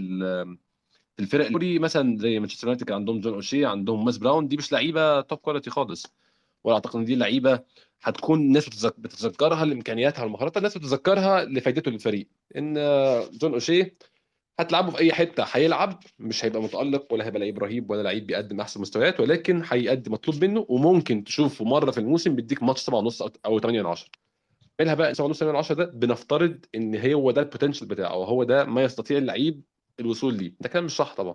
في 1.17 1.23
الفرق 1.25 1.47
الكوري 1.47 1.79
مثلا 1.79 2.17
زي 2.19 2.39
مانشستر 2.41 2.67
يونايتد 2.67 2.85
كان 2.87 2.95
عندهم 2.97 3.21
جون 3.21 3.35
اوشي 3.35 3.67
عندهم 3.67 4.05
ويس 4.05 4.19
براون 4.19 4.49
دي 4.49 4.57
مش 4.57 4.73
لعيبة 4.73 5.21
top 5.21 5.39
quality 5.39 5.71
خالص. 5.71 6.07
ولا 6.65 6.75
أعتقد 6.75 6.97
إن 6.99 7.05
دي 7.05 7.15
لعيبة 7.15 7.61
هتكون 8.03 8.41
الناس 8.41 8.69
بتتذك- 8.69 9.01
بتتذكرها 9.01 9.65
لإمكانياتها 9.65 10.25
ومهاراتها 10.25 10.59
الناس 10.59 10.79
بتتذكرها 10.79 11.45
لفائدته 11.45 11.91
للفريق. 11.91 12.29
إن 12.57 12.75
آه، 12.79 13.25
جون 13.33 13.53
اوشي 13.53 13.95
هتلعبه 14.61 14.91
في 14.91 14.99
أي 14.99 15.13
حتة. 15.13 15.45
هيلعب 15.53 16.01
مش 16.19 16.45
هيبقى 16.45 16.63
متألق 16.63 17.13
ولا 17.13 17.25
هيبقى 17.27 17.41
لعيب 17.41 17.59
رهيب 17.59 17.91
ولا 17.91 18.03
لعيب 18.03 18.27
بيقدم 18.27 18.61
أحسن 18.61 18.81
مستويات 18.81 19.21
ولكن 19.21 19.63
هيقدم 19.71 20.13
مطلوب 20.13 20.45
منه 20.45 20.67
وممكن 20.69 21.25
تشوفه 21.25 21.65
مرة 21.65 21.91
في 21.91 21.99
الموسم 21.99 22.35
بيديك 22.37 22.63
ماتش 22.63 22.81
7 22.81 22.99
ونص 22.99 23.23
أو 23.23 23.31
أو 23.47 23.59
8 23.59 23.81
من 23.83 23.87
10 23.87 24.09
منها 24.81 24.95
بقى 24.95 25.15
7 25.15 25.27
ونص 25.27 25.39
8 25.39 25.53
من 25.53 25.59
10 25.59 25.75
ده 25.75 25.85
بنفترض 25.85 26.65
إن 26.75 26.97
هو 27.13 27.31
ده 27.31 27.43
ال 27.43 27.47
potential 27.47 27.87
بتاعه 27.89 28.13
هو 28.15 28.45
ده 28.45 28.65
ما 28.65 28.83
يستطيع 28.83 29.19
اللعيب 29.19 29.63
الوصول 30.01 30.35
ليه. 30.35 30.55
ده 30.61 30.69
كلام 30.69 30.85
مش 30.85 30.97
صح 30.97 31.15
طبعا. 31.15 31.35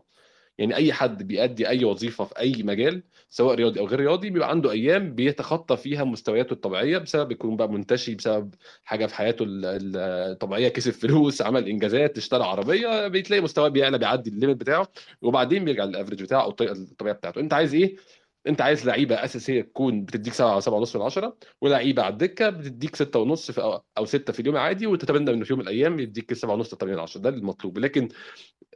يعني 0.58 0.76
أي 0.76 0.94
حد 0.94 1.24
بيأدي 1.28 1.68
أي 1.70 1.86
وظيفة 1.86 2.26
في 2.26 2.40
أي 2.40 2.64
مجال 2.64 3.04
سواء 3.30 3.56
رياضي 3.56 3.80
أو 3.80 3.86
غير 3.88 4.00
رياضي 4.00 4.30
بيبقى 4.30 4.50
عنده 4.50 4.72
أيام 4.72 5.16
بيتخطى 5.16 5.78
فيها 5.78 6.04
مستوياته 6.04 6.54
الطبيعية 6.54 6.98
بسبب 6.98 7.32
يكون 7.32 7.56
بقى 7.58 7.70
منتشي 7.72 8.16
بسبب 8.16 8.54
حاجة 8.86 9.06
في 9.06 9.16
حياته 9.16 9.44
ال- 9.44 9.66
ال- 9.66 9.98
الطبيعية 10.32 10.68
كسب 10.70 10.92
فلوس 10.92 11.42
عمل 11.42 11.68
إنجازات 11.68 12.18
اشترى 12.18 12.44
عربية 12.44 13.08
بتلاقي 13.08 13.42
مستواه 13.42 13.68
بيعلى 13.68 13.98
بيعدي 13.98 14.30
الليمت 14.30 14.56
بتاعه 14.56 14.88
وبعدين 15.22 15.66
بيرجع 15.66 15.84
للافريج 15.84 16.24
بتاعه 16.24 16.42
أو 16.44 16.50
الطبيعيه 16.62 17.14
بتاعته. 17.16 17.40
أنت 17.40 17.54
عايز 17.54 17.74
إيه؟ 17.74 17.96
انت 18.48 18.62
عايز 18.62 18.86
لعيبة 18.86 19.16
أساسية 19.24 19.62
تكون 19.62 20.06
بتديك 20.06 20.34
7 20.34 20.54
أو 20.54 20.60
7 20.60 20.78
ونص 20.78 20.96
من 20.96 21.02
10 21.02 21.38
ولعيبة 21.62 22.04
على 22.04 22.12
الدكة 22.14 22.50
بتديك 22.50 22.96
6 22.96 23.20
ونص 23.20 23.52
في 23.52 23.80
أو 23.98 24.06
6 24.06 24.34
في 24.34 24.40
اليوم 24.40 24.58
عادي 24.58 24.88
وتتمنى 24.88 25.32
انه 25.32 25.46
في 25.46 25.54
يوم 25.54 25.60
من 25.60 25.68
الأيام 25.68 26.00
يديك 26.00 26.34
7 26.34 26.54
ونص 26.54 26.76
8 26.76 26.96
من 26.96 27.02
10 27.02 27.22
ده 27.22 27.30
المطلوب. 27.30 27.78
لكن 27.80 28.10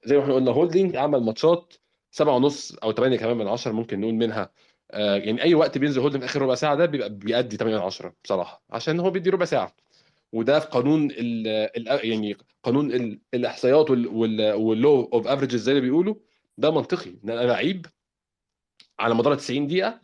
زي 0.06 0.18
ما 0.18 0.24
إحنا 0.24 0.34
قلنا 0.34 0.52
هولدنج 0.52 0.96
عمل 0.96 1.20
ماتشات 1.24 1.74
سبعة 2.12 2.36
ونص 2.36 2.76
أو 2.76 2.92
8 2.92 3.18
كمان 3.18 3.38
من 3.38 3.48
10 3.48 3.72
ممكن 3.72 4.00
نقول 4.02 4.14
منها. 4.14 4.52
آه 4.92 5.16
يعني 5.16 5.44
أي 5.44 5.56
وقت 5.56 5.78
بينزل 5.78 6.02
هولدنج 6.02 6.24
آخر 6.24 6.42
ربع 6.42 6.56
ساعة 6.56 6.76
ده 6.76 6.86
بيبقى 6.86 7.10
بيأدي 7.10 7.58
8 7.58 7.78
من 7.78 7.84
10 7.84 8.14
بصراحة 8.24 8.64
عشان 8.70 9.00
هو 9.00 9.10
بيدي 9.12 9.30
ربع 9.30 9.46
ساعة. 9.46 9.76
وده 10.32 10.60
في 10.60 10.68
قانون 10.68 11.12
ال 11.12 11.48
ال 11.48 12.10
يعني 12.10 12.38
قانون 12.64 12.92
ال 12.94 13.22
الإحصائيات 13.34 13.90
وال 13.92 14.37
law 14.37 15.04
of 15.14 15.28
averages 15.28 15.62
زي 15.64 15.74
ما 15.74 15.80
بيقولوا. 15.80 16.16
ده 16.58 16.72
منطقي. 16.72 17.10
إن 17.24 17.30
أنا 17.30 17.42
لعيب 17.48 17.86
على 19.00 19.16
مدار 19.16 19.36
90 19.36 19.68
دقيقة 19.68 20.02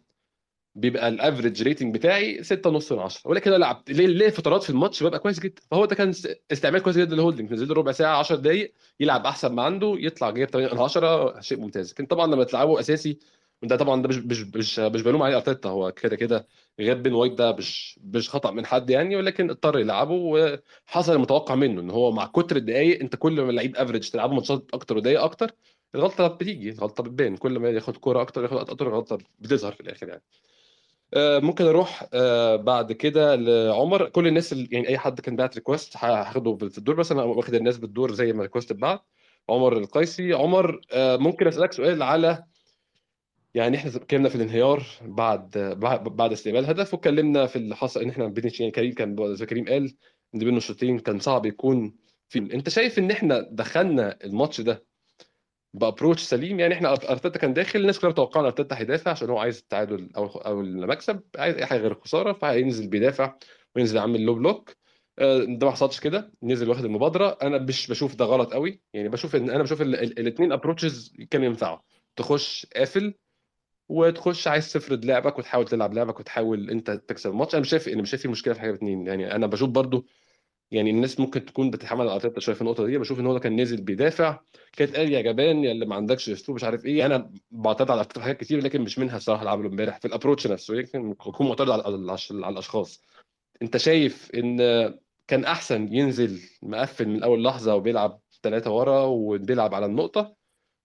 بيبقى 0.76 1.08
ال 1.08 1.15
average 1.15 1.64
rating 1.64 1.94
بتاعي 1.96 2.44
6 2.44 2.70
ونص 2.70 2.92
من 2.92 3.00
10 3.00 3.30
ولكن 3.32 3.52
أنا 3.52 3.60
لعبت 3.60 3.92
ليه 3.92 4.08
ليه 4.08 4.30
فترات 4.30 4.64
في 4.64 4.70
الماتش 4.70 5.04
ببقى 5.04 5.20
كويس 5.20 5.40
جدا؟ 5.40 5.62
فهو 5.72 5.86
ده 5.86 5.96
كان 5.96 6.10
است- 6.10 6.42
استعمال 6.52 6.82
كويس 6.84 6.98
جدا 6.98 7.16
للهولدنج. 7.16 7.54
نزل 7.54 7.68
له 7.68 7.74
ربع 7.74 7.92
ساعة 7.92 8.18
10 8.20 8.36
دقائق 8.36 8.74
يلعب 9.00 9.26
أحسن 9.26 9.54
ما 9.56 9.64
عنده 9.64 9.96
يطلع 10.00 10.30
جايب 10.30 10.50
8 10.50 10.74
من 10.74 10.80
10 10.80 11.42
شيء 11.42 11.60
ممتاز. 11.60 11.92
لكن 11.92 12.06
طبعا 12.06 12.28
لما 12.28 12.44
تلعبه 12.44 12.80
أساسي 12.80 13.20
وده 13.64 13.76
طبعا 13.76 14.02
ده 14.02 14.08
مش 14.10 14.18
مش 14.18 14.42
مش 14.56 14.80
مش 14.80 15.02
بلوم 15.02 15.22
عليه 15.24 15.36
أرتيتا. 15.36 15.70
هو 15.70 15.92
كده 15.92 16.16
كده 16.16 16.48
غياب 16.80 17.04
بين 17.04 17.14
وايت 17.14 17.34
ده 17.34 17.52
مش 17.56 18.00
مش 18.04 18.30
خطأ 18.30 18.52
من 18.52 18.66
حد 18.66 18.90
يعني 18.90 19.16
ولكن 19.16 19.50
اضطر 19.50 19.80
يلعبه. 19.80 20.14
وحصل 20.14 21.14
المتوقع 21.14 21.56
منه 21.56 21.82
إن 21.82 21.90
هو 21.90 22.12
مع 22.12 22.26
كتر 22.26 22.56
الدقائق 22.56 23.00
أنت 23.02 23.16
كل 23.16 23.42
ما 23.42 23.50
اللعيب 23.50 23.76
average 23.76 24.10
تلعبه 24.10 24.34
ماتشات 24.34 24.66
أكتر 24.74 24.98
ودقائق 24.98 25.22
أكتر 25.22 25.52
الغلطة 25.96 26.28
بتيجي 26.28 26.70
الغلطه 26.70 27.04
بتبان. 27.04 27.38
كل 27.38 27.60
ما 27.60 27.70
ياخد 27.70 27.98
كورة 27.98 28.22
أكتر 28.22 28.44
ياخد 28.44 28.58
أكتر 28.58 28.88
الغلطة 28.88 29.18
بتظهر 29.40 29.72
في 29.72 29.82
الآخر 29.82 30.08
يعني. 30.08 30.24
آه، 31.14 31.40
ممكن 31.40 31.66
أروح 31.66 32.08
آه، 32.14 32.56
بعد 32.56 32.92
كده 32.92 33.36
لعمر. 33.36 34.10
كل 34.10 34.28
الناس 34.28 34.54
اللي 34.54 34.68
يعني 34.72 34.88
أي 34.88 34.98
حد 34.98 35.20
كان 35.22 35.36
بعت 35.36 35.56
request 35.56 35.98
هاخده 35.98 36.56
في 36.56 36.78
الدور. 36.78 36.96
بس 36.96 37.12
أنا 37.12 37.24
واخد 37.24 37.54
الناس 37.54 37.78
بالدور 37.78 38.14
زي 38.14 38.26
ما 38.34 38.38
ال 38.40 38.44
request 38.44 38.72
اتبعت 38.72 39.02
عمر 39.50 39.78
القيسي. 39.78 40.34
عمر 40.34 40.82
آه، 40.92 41.18
ممكن 41.18 41.48
أسألك 41.48 41.74
سؤال 41.74 42.04
على 42.04 42.44
يعني 43.56 43.78
إحنا 43.78 43.96
اتكلمنا 43.96 44.30
في 44.30 44.36
الانهيار 44.36 44.84
بعد 45.02 45.58
بعد 46.06 46.32
استقبال 46.32 46.66
هدف 46.66 46.94
واتكلمنا 46.94 47.46
في 47.46 47.56
اللي 47.56 47.76
حصل 47.76 48.02
إن 48.02 48.10
إحنا 48.10 48.28
بين 48.28 48.52
يعني 48.60 48.72
كريم 48.72 48.94
كان 48.94 49.36
زي 49.36 49.46
كريم 49.46 49.66
قال 49.66 49.96
إن 50.36 50.40
بين 50.40 50.58
الشوطين 50.58 51.00
كان 51.00 51.20
صعب 51.20 51.46
يكون 51.46 51.96
في 52.30 52.40
أنت 52.40 52.70
شايف 52.70 53.00
إن 53.00 53.12
إحنا 53.12 53.48
دخلنا 53.52 54.18
الماتش 54.24 54.62
ده 54.62 54.84
بأبروتش 55.74 56.22
سليم. 56.22 56.60
يعني 56.60 56.74
إحنا 56.74 56.92
أرتيتا 56.94 57.40
كان 57.40 57.54
داخل 57.54 57.80
الناس 57.80 58.00
كلها 58.00 58.12
متوقعة 58.12 58.42
إن 58.42 58.46
أرتيتا 58.46 58.78
هيدافع 58.80 59.12
عشان 59.12 59.30
هو 59.30 59.38
عايز 59.38 59.58
التعادل 59.58 60.10
أو 60.18 60.26
أو 60.28 60.62
المكسب. 60.62 61.22
عايز 61.38 61.56
أي 61.56 61.66
حاجة 61.66 61.80
غير 61.80 61.92
الخسارة 61.92 62.34
فهينزل 62.34 62.88
بيدافع 62.88 63.36
وينزل 63.76 63.98
يعمل 63.98 64.22
لو 64.22 64.36
بلوك 64.36 64.76
آه، 65.20 65.38
ده 65.44 65.66
ما 65.68 65.72
حصلش 65.72 66.00
كده. 66.00 66.32
نزل 66.44 66.70
واخد 66.70 66.86
المبادرة. 66.86 67.38
أنا 67.42 67.58
مش 67.58 67.88
بشوف 67.88 68.16
ده 68.16 68.26
غلط 68.26 68.54
قوي. 68.54 68.82
يعني 68.94 69.10
بشوف 69.10 69.36
إن 69.36 69.50
أنا 69.50 69.64
بشوف 69.64 69.82
الاثنين 69.82 70.52
approaches 70.52 71.14
كانوا 71.30 71.46
ينفعوا. 71.46 71.80
تخش 72.16 72.68
قافل 72.76 73.14
وتخش 73.90 74.48
عايز 74.48 74.74
تفرض 74.74 75.06
لعبك 75.06 75.40
وتحاول 75.40 75.66
تلعب 75.66 75.94
لعبك 75.94 76.20
وتحاول 76.20 76.70
أنت 76.70 76.92
تكسب 76.92 77.30
الماتش. 77.32 77.54
أنا 77.56 77.62
مش 77.62 77.70
شايف 77.70 77.88
أنا 77.88 78.02
مش 78.02 78.10
شايف 78.10 78.22
في 78.22 78.28
مشكلة 78.28 78.54
في 78.54 78.60
حاجة 78.60 78.70
الاثنين 78.70 79.08
يعني 79.08 79.36
أنا 79.36 79.48
بشوف 79.48 79.70
برضو 79.70 80.06
يعني 80.74 80.90
الناس 80.90 81.20
ممكن 81.20 81.46
تكون 81.46 81.72
بتتحمل 81.72 82.02
على 82.02 82.16
ارتيتا 82.16 82.40
شوية 82.40 82.56
في 82.56 82.62
النقطة 82.62 82.86
دي. 82.86 82.98
بشوف 82.98 83.20
إن 83.20 83.26
هو 83.26 83.40
كان 83.40 83.56
نازل 83.56 83.82
بيدافع 83.82 84.40
كانت 84.74 84.96
قال 84.96 85.14
يا 85.14 85.22
جبان 85.22 85.64
يا 85.64 85.72
اللي 85.72 85.86
ما 85.86 85.96
عندكش 85.96 86.30
أسلوب 86.30 86.56
مش 86.56 86.64
عارف 86.64 86.86
إيه. 86.86 87.06
أنا 87.06 87.32
بعترض 87.52 87.92
على 87.92 88.00
ارتيتا 88.00 88.22
حاجات 88.22 88.38
كتير 88.40 88.64
لكن 88.64 88.82
مش 88.82 89.00
منها 89.00 89.18
الصراحة 89.18 89.40
اللي 89.42 89.52
عمله 89.52 89.70
إمبارح 89.70 89.98
في 90.00 90.06
ال 90.06 90.10
approach 90.10 90.48
نفسه. 90.48 90.76
يمكن 90.76 91.12
اكون 91.12 91.48
معترض 91.48 91.72
على 91.72 91.84
على 91.84 92.18
على 92.32 92.54
الأشخاص. 92.54 93.02
أنت 93.62 93.78
شايف 93.78 94.32
إن 94.36 94.58
كان 95.28 95.46
أحسن 95.46 95.94
ينزل 95.94 96.40
مقفل 96.64 97.08
من 97.08 97.24
أول 97.24 97.44
لحظة 97.44 97.76
وبيلعب 97.76 98.20
ثلاثة 98.44 98.72
ورا 98.72 99.02
وبيلعب 99.02 99.74
على 99.76 99.86
النقطة 99.86 100.36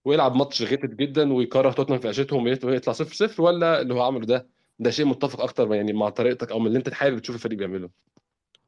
ويلعب 0.05 0.35
ماتش 0.35 0.61
غتت 0.63 0.95
جدا 0.95 1.33
ويكره 1.33 1.71
توتنهام 1.71 1.99
في 2.01 2.07
عيشتهم 2.07 2.43
ويطلع 2.43 2.93
0 2.93 3.13
0 3.13 3.43
ولا 3.43 3.81
اللي 3.81 3.93
هو 3.93 4.01
عمله 4.01 4.25
ده 4.25 4.49
ده 4.79 4.91
شيء 4.91 5.05
متفق 5.05 5.41
أكتر 5.41 5.73
يعني 5.73 5.93
مع 5.93 6.09
طريقتك 6.09 6.51
أو 6.51 6.59
من 6.59 6.67
اللي 6.67 6.77
أنت 6.77 6.93
حابب 6.93 7.19
تشوف 7.19 7.35
الفريق 7.35 7.57
بيعمله؟ 7.57 7.89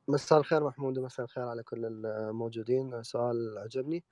مساء 0.08 0.40
الخير 0.40 0.64
محمود 0.64 0.98
ومساء 0.98 1.26
الخير 1.26 1.44
على 1.44 1.64
كل 1.64 1.86
الموجودين. 2.06 3.04
سؤال 3.04 3.58
عجبني 3.58 4.04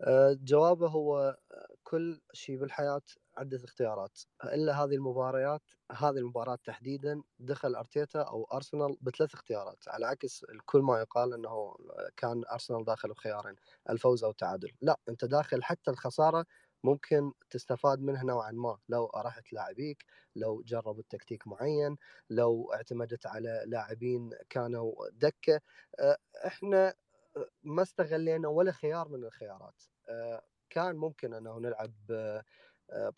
أه، 0.00 0.38
جوابه 0.42 0.88
هو 0.88 1.36
كل 1.84 2.20
شيء 2.32 2.58
بالحياة 2.58 3.02
عدة 3.36 3.64
اختيارات. 3.64 4.20
إلا 4.44 4.84
هذه 4.84 4.94
المباريات 4.94 5.62
هذه 5.92 6.18
المباراة 6.18 6.58
تحديدا 6.64 7.22
دخل 7.38 7.74
أرتيتا 7.74 8.20
أو 8.22 8.44
أرسنال 8.44 8.96
بثلاث 9.00 9.34
اختيارات 9.34 9.84
على 9.88 10.06
عكس 10.06 10.44
الكل 10.44 10.80
ما 10.80 11.00
يقال 11.00 11.34
أنه 11.34 11.76
كان 12.16 12.42
أرسنال 12.52 12.84
داخل 12.84 13.08
بخيارين 13.10 13.56
الفوز 13.90 14.24
أو 14.24 14.30
التعادل. 14.30 14.72
لا 14.82 15.00
أنت 15.08 15.24
داخل 15.24 15.62
حتى 15.64 15.90
الخسارة 15.90 16.46
ممكن 16.86 17.32
تستفاد 17.50 18.00
منها 18.00 18.24
نوعا 18.24 18.50
ما 18.52 18.78
لو 18.88 19.06
أرحت 19.06 19.52
لاعبيك 19.52 20.04
لو 20.36 20.62
جربوا 20.62 21.02
تكتيك 21.10 21.46
معين 21.48 21.96
لو 22.30 22.72
اعتمدت 22.74 23.26
على 23.26 23.64
لاعبين 23.66 24.30
كانوا 24.50 24.94
دكة. 25.12 25.60
أه، 26.00 26.16
إحنا 26.46 26.94
ما 27.64 27.82
استغلينا 27.82 28.48
ولا 28.48 28.72
خيار 28.72 29.08
من 29.08 29.24
الخيارات. 29.24 29.82
أه، 30.08 30.42
كان 30.70 30.96
ممكن 30.96 31.34
أنه 31.34 31.58
نلعب 31.60 31.94
أه، 32.10 32.44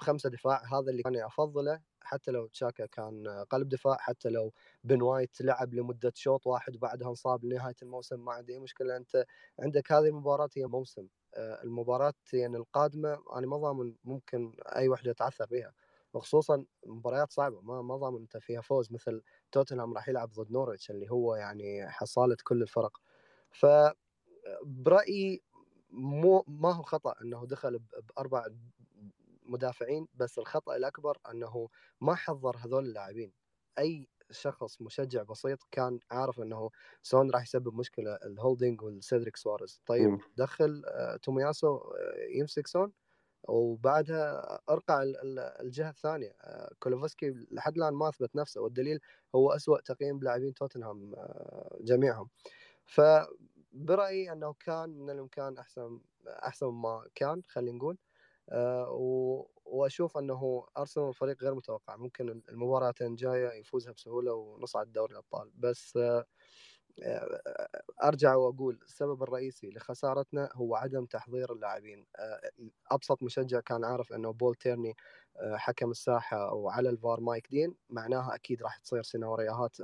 بخمسة 0.01 0.31
دفاع 0.31 0.62
هذا 0.75 0.91
اللي 0.91 1.03
كان 1.03 1.16
أفضله. 1.16 1.81
حتى 2.03 2.31
لو 2.31 2.47
تشاكا 2.47 2.87
كان 2.87 3.45
قلب 3.51 3.69
دفاع 3.69 3.97
حتى 4.01 4.29
لو 4.29 4.53
بن 4.85 5.03
وايت 5.03 5.41
لعب 5.43 5.75
لمدة 5.75 6.12
شوط 6.16 6.47
واحد 6.47 6.77
وبعدها 6.77 7.09
انصاب 7.09 7.45
لنهاية 7.45 7.75
الموسم 7.83 8.25
ما 8.25 8.33
عندي 8.33 8.53
أي 8.55 8.59
مشكلة 8.59 8.97
أنت 8.97 9.25
عندك 9.61 9.93
هذه 9.93 10.07
المباراة 10.09 10.49
هي 10.57 10.66
موسم. 10.66 11.09
المباراة 11.37 12.14
يعني 12.33 12.57
القادمة 12.57 13.22
أنا 13.37 13.47
ما 13.47 13.57
ضامن 13.57 13.95
ممكن 14.05 14.53
أي 14.76 14.89
وحدة 14.89 15.12
تعثر 15.12 15.47
فيها 15.47 15.72
وخصوصا 16.14 16.64
مباريات 16.87 17.33
صعبة 17.33 17.61
ما 17.61 17.83
ما 17.83 17.97
ضامن 17.97 18.20
أنت 18.20 18.37
فيها 18.37 18.61
فوز 18.61 18.93
مثل 18.93 19.22
توتنهام 19.53 19.95
راح 19.95 20.09
يلعب 20.09 20.31
ضد 20.33 20.49
نورwich 20.49 20.91
اللي 20.91 21.11
هو 21.11 21.35
يعني 21.37 21.89
حصالة 21.91 22.37
كل 22.45 22.62
الفرق. 22.62 23.01
ف 23.53 23.66
برأيي 24.64 25.43
مو 25.91 26.45
ما 26.49 26.72
هو 26.72 26.83
خطأ 26.83 27.14
إنه 27.22 27.47
دخل 27.47 27.79
بأربع 27.79 28.47
مدافعين 29.43 30.09
بس 30.14 30.39
الخطأ 30.39 30.76
الأكبر 30.76 31.18
إنه 31.33 31.68
ما 32.01 32.14
حضر 32.14 32.57
هذول 32.57 32.85
اللاعبين. 32.87 33.33
أي 33.79 34.09
شخص 34.31 34.83
مشجع 34.83 35.22
بسيط 35.22 35.59
كان 35.70 36.01
عارف 36.11 36.41
إنه 36.41 36.70
سون 37.03 37.31
راح 37.31 37.43
يسبب 37.43 37.74
مشكلة 37.74 38.14
الهولدنج 38.16 38.83
والسيدريك 38.83 39.37
سواريز. 39.37 39.81
طيب 39.87 40.11
مم. 40.11 40.20
دخل 40.37 40.83
آه، 40.87 41.16
تومياسو 41.16 41.76
آه، 41.79 41.93
يمسك 42.39 42.66
سون 42.66 42.93
وبعدها 43.49 44.61
أرقع 44.70 45.03
ال- 45.03 45.16
ال- 45.16 45.39
الجهة 45.41 45.91
الثانية. 45.91 46.37
آه، 46.43 46.72
كولوسيفسكي 46.80 47.30
لحد 47.53 47.76
الآن 47.79 47.95
ما 47.95 48.09
أثبت 48.09 48.37
نفسه 48.37 48.61
والدليل 48.61 49.01
هو 49.35 49.53
أسوأ 49.53 49.81
تقييم 49.81 50.18
بلاعبين 50.18 50.55
توتنهام 50.55 51.14
جميعهم. 51.81 52.29
فبرايي 52.87 54.33
إنه 54.33 54.55
كان 54.61 54.91
من 54.91 55.11
الإمكان 55.11 55.59
أحسن 55.59 56.01
أحسن 56.29 56.66
ما 56.66 57.09
كان 57.14 57.43
خلينا 57.49 57.76
نقول. 57.79 57.99
و- 58.89 59.47
وأشوف 59.69 60.19
أنه 60.19 60.66
أرسنال 60.79 61.14
فريق 61.14 61.43
غير 61.43 61.55
متوقع 61.55 61.97
ممكن 61.97 62.43
المباراه 62.49 62.95
الجايه 63.01 63.53
يفوزها 63.61 63.93
بسهولة 63.93 64.33
ونصعد 64.35 64.93
دوري 64.93 65.12
الأبطال. 65.12 65.51
بس 65.55 65.97
آه، 65.97 66.25
آه، 67.03 67.69
أرجع 68.05 68.35
وأقول 68.37 68.79
السبب 68.83 69.23
الرئيسي 69.23 69.71
لخسارتنا 69.71 70.49
هو 70.55 70.77
عدم 70.77 71.05
تحضير 71.07 71.53
اللاعبين. 71.53 72.07
آه، 72.16 72.41
أبسط 72.91 73.23
مشجع 73.23 73.61
كان 73.61 73.85
عارف 73.85 74.12
أنه 74.12 74.33
بول 74.33 74.55
تيرني 74.55 74.95
حكم 75.57 75.91
الساحة 75.91 76.55
وعلى 76.55 76.89
الفار 76.91 77.21
مايك 77.21 77.49
دين 77.51 77.75
معناها 77.91 78.35
أكيد 78.35 78.62
راح 78.62 78.77
تصير 78.79 79.03
سيناريوهات 79.03 79.77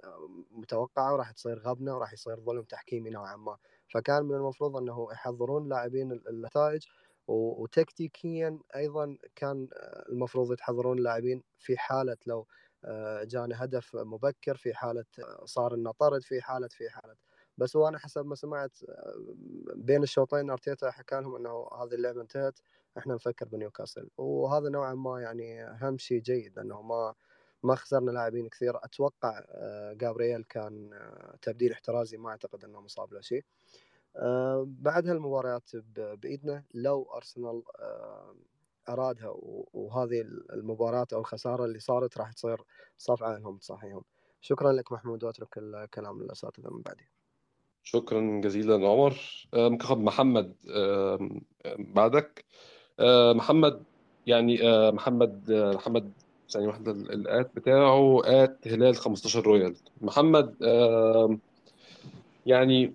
متوقعة 0.51 1.13
وراح 1.15 1.31
تصير 1.31 1.59
غبنة 1.59 1.95
وراح 1.97 2.13
يصير 2.13 2.41
ظلم 2.41 2.63
تحكيمي 2.63 3.11
نوعا 3.11 3.37
ما. 3.37 3.57
فكان 3.89 4.25
من 4.25 4.35
المفروض 4.35 4.77
أنه 4.77 5.09
يحضرون 5.13 5.69
لاعبين 5.69 6.13
النتائج 6.13 6.87
وتكتيكيا 7.29 8.59
أيضا 8.77 9.17
كان 9.37 9.69
آه، 9.73 10.05
المفروض 10.09 10.53
يتحضرون 10.53 10.99
اللاعبين 10.99 11.43
في 11.59 11.77
حالة 11.79 12.17
لو 12.27 12.47
آه، 12.85 13.25
جانا 13.25 13.65
هدف 13.65 13.97
مبكر 13.97 14.57
في 14.57 14.75
حالة 14.75 15.05
آه، 15.19 15.45
صار 15.45 15.77
لنا 15.77 15.93
طرد 15.93 16.23
في 16.23 16.43
حالة 16.43 16.69
في 16.69 16.91
حالة. 16.91 17.17
بس 17.59 17.77
هو 17.77 17.89
أنا 17.89 17.99
حسب 17.99 18.27
ما 18.27 18.35
سمعت 18.35 18.79
بين 19.77 20.03
الشوطين 20.03 20.51
أرتيتا 20.51 20.91
حكى 20.91 21.15
لهم 21.21 21.37
إنه 21.37 21.69
هذه 21.83 21.95
اللعبة 21.95 22.21
انتهت 22.21 22.59
إحنا 22.99 23.15
نفكر 23.15 23.49
بنيوكاسل. 23.49 24.09
وهذا 24.19 24.69
نوعا 24.69 24.95
ما 24.95 25.21
يعني 25.21 25.65
أهم 25.65 25.99
شيء 25.99 26.21
جيد 26.23 26.59
إنه 26.59 26.83
ما 26.83 27.15
ما 27.63 27.75
خسرنا 27.75 28.11
لاعبين 28.11 28.49
كثير. 28.49 28.85
أتوقع 28.85 29.41
جابرييل 29.93 30.45
كان 30.45 30.91
تبديل 31.43 31.73
احترازي 31.73 32.17
ما 32.17 32.31
أعتقد 32.31 32.65
إنه 32.65 32.81
مصاب 32.81 33.13
له 33.15 33.21
شيء. 33.21 33.45
بعد 34.65 35.09
هالمباريات 35.09 35.71
بإيدنا 35.97 36.63
لو 36.75 37.09
أرسنال 37.17 37.63
آه، 37.81 38.35
أرادها 38.89 39.35
وهذه 39.73 40.21
المباراة 40.53 41.07
أو 41.13 41.21
الخسارة 41.21 41.65
اللي 41.65 41.79
صارت 41.79 42.19
راح 42.19 42.33
تصير 42.33 42.61
صفعة 42.99 43.37
انهم 43.37 43.57
تصحيهم 43.57 44.03
شكرا 44.41 44.73
لك 44.73 44.93
محمود 44.93 45.25
وأترك 45.25 45.59
الكلام 45.59 46.23
للاساتذه 46.23 46.71
من 46.71 46.83
بعدي. 46.83 47.05
شكرا 47.83 48.41
جزيلا 48.41 48.89
عمر. 48.89 49.17
آه، 49.55 49.69
ممكن 49.69 49.85
اخد 49.85 49.99
محمد 49.99 50.53
آه، 50.71 51.29
آه، 51.67 51.77
بعدك. 51.79 52.45
آه، 53.01 53.33
محمد 53.33 53.83
يعني 54.27 54.69
آه، 54.69 54.91
محمد 54.91 55.51
آه، 55.51 55.73
محمد 55.75 56.13
ثانية 56.51 56.67
واحدة 56.67 56.93
ال- 56.93 57.13
ال 57.13 57.25
at 57.25 57.51
بتاعه 57.57 58.21
at 58.25 58.69
هلال 58.69 58.97
15 58.97 59.41
royal. 59.47 59.77
محمد 60.01 60.55
آه، 60.63 61.39
يعني 62.47 62.93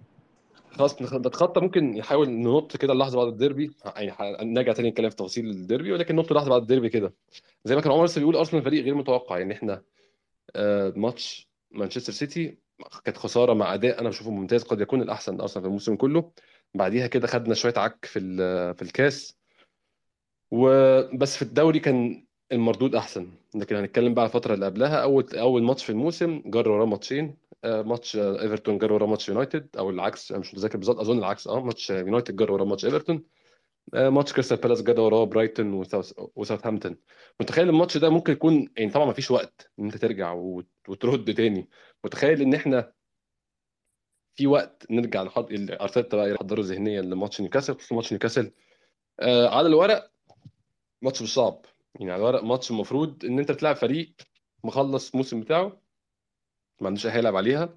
خلاص 0.71 1.01
نتخطى 1.01 1.61
ممكن 1.61 1.91
نحاول 1.91 2.29
ننط 2.29 2.77
كده 2.77 2.93
اللحظة 2.93 3.17
بعد 3.17 3.27
الديربي. 3.27 3.71
يعني 3.95 4.53
نرجع 4.53 4.73
تاني 4.73 4.89
نتكلم 4.89 5.09
في 5.09 5.15
تفاصيل 5.15 5.49
الديربي 5.49 5.91
ولكن 5.91 6.15
ننط 6.15 6.33
لحظة 6.33 6.49
بعد 6.49 6.61
الديربي 6.61 6.89
كده. 6.89 7.13
زي 7.65 7.75
ما 7.75 7.81
كان 7.81 7.91
عمر 7.91 8.05
لسه 8.05 8.19
بيقول 8.19 8.35
أرسنال 8.35 8.63
فريق 8.63 8.83
غير 8.83 8.95
متوقع. 8.95 9.37
يعني 9.39 9.53
إحنا 9.53 9.81
آه، 10.55 10.93
ماتش 10.95 11.49
مانشستر 11.71 12.13
سيتي 12.13 12.57
كانت 13.03 13.17
خسارة 13.17 13.53
مع 13.53 13.73
أداء 13.73 14.01
أنا 14.01 14.09
بشوفه 14.09 14.31
ممتاز. 14.31 14.63
قد 14.63 14.81
يكون 14.81 15.01
الأحسن 15.01 15.41
ارسنال 15.41 15.63
في 15.63 15.67
الموسم 15.67 15.95
كله. 15.95 16.31
بعديها 16.73 17.07
كده 17.07 17.27
خدنا 17.27 17.53
شوية 17.53 17.73
عك 17.77 18.05
في 18.05 18.19
في 18.73 18.81
الكاس. 18.81 19.37
وبس 20.51 21.35
في 21.35 21.41
الدوري 21.41 21.79
كان 21.79 22.25
المردود 22.51 22.95
أحسن. 22.95 23.27
لكن 23.55 23.75
هنتكلم 23.75 24.13
بقى 24.13 24.21
على 24.23 24.29
الفترة 24.29 24.53
اللي 24.53 24.65
قبلها. 24.65 25.03
أول 25.03 25.25
أول 25.33 25.63
ماتش 25.63 25.83
في 25.83 25.89
الموسم 25.89 26.41
جر 26.45 26.69
وراه 26.69 26.85
ماتشين. 26.85 27.35
ماتش 27.63 28.15
آه، 28.17 28.41
إيفرتون 28.41 28.77
جر 28.77 28.93
وراه 28.93 29.05
ماتش 29.07 29.29
يونايتد 29.29 29.77
أو 29.77 29.89
العكس 29.89 30.31
أنا 30.31 30.39
مش 30.39 30.53
متذكر 30.53 30.77
بالظبط 30.77 30.99
أظن 30.99 31.17
العكس 31.17 31.47
آه 31.47 31.63
ماتش 31.63 31.89
يونايتد 31.89 32.35
جر 32.35 32.51
وراه 32.51 32.65
ماتش 32.65 32.85
إيفرتون. 32.85 33.23
آه، 33.93 34.09
ماتش 34.09 34.33
كريستال 34.33 34.57
بالاس 34.57 34.81
جر 34.83 34.99
وراه 35.01 35.23
برايتون 35.25 35.73
وساوث 35.73 36.13
وساوثهامبتون. 36.35 36.97
متخيل 37.39 37.69
الماتش 37.69 37.97
ده 37.97 38.09
ممكن 38.09 38.33
يكون 38.33 38.69
يعني 38.77 38.91
طبعا 38.91 39.05
ما 39.05 39.13
فيش 39.13 39.31
وقت 39.31 39.71
إن 39.79 39.85
أنت 39.85 39.97
ترجع 39.97 40.31
وت- 40.31 40.67
وترد 40.89 41.33
تاني. 41.33 41.69
متخيل 42.03 42.41
إن 42.41 42.53
إحنا 42.53 42.93
في 44.35 44.47
وقت 44.47 44.85
نرجع 44.91 45.23
نحط 45.23 45.47
ارتيتا 45.81 46.17
بقى 46.17 46.31
يحضروا 46.31 46.63
ذهنيا 46.63 47.01
لماتش 47.01 47.41
نيوكاسل 47.41 47.75
خصوصا 47.75 47.95
ماتش 47.95 48.11
نيوكاسل. 48.11 48.51
آه 49.19 49.47
على 49.47 49.67
الورق 49.67 50.11
ماتش 51.01 51.21
مش 51.21 51.33
صعب. 51.33 51.65
يعني 51.99 52.11
على 52.11 52.19
الورق 52.19 52.43
ماتش 52.43 52.71
المفروض 52.71 53.25
إن 53.25 53.39
أنت 53.39 53.51
بتلعب 53.51 53.75
فريق 53.75 54.13
مخلص 54.63 55.11
الموسم 55.11 55.39
بتاعه 55.41 55.81
ما 56.81 56.87
عندوش 56.87 57.05
أي 57.05 57.11
هيلعب 57.11 57.35
عليها. 57.35 57.69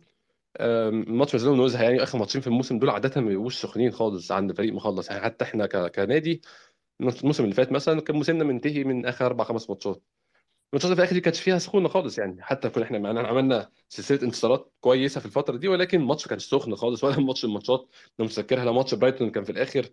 الماتش 0.60 1.34
نزلهم 1.34 1.56
نوزها 1.56 1.82
يعني 1.82 2.02
آخر 2.02 2.18
ماتشين 2.18 2.40
في 2.40 2.46
الموسم 2.46 2.78
دول 2.78 2.90
عادة 2.90 3.20
ما 3.20 3.28
بيبقوش 3.28 3.62
سخنين 3.62 3.90
خالص 3.92 4.32
عند 4.32 4.52
فريق 4.56 4.72
مخلص. 4.72 5.10
يعني 5.10 5.22
حتى 5.22 5.44
إحنا 5.44 5.66
كنادي 5.88 6.42
الموسم 7.00 7.44
اللي 7.44 7.54
فات 7.54 7.72
مثلا 7.72 8.00
كان 8.00 8.16
موسمنا 8.16 8.44
منتهي 8.44 8.84
من 8.84 9.06
آخر 9.06 9.26
أربع 9.26 9.44
خمس 9.44 9.70
ماتشات. 9.70 10.02
الماتشات 10.72 10.92
في 10.92 10.98
الآخر 10.98 11.14
دي 11.14 11.20
كانتش 11.20 11.40
فيها 11.40 11.58
سخونة 11.58 11.88
خالص 11.88 12.18
يعني. 12.18 12.42
حتى 12.42 12.70
كنا 12.70 12.84
إحنا 12.84 12.98
معنا 12.98 13.20
عملنا 13.20 13.70
سلسلة 13.88 14.22
انتصارات 14.22 14.72
كويسة 14.80 15.20
في 15.20 15.26
الفترة 15.26 15.56
دي 15.56 15.68
ولكن 15.68 16.00
الماتش 16.00 16.24
ما 16.26 16.30
كانش 16.30 16.44
سخن 16.44 16.74
خالص 16.74 17.04
ولا 17.04 17.16
ماتش 17.20 17.44
الماتشات 17.44 17.88
أنا 18.20 18.28
متذكرها 18.28 18.64
لا 18.64 18.72
ماتش 18.72 18.94
برايتون 18.94 19.30
كان 19.30 19.44
في 19.44 19.52
الآخر 19.52 19.86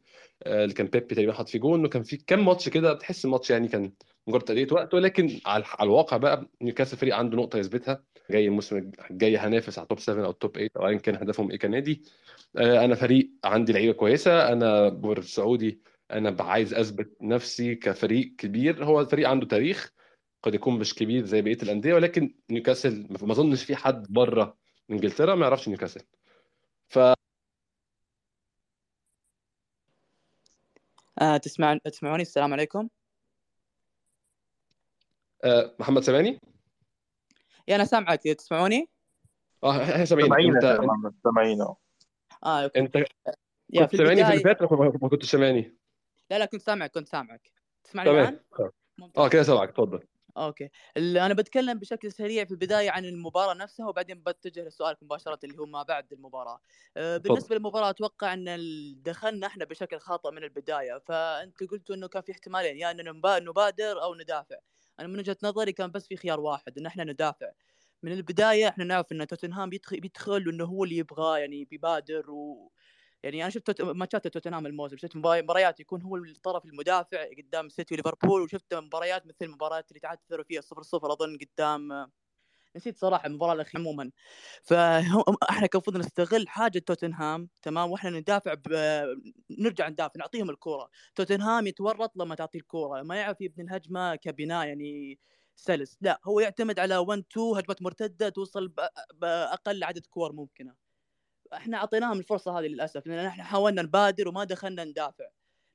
آه، 0.44 0.64
اللي 0.64 0.74
كان 0.74 0.88
بيبيه 0.88 1.16
تقريبا 1.16 1.34
حط 1.34 1.50
فيه 1.50 1.60
جون 1.60 1.86
وكان 1.86 2.04
في 2.04 2.18
كام 2.18 2.46
ماتش 2.46 2.70
كده 2.70 2.94
تحس 2.94 3.26
الماتش 3.26 3.50
يعني 3.50 3.68
كان 3.68 3.94
مجرد 4.28 4.42
تأدية 4.42 4.68
وقت 4.72 4.94
ولكن 4.94 5.40
على 5.46 5.64
الواقع 5.82 6.18
بقى 6.18 6.50
نيوكاسل 6.62 6.98
فريق 6.98 7.16
عنده 7.16 7.38
نقطة 7.38 7.60
يثبتها 7.60 8.04
جاي 8.32 8.46
الموسم 8.48 8.92
الجاي 9.12 9.38
هنافس 9.38 9.80
على 9.80 9.88
top 9.88 10.00
7 10.00 10.26
أو 10.26 10.32
top 10.32 10.52
8 10.52 10.70
أو 10.78 10.88
ايا 10.88 10.98
كان 10.98 11.16
هدفهم 11.16 11.52
إيه 11.52 11.60
كنادي. 11.60 12.04
آه، 12.58 12.86
أنا 12.86 12.96
فريق 12.96 13.32
عندي 13.44 13.74
لعيبة 13.74 13.94
كويسة 13.94 14.52
أنا 14.54 14.90
بور 14.90 15.22
سعودي 15.22 15.82
أنا 16.12 16.36
عايز 16.44 16.74
أثبت 16.74 17.18
نفسي 17.22 17.76
كفريق 17.76 18.36
كبير. 18.38 18.86
هو 18.86 19.02
الفريق 19.02 19.30
عنده 19.30 19.46
تاريخ 19.48 19.94
قد 20.44 20.54
يكون 20.54 20.80
مش 20.80 20.96
كبير 20.96 21.26
زي 21.26 21.42
بقية 21.42 21.58
الأندية 21.64 21.94
ولكن 21.94 22.36
نيوكاسل 22.50 23.08
ما 23.10 23.32
أظنش 23.32 23.64
في 23.64 23.76
حد 23.76 24.08
بره 24.10 24.58
إنجلترا 24.92 25.36
ما 25.36 25.46
يعرفش 25.46 25.68
نيوكاسل. 25.68 26.02
ف 26.88 27.00
آه 31.22 31.38
تسمع 31.38 31.78
تسمعوني؟ 31.78 32.22
السلام 32.22 32.54
عليكم. 32.54 32.90
آه، 35.44 35.76
محمد 35.80 36.04
سامعني؟ 36.04 36.40
يا 37.68 37.76
أنا 37.76 37.86
سامعك. 37.86 38.22
تسمعوني؟ 38.24 38.90
آه 39.64 39.84
إحنا 39.84 40.06
سامعينك 40.06 40.30
سامعين. 40.30 40.56
أنت 40.56 40.64
يا 40.64 40.82
محمد 40.82 41.16
سامعين 41.24 41.62
آه 41.62 41.78
أوكي. 42.44 42.80
أنت 42.80 42.96
يا 43.70 43.86
كنت 43.86 43.96
سامعني 43.96 44.26
في 44.26 44.32
اللي 44.32 44.44
فات 44.44 44.62
ما 45.02 45.10
كنتش 45.10 45.32
سامعني. 45.32 45.78
لا 46.30 46.40
لا 46.40 46.46
كنت 46.46 46.62
سامعك 46.62 46.92
كنت 46.92 47.08
سامعك. 47.08 47.52
تسمعني 47.84 48.10
الآن؟ 48.10 48.40
آه 49.18 49.30
كده 49.30 49.44
سامعك. 49.44 49.70
اتفضل 49.70 50.04
أوكي. 50.40 50.70
أنا 50.98 51.34
بتكلم 51.34 51.80
بشكل 51.80 52.12
سريع 52.12 52.46
في 52.46 52.52
البداية 52.52 52.92
عن 52.92 53.06
المباراة 53.06 53.54
نفسها 53.54 53.88
وبعدين 53.88 54.24
بتجه 54.24 54.64
لسؤالك 54.68 55.04
مباشرة 55.04 55.40
اللي 55.44 55.58
هو 55.60 55.66
ما 55.66 55.84
بعد 55.84 56.14
المباراة. 56.14 56.62
آه، 56.98 57.18
بالنسبة 57.18 57.56
للمباراة 57.56 57.90
أتوقع 57.90 58.34
إن 58.34 59.02
دخلنا 59.04 59.48
إحنا 59.48 59.66
بشكل 59.66 60.00
خاطئ 60.00 60.32
من 60.32 60.44
البداية. 60.44 60.98
فأنت 61.00 61.64
قلت 61.64 61.92
إنه 61.92 62.08
كان 62.08 62.22
في 62.22 62.32
احتمالين 62.32 62.78
يا 62.78 62.92
إننا 62.92 63.12
نبا- 63.12 63.40
نبادر 63.40 64.04
أو 64.04 64.16
ندافع. 64.16 64.56
أنا 65.00 65.08
من 65.08 65.20
وجهة 65.20 65.38
نظري 65.44 65.72
كان 65.72 65.92
بس 65.92 66.08
في 66.08 66.18
خيار 66.18 66.40
واحد 66.40 66.78
إن 66.78 66.86
إحنا 66.86 67.04
ندافع. 67.04 67.52
من 68.04 68.12
البداية 68.12 68.68
إحنا 68.68 68.84
نعرف 68.84 69.12
إن 69.12 69.28
توتنهام 69.28 69.70
بيدخل 69.70 70.00
بيدخل 70.00 70.48
وإنه 70.48 70.66
هو 70.66 70.84
اللي 70.84 70.98
يبغى 70.98 71.40
يعني 71.42 71.66
بيبادر 71.66 72.32
و 72.32 72.72
يعني 73.24 73.42
أنا 73.42 73.50
شفت 73.50 73.82
ماتشات 73.82 74.28
توتنهام 74.28 74.66
الموسم 74.66 74.98
شفت 74.98 75.16
مبا- 75.18 75.42
مباريات 75.42 75.80
يكون 75.80 76.02
هو 76.02 76.16
الطرف 76.18 76.66
المدافع 76.66 77.26
قدام 77.38 77.70
سيتي 77.70 77.94
وليفربول 77.94 78.42
وشفت 78.42 78.74
مباريات 78.74 79.28
مثل 79.28 79.36
المباريات 79.42 79.90
اللي 79.92 80.00
تعثروا 80.00 80.44
فيها 80.44 80.62
0 80.62 80.82
0 80.84 81.12
أظن 81.14 81.38
قدام 81.38 82.10
نسيت 82.76 82.98
صراحة 82.98 83.28
المباراة 83.28 83.54
الأخيرة 83.54 83.82
عموما. 83.82 84.12
فاحنا 84.64 85.68
كان 85.68 85.70
المفروض 85.76 85.98
نستغل 85.98 86.48
حاجة 86.48 86.80
توتنهام 86.80 87.50
تمام؟ 87.62 87.92
وإحنا 87.92 88.10
ندافع 88.10 88.54
ب... 88.54 88.68
نرجع 89.60 89.90
ندافع 89.90 90.14
نعطيهم 90.20 90.50
الكوره 90.50 90.90
توتنهام 91.16 91.68
يتورط 91.68 92.18
لما 92.18 92.36
تعطيه 92.36 92.60
الكوره 92.60 93.02
ما 93.02 93.16
يعرف 93.16 93.42
يبني 93.42 93.66
الهجمة 93.68 94.16
كبناء 94.16 94.68
يعني 94.68 95.20
سلس. 95.56 95.98
لا 96.02 96.20
هو 96.26 96.40
يعتمد 96.40 96.80
على 96.80 96.98
1 96.98 97.24
2 97.32 97.58
هجمات 97.58 97.82
مرتدة 97.82 98.30
توصل. 98.30 98.74
بأقل 99.14 99.84
عدد 99.84 100.06
كور 100.06 100.32
ممكنة. 100.34 100.89
إحنا 101.54 101.78
أعطيناهم 101.78 102.20
الفرصة 102.20 102.60
هذه 102.60 102.68
للأسف 102.68 103.08
لأن 103.08 103.26
إحنا 103.26 103.44
حاولنا 103.44 103.82
نبادر 103.82 104.28
وما 104.28 104.44
دخلنا 104.44 104.84
ندافع. 104.84 105.26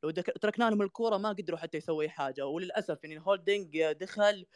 لو. 0.03 0.11
تركنا 0.11 0.71
لهم 0.71 0.83
الكورة 0.83 1.17
ما 1.17 1.29
قدروا 1.29 1.59
حتى 1.59 1.79
يسوي 1.79 2.09
حاجة 2.09 2.47
وللأسف 2.47 3.05
يعني 3.05 3.21
هولدنج 3.27 3.93
دخل 3.93 4.47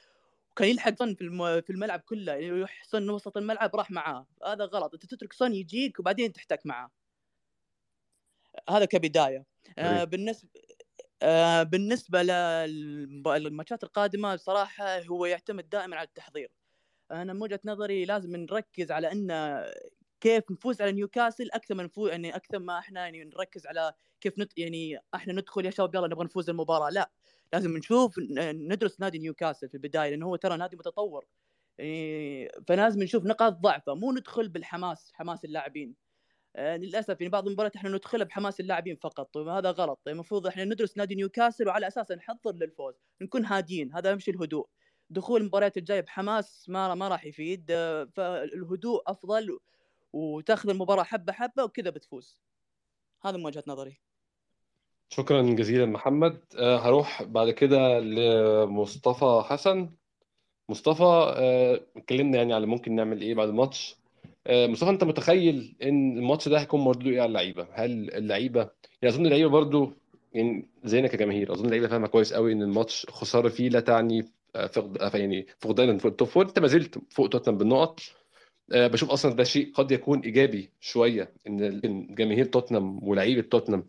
وكان 0.50 0.68
يلحق 0.68 0.98
سون 0.98 1.14
في 1.14 1.22
الم... 1.22 1.60
في 1.60 1.70
الملعب 1.70 2.00
كله 2.00 2.32
يعني 2.32 2.66
سون 2.82 3.10
وسط 3.10 3.36
الملعب 3.36 3.76
راح 3.76 3.90
معاه. 3.90 4.26
هذا 4.46 4.64
غلط 4.64 4.94
أنت 4.94 5.06
تترك 5.06 5.32
سون 5.32 5.54
يجيك 5.54 6.00
وبعدين 6.00 6.32
تحتك 6.32 6.66
معاه. 6.66 6.90
هذا 8.70 8.84
كبداية. 8.84 9.44
آه 9.78 10.04
جميل 10.04 10.06
بالنسبة 10.06 10.48
آه 11.22 11.62
بالنسبة 11.62 12.22
للماتشات 12.22 13.84
القادمة 13.84 14.36
صراحة 14.36 15.02
هو 15.02 15.26
يعتمد 15.26 15.68
دائما 15.68 15.96
على 15.96 16.06
التحضير. 16.06 16.50
أنا 17.10 17.32
من 17.32 17.42
وجهة 17.42 17.60
نظري 17.64 18.04
لازم 18.04 18.36
نركز 18.36 18.92
على 18.92 19.12
إن 19.12 19.30
كيف 20.20 20.50
نفوز 20.50 20.82
على 20.82 20.92
نيوكاسل 20.92 21.50
أكثر 21.50 21.74
من 21.74 21.84
نفوز 21.84 22.10
يعني 22.10 22.36
أكثر 22.36 22.58
ما 22.58 22.78
إحنا 22.78 23.00
يعني 23.00 23.24
نركز 23.24 23.66
على 23.66 23.92
كيف 24.20 24.38
نت 24.38 24.58
يعني 24.58 24.98
إحنا 25.14 25.32
ندخل 25.32 25.66
يا 25.66 25.70
شباب 25.70 25.94
يلا 25.94 26.06
نبغى 26.06 26.24
نفوز 26.24 26.50
المباراة. 26.50 26.90
لا 26.90 27.10
لازم 27.52 27.76
نشوف 27.76 28.14
ندرس 28.40 29.00
نادي 29.00 29.18
نيوكاسل 29.18 29.68
في 29.68 29.74
البداية 29.74 30.10
لأنه 30.10 30.26
هو 30.26 30.36
ترى 30.36 30.56
نادي 30.56 30.76
متطور. 30.76 31.26
يعني 31.78 32.48
فلازم 32.68 33.02
نشوف 33.02 33.24
نقاط 33.24 33.52
ضعفه 33.52 33.94
مو 33.94 34.12
ندخل 34.12 34.48
بالحماس 34.48 35.12
حماس 35.14 35.44
اللاعبين. 35.44 35.94
آه، 36.56 36.76
للأسف 36.76 37.20
يعني 37.20 37.30
بعض 37.30 37.46
المباريات 37.46 37.76
إحنا 37.76 37.90
ندخلها 37.90 38.24
بحماس 38.24 38.60
اللاعبين 38.60 38.96
فقط 38.96 39.36
وهذا 39.36 39.70
غلط. 39.70 40.00
المفروض 40.08 40.46
إحنا 40.46 40.64
ندرس 40.64 40.96
نادي 40.98 41.14
نيوكاسل 41.14 41.68
وعلى 41.68 41.86
اساسه 41.88 42.14
نحضر 42.14 42.52
للفوز 42.54 42.94
نكون 43.22 43.44
هاديين 43.44 43.94
هذا 43.94 44.10
يمشي 44.10 44.30
الهدوء. 44.30 44.68
دخول 45.10 45.40
المباريات 45.40 45.76
الجاية 45.76 46.00
بحماس 46.00 46.68
ما 46.68 46.94
ما 46.94 47.08
راح 47.08 47.24
يفيد. 47.26 47.66
آه، 47.70 48.04
فالهدوء 48.04 49.02
أفضل 49.06 49.58
وتاخذ 50.12 50.70
المباراة 50.70 51.02
حبة 51.02 51.32
حبة 51.32 51.64
وكذا 51.64 51.90
بتفوز. 51.90 52.40
هذا 53.22 53.36
من 53.36 53.46
وجهة 53.46 53.64
نظري. 53.66 53.98
شكرا 55.08 55.42
جزيلا 55.42 55.86
محمد. 55.86 56.40
آه، 56.58 56.78
هروح 56.78 57.22
بعد 57.22 57.50
كده 57.50 57.98
لمصطفى 57.98 59.42
حسن. 59.44 59.90
مصطفى 60.68 61.34
آه، 61.36 61.80
اتكلمنا 61.96 62.36
يعني 62.36 62.54
على 62.54 62.66
ممكن 62.66 62.94
نعمل 62.94 63.20
إيه 63.20 63.34
بعد 63.34 63.48
الماتش. 63.48 63.96
آه، 64.46 64.66
مصطفى 64.66 64.90
أنت 64.90 65.04
متخيل 65.04 65.76
إن 65.82 66.18
الماتش 66.18 66.48
ده 66.48 66.60
هيكون 66.60 66.80
مردوده 66.80 67.10
إيه 67.10 67.20
على 67.20 67.28
اللعيبة؟ 67.28 67.68
هل 67.72 68.14
اللعيبة 68.14 68.60
يعني 69.02 69.14
أظن 69.14 69.26
اللعيبة 69.26 69.50
برضو 69.50 69.92
يعني 70.32 70.68
زينا 70.84 71.08
كجماهير 71.08 71.52
أظن 71.52 71.64
اللعيبة 71.64 71.88
فاهمة 71.88 72.06
كويس 72.06 72.32
قوي 72.32 72.52
إن 72.52 72.62
الماتش 72.62 73.06
خسارة 73.10 73.48
فيه 73.48 73.68
لا 73.68 73.80
تعني 73.80 74.24
فقد 74.54 75.14
يعني 75.14 75.46
فقدان 75.58 75.90
ال 75.90 76.00
top 76.00 76.28
four. 76.28 76.44
أنت 76.44 76.58
ما 76.58 76.66
زلت 76.66 76.98
فوق 77.10 77.28
توتنهام 77.28 77.58
بالنقط. 77.58 78.00
بشوف 78.70 79.10
أصلا 79.10 79.34
ده 79.34 79.44
شيء 79.44 79.72
قد 79.74 79.90
يكون 79.92 80.20
إيجابي 80.20 80.70
شوية 80.80 81.32
إن 81.46 82.14
جماهير 82.14 82.44
توتنهام 82.44 83.08
ولاعيبة 83.08 83.40
توتنهام 83.42 83.88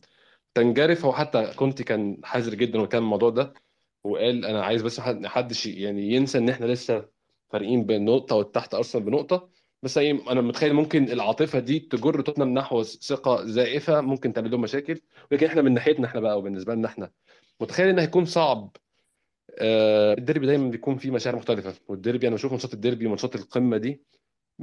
تنجرف. 0.53 1.05
هو 1.05 1.13
حتى 1.13 1.51
كونتي 1.55 1.83
كان 1.83 2.17
حذر 2.23 2.53
جدا 2.55 2.81
وكان 2.81 3.01
الموضوع 3.03 3.29
ده 3.29 3.53
وقال 4.03 4.45
أنا 4.45 4.63
عايز 4.63 4.81
بس 4.81 4.99
حد- 4.99 5.19
محدش 5.21 5.65
يعني 5.65 6.13
ينسى 6.13 6.37
إن 6.37 6.49
إحنا 6.49 6.65
لسه 6.65 7.05
فارقين 7.49 7.83
بنقطة 7.83 8.35
وتحت 8.35 8.73
ارسنال 8.73 9.03
بنقطة. 9.05 9.49
بس 9.83 9.97
أنا 9.97 10.41
متخيل 10.41 10.73
ممكن 10.73 11.03
العاطفة 11.11 11.59
دي 11.59 11.79
تجر 11.79 12.21
توتنهام 12.21 12.53
نحو 12.53 12.83
ثقة 12.83 13.45
زائفة 13.45 14.01
ممكن 14.01 14.33
تعمل 14.33 14.51
لهم 14.51 14.61
مشاكل. 14.61 15.01
ولكن 15.31 15.45
إحنا 15.45 15.61
من 15.61 15.73
ناحيتنا 15.73 16.07
إحنا 16.07 16.19
بقى 16.21 16.37
وبالنسبة 16.37 16.73
لنا 16.75 16.87
إحنا 16.87 17.11
متخيل 17.61 17.87
إن 17.87 17.99
هيكون 17.99 18.25
صعب 18.25 18.77
آه، 19.57 20.13
الديربي 20.13 20.45
دايما 20.45 20.69
بيكون 20.69 20.97
فيه 20.97 21.11
مشاعر 21.11 21.35
مختلفة. 21.35 21.73
والديربي 21.87 22.27
أنا 22.27 22.35
بشوف 22.35 22.51
ماتشات 22.51 22.73
الديربي 22.73 23.05
وماتشات 23.07 23.35
القمة 23.35 23.77
دي 23.77 24.01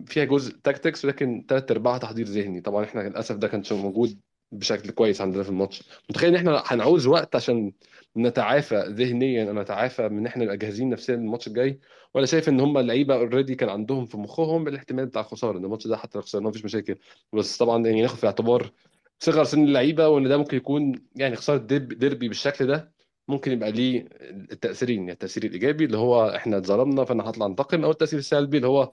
فيها 0.07 0.25
جزء 0.25 0.57
تاكتكس 0.65 1.05
ولكن 1.05 1.45
ثلاث 1.49 1.71
أرباعها 1.71 1.99
تحضير 1.99 2.27
ذهني. 2.27 2.61
طبعا 2.61 2.85
إحنا 2.85 3.01
للأسف 3.01 3.37
ده 3.37 3.49
كانش 3.49 3.73
موجود 3.73 4.21
بشكل 4.53 4.91
كويس 4.91 5.21
عندنا 5.21 5.43
في 5.43 5.49
الماتش. 5.49 5.83
متخيل 6.11 6.29
إن 6.31 6.37
إحنا 6.37 6.63
هنعوز 6.67 7.07
وقت 7.07 7.37
عشان 7.37 7.73
نتعافى 8.17 8.85
ذهنيا 8.89 9.49
أو 9.49 9.53
نتعافى 9.55 10.09
من 10.09 10.19
ان 10.19 10.27
إحنا 10.27 10.45
نبقى 10.45 10.57
جاهزين 10.57 10.91
نفسيا 10.91 11.17
للماتش 11.17 11.47
الجاي؟ 11.47 11.81
ولا 12.15 12.27
شايف 12.27 12.49
إن 12.49 12.61
هم 12.61 12.79
اللعيبه 12.79 13.15
already 13.15 13.55
كان 13.55 13.69
عندهم 13.69 14.07
في 14.07 14.17
مخهم 14.17 14.69
الاحتمال 14.69 15.07
بتاع 15.07 15.21
الخساره 15.23 15.59
إن 15.59 15.65
الماتش 15.65 15.87
ده 15.87 15.97
حتى 15.97 16.19
لو 16.19 16.23
خسرناه 16.23 16.49
مفيش 16.49 16.65
مشاكل. 16.65 16.97
بس 17.33 17.57
طبعا 17.57 17.87
يعني 17.87 18.03
ناخد 18.03 18.17
في 18.19 18.27
اعتبار 18.27 18.73
صغر 19.21 19.45
سن 19.45 19.65
اللعيبة 19.65 20.09
وإن 20.09 20.29
ده 20.29 20.37
ممكن 20.37 20.57
يكون 20.57 20.93
يعني 21.17 21.37
خسارة 21.37 21.59
ديربي 21.79 22.29
بالشكل 22.29 22.67
ده 22.67 22.93
ممكن 23.29 23.53
يبقى 23.53 23.73
ليه 23.73 24.09
التأثيرين 24.53 24.99
يعني 24.99 25.13
التأثير 25.13 25.45
الإيجابي 25.45 25.85
اللي 25.85 25.97
هو 25.99 26.29
إحنا 26.37 26.57
اتظلمنا 26.57 27.05
فأنا 27.05 27.31
هطلع 27.31 27.47
انتقم 27.47 27.85
أو 27.85 27.91
التأثير 27.91 28.19
السلبي 28.19 28.57
اللي 28.57 28.69
هو 28.69 28.93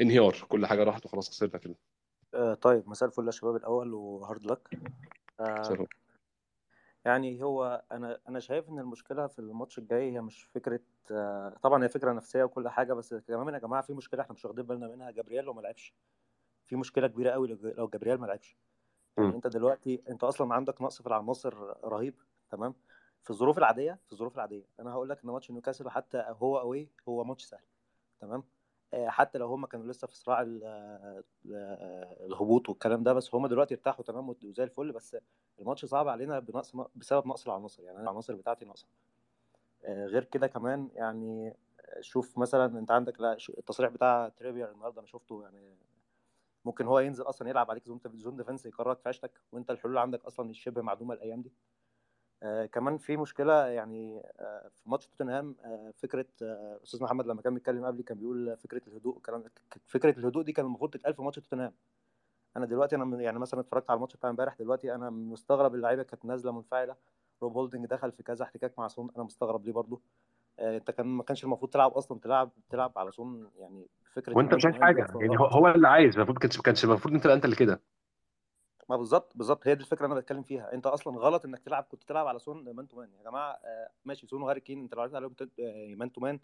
انهيار 0.00 0.36
كل 0.48 0.66
حاجة 0.66 0.84
راحت 0.84 1.06
وخلاص 1.06 1.28
خسرنا 1.30 1.58
كده 1.58 1.74
آه 2.34 2.54
طيب 2.54 2.88
مساء 2.88 3.08
الفل 3.08 3.26
يا 3.26 3.30
شباب 3.30 3.56
الأول 3.56 3.94
و 3.94 4.04
hard 4.04 4.46
luck. 4.46 4.68
آه. 5.40 5.86
يعني 7.04 7.42
هو 7.42 7.84
أنا 7.92 8.18
أنا 8.28 8.40
شايف 8.40 8.68
إن 8.68 8.78
المشكلة 8.78 9.26
في 9.26 9.38
الماتش 9.38 9.78
الجاي 9.78 10.12
هي 10.12 10.20
مش 10.20 10.44
فكرة 10.44 10.80
آه 11.10 11.56
طبعا 11.62 11.84
هي 11.84 11.88
فكرة 11.88 12.12
نفسية 12.12 12.44
وكل 12.44 12.68
حاجة 12.68 12.92
بس 12.92 13.14
كمان 13.14 13.54
يا 13.54 13.58
جماعة 13.58 13.82
في 13.82 13.92
مشكلة 13.94 14.20
إحنا 14.22 14.32
مش 14.34 14.44
واخدين 14.44 14.66
بالنا 14.66 14.88
منها 14.88 15.10
جابرييل 15.10 15.44
لو 15.44 15.52
ما 15.54 15.60
لعبش. 15.60 15.94
في 16.64 16.76
مشكلة 16.76 17.06
كبيرة 17.06 17.30
قوي 17.30 17.48
لو- 17.48 17.88
جابرييل 17.88 18.18
ما 18.18 18.26
لعبش. 18.26 18.56
يعني. 19.18 19.34
أنت 19.36 19.46
دلوقتي 19.46 20.02
أنت 20.08 20.24
أصلا 20.24 20.54
عندك 20.54 20.82
نقص 20.82 21.02
في 21.02 21.06
العناصر 21.06 21.54
رهيب 21.84 22.14
تمام؟ 22.50 22.74
في 23.22 23.30
الظروف 23.30 23.58
العادية 23.58 23.98
في 24.06 24.12
الظروف 24.12 24.34
العادية. 24.36 24.64
أنا 24.80 24.92
هقول 24.92 25.08
لك 25.08 25.24
إن 25.24 25.30
ماتش 25.30 25.50
نيوكاسل 25.50 25.90
حتى 25.90 26.24
هو 26.28 26.60
أوي 26.60 26.88
هو 27.08 27.24
ماتش 27.24 27.44
سهل 27.44 27.64
تمام؟ 28.20 28.44
حتى 28.94 29.38
لو 29.38 29.46
هم 29.46 29.66
كانوا 29.66 29.86
لسه 29.86 30.06
في 30.06 30.16
صراع 30.16 30.42
ال- 30.42 30.64
آه، 30.64 32.26
الهبوط 32.26 32.68
والكلام 32.68 33.02
ده 33.02 33.12
بس 33.12 33.34
هم 33.34 33.46
دلوقتي 33.46 33.74
ارتاحوا 33.74 34.04
تمام 34.04 34.28
وزي 34.44 34.64
الفل 34.64 34.92
بس 34.92 35.16
الماتش 35.60 35.84
صعب 35.84 36.08
علينا 36.08 36.38
بنقص 36.38 36.72
بسبب 36.96 37.26
نقص 37.26 37.46
العناصر 37.48 37.82
يعني 37.82 38.00
العناصر 38.00 38.34
بتاعتي 38.34 38.64
ناقصة. 38.64 38.86
آه، 39.84 40.06
غير 40.06 40.24
كده 40.24 40.46
كمان 40.46 40.88
يعني 40.94 41.54
شوف 42.00 42.38
مثلا 42.38 42.78
أنت 42.78 42.90
عندك 42.90 43.20
لا 43.20 43.36
التصريح 43.58 43.90
بتاع 43.90 44.28
تريبيير 44.28 44.70
النهارده 44.72 44.98
أنا 45.00 45.06
شفته 45.06 45.42
يعني 45.42 45.76
ممكن 46.64 46.86
هو 46.86 46.98
ينزل 46.98 47.24
أصلا 47.24 47.48
يلعب 47.48 47.70
عليك 47.70 47.84
zone 47.84 48.36
defence 48.36 48.66
يكرهك 48.66 48.98
في 49.00 49.08
عيشتك 49.08 49.40
وأنت 49.52 49.70
الحلول 49.70 49.98
عندك 49.98 50.24
أصلا 50.24 50.52
شبه 50.52 50.82
معدومة 50.82 51.14
الأيام 51.14 51.42
دي. 51.42 51.52
آه 52.42 52.66
كمان 52.66 52.98
في 52.98 53.16
مشكلة 53.16 53.66
يعني 53.66 54.22
آه 54.40 54.68
في 54.74 54.90
ماتش 54.90 55.06
توتنهام 55.06 55.56
آه 55.64 55.92
فكرة 55.96 56.26
آه 56.42 56.80
أستاذ 56.84 57.02
محمد 57.02 57.26
لما 57.26 57.42
كان 57.42 57.54
بيتكلم 57.54 57.84
قبلي 57.86 58.02
كان 58.02 58.18
بيقول 58.18 58.56
فكرة 58.56 58.82
الهدوء 58.88 59.14
والكلام 59.14 59.42
ده 59.42 59.48
ك- 59.70 59.80
فكرة 59.86 60.18
الهدوء 60.18 60.42
دي 60.42 60.52
كان 60.52 60.66
المفروض 60.66 60.90
تتقال 60.90 61.14
في 61.14 61.22
ماتش 61.22 61.36
توتنهام. 61.38 61.72
أنا 62.56 62.66
دلوقتي 62.66 62.96
أنا 62.96 63.22
يعني 63.22 63.38
مثلا 63.38 63.60
اتفرجت 63.60 63.90
على 63.90 63.96
الماتش 63.96 64.16
بتاع 64.16 64.30
امبارح 64.30 64.54
دلوقتي 64.58 64.94
أنا 64.94 65.10
مستغرب 65.10 65.74
اللعيبة 65.74 66.02
كانت 66.02 66.24
نازلة 66.24 66.52
منفعلة. 66.52 66.96
روب 67.42 67.52
هولدنج 67.52 67.86
دخل 67.86 68.12
في 68.12 68.22
كذا 68.22 68.44
احتكاك 68.44 68.78
مع 68.78 68.88
سون 68.88 69.10
أنا 69.16 69.24
مستغرب 69.24 69.64
ليه 69.66 69.72
برضو 69.72 70.00
آه 70.58 70.76
أنت 70.76 70.90
كان 70.90 71.06
ما 71.06 71.22
كانش 71.22 71.44
المفروض 71.44 71.70
تلعب 71.70 71.92
أصلا 71.92 72.18
تلعب 72.20 72.50
تلعب 72.70 72.92
على 72.98 73.10
سون 73.12 73.50
يعني 73.58 73.86
فكره 74.12 74.36
وأنت 74.36 74.54
مش 74.54 74.64
عايز 74.64 74.76
حاجة 74.76 75.06
يعني 75.20 75.38
هو 75.38 75.44
هو 75.46 75.68
اللي 75.68 75.88
عايز 75.88 76.14
المفروض 76.16 76.38
كانش 76.38 76.60
كانش 76.60 76.84
المفروض 76.84 77.14
أنت 77.14 77.26
أنت 77.26 77.44
اللي 77.44 77.56
كده. 77.56 77.80
ما 78.88 78.96
بالظبط 78.96 79.36
بالظبط 79.36 79.66
هي 79.68 79.74
دي 79.74 79.80
الفكرة 79.82 80.04
اللي 80.04 80.12
أنا 80.12 80.20
بتكلم 80.20 80.42
فيها. 80.42 80.72
أنت 80.72 80.86
أصلا 80.86 81.18
غلط 81.18 81.44
إنك 81.44 81.58
تلعب 81.58 81.84
كنت 81.84 82.04
تلعب 82.04 82.26
على 82.26 82.38
سون 82.38 82.70
man 82.70 82.88
to 82.88 82.96
man. 82.96 83.12
يا 83.18 83.22
جماعة 83.22 83.52
آه، 83.64 83.90
ماشي 84.04 84.26
سون 84.26 84.42
وهاري 84.42 84.60
كين 84.60 84.80
أنت 84.82 84.94
لو 84.94 85.00
عايز 85.00 85.14
عليهم 85.14 85.34
آه، 85.60 85.94
man 85.94 86.12
to 86.12 86.20
man 86.20 86.40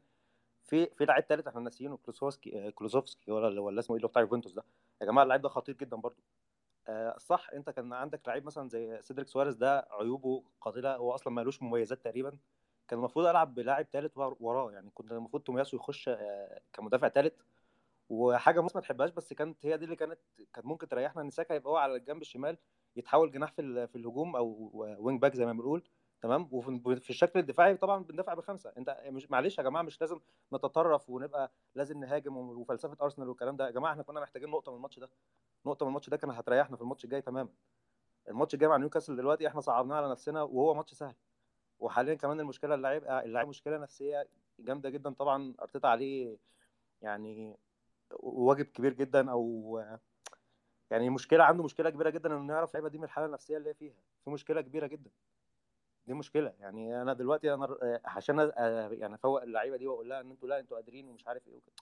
في 0.65 0.87
في 0.87 1.05
لعيب 1.05 1.25
ثالث 1.25 1.47
إحنا 1.49 1.61
ناسيينه 1.61 1.97
كلوسيفسكي 1.97 2.67
آه، 2.69 2.71
كلوسيفسكي 2.71 3.33
ولا 3.33 3.61
ولا 3.61 3.81
اسمه 3.81 3.97
إيه 3.97 3.99
اللي 3.99 4.09
بتاع 4.09 4.23
يوفنتوس 4.23 4.53
ده. 4.53 4.65
يا 5.03 5.07
جماعة 5.07 5.25
اللعيب 5.25 5.43
ده 5.43 5.49
خطير 5.49 5.77
جدا 5.77 5.97
برضو 5.97 6.23
آه، 6.89 7.19
صح 7.19 7.51
أنت 7.55 7.71
كان 7.71 7.93
عندك 7.93 8.29
لعيب 8.29 8.47
مثلا 8.47 8.69
زي 8.69 9.03
سيدريك 9.03 9.29
سواريز 9.29 9.57
ده 9.57 9.89
عيوبه 9.91 10.45
قاتلة 10.61 10.97
هو 10.97 11.15
أصلا 11.15 11.33
مالوش 11.33 11.63
مميزات 11.63 12.05
تقريبا. 12.05 12.39
كان 12.89 12.99
المفروض 12.99 13.27
ألعب 13.27 13.55
بلاعب 13.55 13.87
ثالث 13.93 14.13
وراه 14.19 14.73
يعني 14.73 14.91
كنت 14.95 15.13
المفروض 15.13 15.43
تومياسو 15.43 15.77
يخش 15.77 16.11
كمدافع 16.73 17.09
ثالث 17.09 17.35
وحاجة 18.15 18.59
الناس 18.59 18.75
ما 18.77 18.81
تحبهاش 18.83 19.11
بس 19.11 19.33
كانت 19.33 19.67
هي 19.67 19.77
دي 19.77 19.85
اللي 19.85 19.97
كانت 19.97 20.19
كانت 20.53 20.67
ممكن 20.67 20.89
تريحنا 20.89 21.23
إن 21.23 21.31
ساكا 21.31 21.55
يبقى 21.55 21.71
هو 21.73 21.77
على 21.77 21.97
الجنب 21.97 22.23
الشمال 22.23 22.59
يتحول 22.97 23.31
جناح 23.33 23.53
في 23.53 23.87
في 23.87 23.97
الهجوم 23.97 24.37
أو 24.37 24.71
wing 24.99 25.21
back 25.23 25.35
زي 25.35 25.47
ما 25.47 25.53
بنقول 25.53 25.83
تمام؟ 26.23 26.49
وفي 26.53 27.01
في 27.01 27.11
الشكل 27.11 27.39
الدفاعي 27.39 27.77
طبعا 27.77 28.05
بندافع 28.05 28.35
بخمسة. 28.35 28.73
أنت 28.79 29.01
مش 29.07 29.31
معلش 29.31 29.59
يا 29.59 29.62
جماعة 29.62 29.83
مش 29.83 30.01
لازم 30.01 30.21
نتطرف 30.55 31.11
ونبقى 31.11 31.53
لازم 31.75 32.01
نهاجم 32.01 32.37
وفلسفة 32.37 32.97
أرسنال 33.03 33.29
والكلام 33.29 33.57
ده. 33.57 33.67
يا 33.67 33.71
جماعة 33.71 33.93
إحنا 33.93 34.03
كنا 34.03 34.21
محتاجين 34.21 34.49
نقطة 34.51 34.73
من 34.73 34.77
الماتش 34.77 34.99
ده. 34.99 35.11
نقطة 35.67 35.85
من 35.85 35.89
الماتش 35.89 36.11
ده 36.11 36.17
كانت 36.17 36.35
هتريحنا 36.35 36.77
في 36.77 36.83
الماتش 36.83 37.05
الجاي 37.05 37.23
تماما. 37.23 37.49
الماتش 38.29 38.55
الجاي 38.55 38.69
مع 38.69 38.77
نيوكاسل 38.77 39.17
دلوقتي 39.17 39.49
إحنا 39.49 39.61
صعبناه 39.61 39.97
على 39.97 40.11
نفسنا 40.11 40.43
وهو 40.43 40.75
ماتش 40.75 40.95
سهل. 40.95 41.15
وحاليا 41.81 42.15
كمان 42.15 42.41
المشكلة 42.41 42.75
اللاعب 42.75 43.03
اللاعب 43.27 43.49
مشكلة 43.49 43.79
نفسية 43.79 44.29
جامدة 44.59 44.91
جدا 44.91 45.11
طبعا. 45.11 45.55
أرتيتا 45.62 45.87
عليه 45.87 46.37
يعني 47.03 47.57
واجب 48.21 48.65
كبير 48.67 48.93
جدا 48.93 49.31
أو 49.31 49.83
يعني 50.91 51.11
مشكلة 51.11 51.45
عنده 51.45 51.65
مشكلة 51.65 51.91
كبيرة 51.91 52.11
جدا 52.11 52.37
إنه 52.37 52.53
يعرف 52.55 52.71
اللعيبه 52.71 52.89
دي 52.89 52.99
من 52.99 53.05
الحالة 53.05 53.27
النفسية 53.27 53.57
اللي 53.57 53.69
هي 53.71 53.75
فيها. 53.75 53.95
في 54.25 54.31
مشكلة 54.31 54.61
كبيرة 54.61 54.87
جدا. 54.87 55.11
دي 56.07 56.15
مشكلة. 56.15 56.53
يعني 56.61 57.03
أنا 57.03 57.12
دلوقتي 57.12 57.55
أنا 57.55 57.65
آه، 57.83 58.01
عشان 58.05 58.51
أ- 58.51 58.53
يعني 58.93 59.15
أفوق 59.15 59.43
اللعيبة 59.43 59.77
دي 59.77 59.87
وأقول 59.87 60.09
لها 60.09 60.21
إن 60.21 60.31
أنتوا 60.31 60.49
لا 60.49 60.61
أنتوا 60.61 60.77
قادرين 60.77 61.09
ومش 61.09 61.27
عارف 61.27 61.49
إيه 61.49 61.55
وكده 61.55 61.75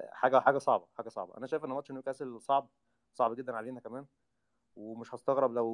آه، 0.00 0.10
حاجة 0.12 0.40
حاجة 0.40 0.58
صعبة 0.58 0.86
حاجة 0.96 1.08
صعبة. 1.08 1.36
أنا 1.36 1.46
شايف 1.46 1.64
إن 1.64 1.70
ماتش 1.70 1.90
نيوكاسل 1.90 2.40
صعب 2.40 2.68
صعب 3.14 3.34
جدا 3.36 3.56
علينا 3.56 3.80
كمان. 3.80 4.06
ومش 4.76 5.14
هستغرب 5.14 5.52
لو 5.54 5.68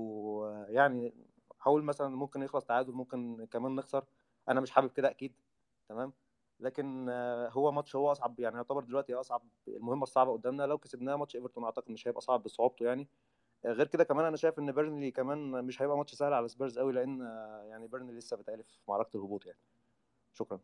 آه، 0.44 0.66
يعني 0.68 1.14
هقول 1.60 1.82
مثلا 1.84 2.08
ممكن 2.08 2.42
يخلص 2.42 2.64
تعادل 2.64 2.92
ممكن 2.92 3.46
كمان 3.50 3.74
نخسر. 3.74 4.04
أنا 4.48 4.60
مش 4.60 4.70
حابب 4.70 4.90
كده 4.90 5.10
أكيد. 5.10 5.34
تمام؟ 5.88 6.12
لكن 6.60 7.06
آه، 7.08 7.48
هو 7.48 7.72
ماتش 7.72 7.96
هو 7.96 8.12
أصعب 8.12 8.40
يعني 8.40 8.56
يعتبر 8.56 8.84
دلوقتي 8.84 9.14
أصعب 9.14 9.42
المهمة 9.68 10.02
الصعبة 10.02 10.32
قدامنا. 10.32 10.62
لو 10.62 10.78
كسبناه 10.78 11.16
ماتش 11.16 11.36
إيفرتون 11.36 11.64
أعتقد 11.64 11.90
مش 11.90 12.08
هيبقى 12.08 12.20
صعب 12.20 12.42
بصعوبته 12.42 12.84
يعني. 12.86 13.08
آه، 13.64 13.72
غير 13.72 13.86
كده 13.86 14.04
كمان 14.04 14.26
أنا 14.26 14.36
شايف 14.36 14.58
إن 14.58 14.72
بيرنلي 14.72 15.10
كمان 15.10 15.64
مش 15.64 15.82
هيبقى 15.82 15.96
ماتش 15.96 16.14
سهل 16.14 16.32
على 16.32 16.48
سبيرز 16.48 16.78
قوي 16.78 16.92
لأن 16.92 17.22
آه، 17.22 17.62
يعني 17.70 17.86
بيرنلي 17.86 18.12
لسه 18.18 18.36
بتلعب 18.36 18.66
في 18.66 18.78
معركة 18.88 19.16
الهبوط 19.16 19.46
يعني. 19.46 19.58
شكرا. 20.34 20.60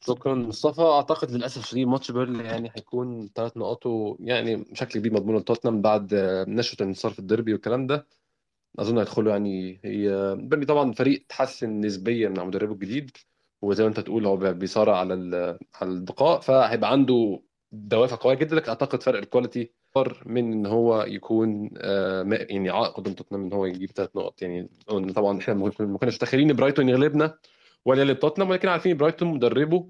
شكرا 0.00 0.34
مصطفى. 0.34 0.82
أعتقد 0.82 1.30
للأسف 1.30 1.62
الشديد 1.62 1.88
ماتش 1.88 2.10
بيرنلي 2.10 2.44
يعني 2.44 2.70
هيكون 2.76 3.30
ثلاث 3.34 3.56
نقاطه 3.56 4.16
يعني 4.20 4.56
بشكل 4.56 4.98
كبير 4.98 5.12
مضمون 5.12 5.36
لتوتنهام 5.36 5.82
بعد 5.82 6.14
نشوة 6.48 6.76
الانتصار 6.80 7.12
في 7.12 7.18
الديربي 7.18 7.52
والكلام 7.52 7.86
ده. 7.86 8.06
أظن 8.78 8.98
هيدخلوا 8.98 9.32
يعني 9.32 9.80
هي 9.84 10.36
بيرنلي 10.36 10.66
طبعا 10.66 10.92
فريق 10.92 11.26
تحسن 11.28 11.80
نسبيا 11.80 12.28
مع 12.28 12.44
مدربه 12.44 12.72
الجديد. 12.72 13.16
وزي 13.62 13.82
ما 13.82 13.88
انت 13.88 14.00
تقول 14.00 14.26
هو 14.26 14.36
بيصارع 14.36 14.96
على 14.96 15.14
على 15.74 15.90
البقاء 15.90 16.40
فهيبقى 16.40 16.92
عنده 16.92 17.40
دوافع 17.72 18.16
قوية 18.20 18.34
جدا 18.34 18.56
لكن 18.56 18.68
أعتقد 18.68 19.02
فرق 19.02 19.18
ال 19.18 19.25
quality 19.25 19.72
أكبر 19.96 20.22
من 20.26 20.52
إن 20.52 20.66
هو 20.66 21.02
يكون 21.02 21.70
آه، 21.78 22.22
يعني 22.30 22.70
عائق 22.70 22.92
قدام 22.96 23.14
توتنهام 23.14 23.44
إن 23.46 23.52
هو 23.52 23.66
يجيب 23.66 23.90
ثلاث 23.90 24.16
نقط. 24.16 24.42
يعني 24.42 24.68
طبعا 25.16 25.38
إحنا 25.38 25.54
ما 25.54 25.98
كناش 25.98 26.14
متخيلين 26.14 26.52
برايتون 26.52 26.88
يغلبنا 26.88 27.38
ولا 27.84 28.00
يغلب 28.02 28.18
توتنهام 28.18 28.50
ولكن 28.50 28.68
عارفين 28.68 28.96
برايتون 28.96 29.28
مدربه 29.28 29.88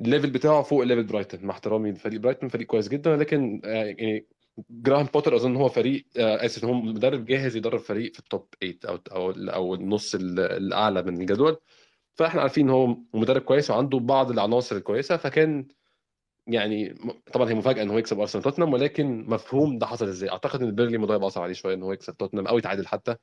ال 0.00 0.05
level 0.05 0.30
بتاعه 0.30 0.62
فوق 0.62 0.82
level 0.82 1.02
برايتون. 1.04 1.40
مع 1.44 1.50
احترامي 1.54 1.90
لفريق 1.92 2.20
برايتون 2.20 2.48
فريق 2.48 2.66
كويس 2.66 2.88
جدا 2.88 3.16
لكن 3.16 3.60
آه، 3.64 3.68
يعني 3.84 4.26
جراهام 4.70 5.06
بوتر 5.06 5.36
أظن 5.36 5.56
هو 5.56 5.68
فريق 5.68 6.06
آه، 6.18 6.44
آسف 6.44 6.64
هو 6.64 6.72
مدرب 6.74 7.24
جاهز 7.24 7.56
يدرب 7.56 7.78
فريق 7.80 8.12
في 8.12 8.18
ال 8.18 8.25
top 8.25 8.46
8 8.60 8.78
أو 9.12 9.30
أو 9.54 9.74
النص 9.74 10.14
ال- 10.14 10.40
الأعلى 10.40 11.02
من 11.02 11.20
الجدول. 11.20 11.56
فاحنا 12.14 12.40
عارفين 12.40 12.64
إن 12.64 12.70
هو 12.74 12.96
مدرب 13.14 13.42
كويس 13.42 13.70
وعنده 13.70 13.98
بعض 13.98 14.30
العناصر 14.30 14.76
الكويسة 14.76 15.16
فكان 15.16 15.68
يعني 16.46 16.94
طبعا 17.32 17.50
هي 17.50 17.54
مفاجأة 17.54 17.82
إن 17.82 17.90
هو 17.90 17.98
يكسب 17.98 18.20
أرسنال 18.20 18.44
توتنهام 18.44 18.72
ولكن 18.72 19.24
مفهوم 19.28 19.78
ده 19.78 19.86
حصل 19.86 20.08
إزاي؟ 20.08 20.30
أعتقد 20.30 20.62
إن 20.62 20.74
بيرنلي 20.74 20.94
الموضوع 20.94 21.16
يبقى 21.16 21.28
اصعب 21.28 21.42
عليه 21.44 21.54
شوية 21.54 21.74
إن 21.74 21.82
هو 21.82 21.92
يكسب 21.92 22.16
توتنهام 22.16 22.46
أو 22.46 22.58
يتعادل 22.58 22.86
حتى. 22.86 23.16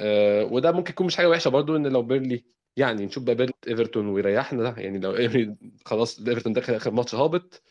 آه، 0.00 0.44
وده 0.44 0.72
ممكن 0.72 0.90
يكون 0.92 1.06
مش 1.06 1.16
حاجة 1.16 1.28
وحشة 1.28 1.48
برضو 1.48 1.76
إن 1.76 1.86
لو 1.86 2.02
بيرنلي 2.02 2.44
يعني 2.76 3.06
نشوف 3.06 3.24
بقى 3.24 3.34
بيرنلي 3.34 3.52
إيفرتون 3.68 4.08
ويريحنا 4.08 4.80
يعني 4.80 4.98
لو 4.98 5.14
خلاص 5.86 6.20
إيفرتون 6.20 6.52
دخل 6.52 6.74
آخر 6.74 6.90
ماتش 6.90 7.14
هابط 7.14 7.62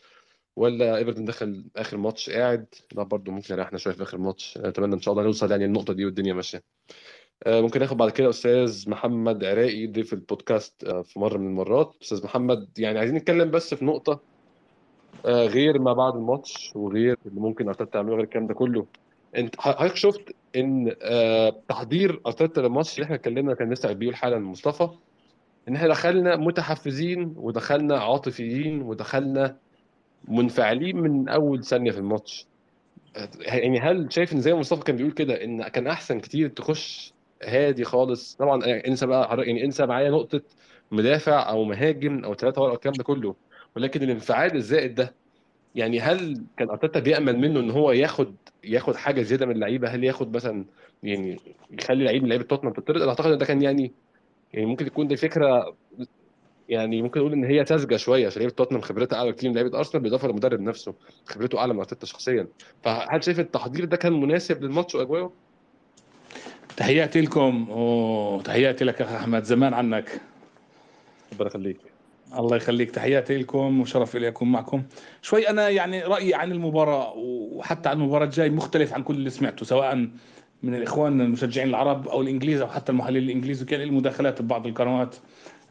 ولا 0.56 0.96
إيفرتون 0.96 1.24
دخل 1.24 1.70
آخر 1.76 1.96
ماتش 1.96 2.30
قاعد 2.30 2.66
لا 2.92 3.02
برضو 3.02 3.30
ممكن 3.30 3.54
يريحنا 3.54 3.78
شوية 3.78 3.94
في 3.94 4.02
آخر 4.02 4.18
ماتش. 4.18 4.58
أتمنى 4.58 4.94
إن 4.94 5.00
شاء 5.00 5.12
الله 5.14 5.24
نوصل 5.24 5.50
يعني 5.50 5.64
النقطه 5.64 5.92
دي 5.94 6.04
والدنيا 6.04 6.34
ماشية. 6.34 6.62
ممكن 7.46 7.80
ناخد 7.80 7.96
بعد 7.96 8.10
كده 8.10 8.30
أستاذ 8.30 8.90
محمد 8.90 9.44
عراقي 9.44 9.86
ضيف 9.86 10.12
البودكاست 10.12 10.84
آه، 10.84 11.02
في 11.02 11.18
مرة 11.20 11.38
من 11.38 11.46
المرات. 11.46 11.94
أستاذ 12.02 12.24
محمد 12.24 12.68
يعني 12.78 12.98
عايزين 12.98 13.16
نتكلم 13.16 13.50
بس 13.50 13.74
في 13.74 13.84
نقطة 13.84 14.20
آه، 15.26 15.46
غير 15.46 15.78
ما 15.78 15.92
بعد 15.92 16.14
الماتش 16.14 16.72
وغير 16.76 17.16
اللي 17.26 17.40
ممكن 17.40 17.68
أرتيتا 17.68 17.90
تعمله 17.90 18.14
غير 18.14 18.24
الكلام 18.24 18.46
ده 18.46 18.54
كله. 18.54 18.86
أنت 19.36 19.60
حضرتك 19.60 19.96
شفت 19.96 20.34
إن 20.56 20.94
آه، 21.02 21.60
تحضير 21.68 22.20
أرتيتا 22.26 22.60
للماتش 22.60 22.94
اللي 22.94 23.04
إحنا 23.04 23.16
اتكلمنا 23.16 23.54
كان 23.54 23.72
لسه 23.72 23.92
بيقول 23.92 24.16
حالا 24.16 24.38
مصطفى 24.38 24.88
إن 25.68 25.76
إحنا 25.76 25.88
دخلنا 25.88 26.36
متحفزين 26.36 27.34
ودخلنا 27.36 27.98
عاطفيين 27.98 28.82
ودخلنا 28.82 29.56
منفعلين 30.28 30.96
من 30.96 31.28
أول 31.28 31.64
ثانية 31.64 31.90
في 31.90 31.98
الماتش. 31.98 32.46
يعني 33.40 33.80
هل 33.80 34.12
شايف 34.12 34.32
إن 34.32 34.40
زي 34.40 34.54
مصطفى 34.54 34.82
كان 34.84 34.96
بيقول 34.96 35.12
كده 35.12 35.44
إن 35.44 35.62
كان 35.68 35.86
أحسن 35.86 36.20
كتير 36.20 36.48
تخش 36.48 37.11
هادي 37.44 37.84
خالص. 37.84 38.36
طبعا 38.36 38.66
يعني 38.66 38.88
انسى 38.88 39.06
بقى 39.06 39.38
يعني 39.46 39.64
انسى 39.64 39.86
معايا 39.86 40.10
نقطة 40.10 40.42
مدافع 40.90 41.48
أو 41.50 41.64
مهاجم 41.64 42.24
أو 42.24 42.34
ثلاثة 42.34 42.62
ورا 42.62 42.74
الكلام 42.74 42.94
ده 42.94 43.04
كله. 43.04 43.36
ولكن 43.76 44.02
الانفعال 44.02 44.56
الزائد 44.56 44.94
ده 44.94 45.14
يعني 45.74 46.00
هل 46.00 46.46
كان 46.56 46.70
أرتيتا 46.70 47.00
بيامل 47.00 47.38
منه 47.38 47.60
إن 47.60 47.70
هو 47.70 47.92
ياخد 47.92 48.36
ياخد 48.64 48.96
حاجة 48.96 49.22
زيادة 49.22 49.46
من 49.46 49.52
اللعيبة؟ 49.54 49.88
هل 49.88 50.04
ياخد 50.04 50.36
مثلا 50.36 50.64
يعني 51.02 51.40
يخلي 51.70 52.04
لعيب 52.04 52.22
من 52.22 52.28
لعيبة 52.28 52.44
توتنهام 52.44 52.72
تطرد؟ 52.74 53.00
أنا 53.02 53.10
أعتقد 53.10 53.32
إن 53.32 53.38
ده 53.38 53.46
كان 53.46 53.62
يعني 53.62 53.92
يعني 54.52 54.66
ممكن 54.66 54.84
تكون 54.84 55.08
دي 55.08 55.16
فكرة 55.16 55.76
يعني 56.68 57.02
ممكن 57.02 57.20
نقول 57.20 57.32
إن 57.32 57.44
هي 57.44 57.64
ساذجة 57.64 57.96
شوية 57.96 58.26
عشان 58.26 58.42
لعيبة 58.42 58.54
توتنهام 58.54 58.82
خبرتها 58.82 59.16
أعلى 59.18 59.32
كتير 59.32 59.50
من 59.50 59.56
لعيبة 59.56 59.78
أرسنال 59.78 60.02
بالإضافة 60.02 60.28
للمدرب 60.28 60.60
نفسه 60.60 60.94
خبرته 61.26 61.58
أعلى 61.58 61.72
من 61.74 61.78
أرتيتا 61.78 62.06
شخصيا. 62.06 62.48
فهل 62.82 63.24
شايف 63.24 63.40
التحضير 63.40 63.84
ده 63.84 63.96
كان 63.96 64.12
مناسب 64.12 64.62
للماتش 64.64 64.94
وأجواءه؟ 64.94 65.36
تحياتي 66.76 67.20
لكم 67.20 67.66
وتحياتي 67.70 68.84
لك 68.84 69.00
يا 69.00 69.16
أحمد 69.16 69.44
زمان 69.44 69.74
عنك. 69.74 70.20
ربنا 71.32 71.48
يخليك. 71.48 71.76
الله 72.38 72.56
يخليك. 72.56 72.90
تحياتي 72.90 73.38
لكم 73.38 73.80
وشرف 73.80 74.16
لي 74.16 74.28
أكون 74.28 74.52
معكم. 74.52 74.82
شوي 75.22 75.48
أنا 75.48 75.68
يعني 75.68 76.02
رأيي 76.02 76.34
عن 76.34 76.52
المباراة 76.52 77.12
وحتى 77.16 77.88
عن 77.88 77.96
المباراة 77.96 78.24
الجاي 78.24 78.50
مختلف 78.50 78.94
عن 78.94 79.02
كل 79.02 79.14
اللي 79.14 79.30
سمعته 79.30 79.66
سواء 79.66 80.08
من 80.62 80.74
الإخوان 80.74 81.20
المشجعين 81.20 81.68
العرب 81.68 82.08
أو 82.08 82.22
الإنجليز 82.22 82.60
أو 82.60 82.68
حتى 82.68 82.92
المحللين 82.92 83.22
الإنجليز 83.22 83.62
وكان 83.62 83.80
المداخلات 83.80 84.42
ببعض 84.42 84.66
القنوات 84.66 85.16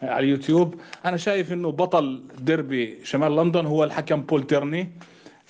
على 0.01 0.25
اليوتيوب. 0.25 0.75
أنا 1.05 1.17
شايف 1.17 1.53
إنه 1.53 1.71
بطل 1.71 2.23
ديربي 2.39 2.99
شمال 3.03 3.35
لندن 3.35 3.65
هو 3.65 3.83
الحكم 3.83 4.21
بول 4.21 4.47
تيرني. 4.47 4.89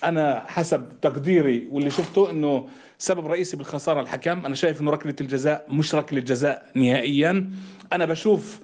أنا 0.04 0.43
حسب 0.47 0.86
تقديري 1.02 1.68
واللي 1.72 1.89
شفته 1.89 2.32
إنه 2.32 2.68
سبب 3.02 3.28
رئيسي 3.28 3.58
بالخسارة 3.58 4.02
الحكم 4.02 4.45
أنا 4.45 4.56
شايف 4.56 4.82
إنه 4.82 4.91
ركلة 4.91 5.16
الجزاء 5.22 5.66
مش 5.70 5.95
ركلة 5.95 6.20
جزاء 6.20 6.66
نهائيا. 6.76 7.49
أنا 7.93 8.06
بشوف 8.06 8.60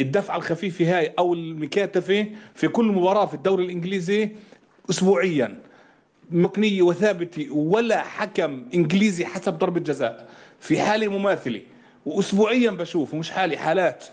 الدفعه 0.00 0.36
الخفيفه 0.36 0.98
هاي 0.98 1.14
أو 1.18 1.34
المكاتفة 1.34 2.26
في 2.54 2.68
كل 2.68 2.84
مباراة 2.84 3.26
في 3.26 3.34
الدوري 3.34 3.64
الإنجليزي 3.64 4.30
اسبوعيا. 4.90 5.58
مقنية 6.30 6.82
وثابتة 6.82 7.52
ولا 7.52 8.02
حكم 8.02 8.66
إنجليزي 8.74 9.24
حسب 9.26 9.58
ضربة 9.58 9.80
جزاء. 9.80 10.28
في 10.60 10.80
حالة 10.80 11.08
مماثلة 11.08 11.62
واسبوعيا 12.06 12.70
بشوف 12.70 13.14
مش 13.14 13.30
حالي 13.30 13.56
حالات. 13.56 14.04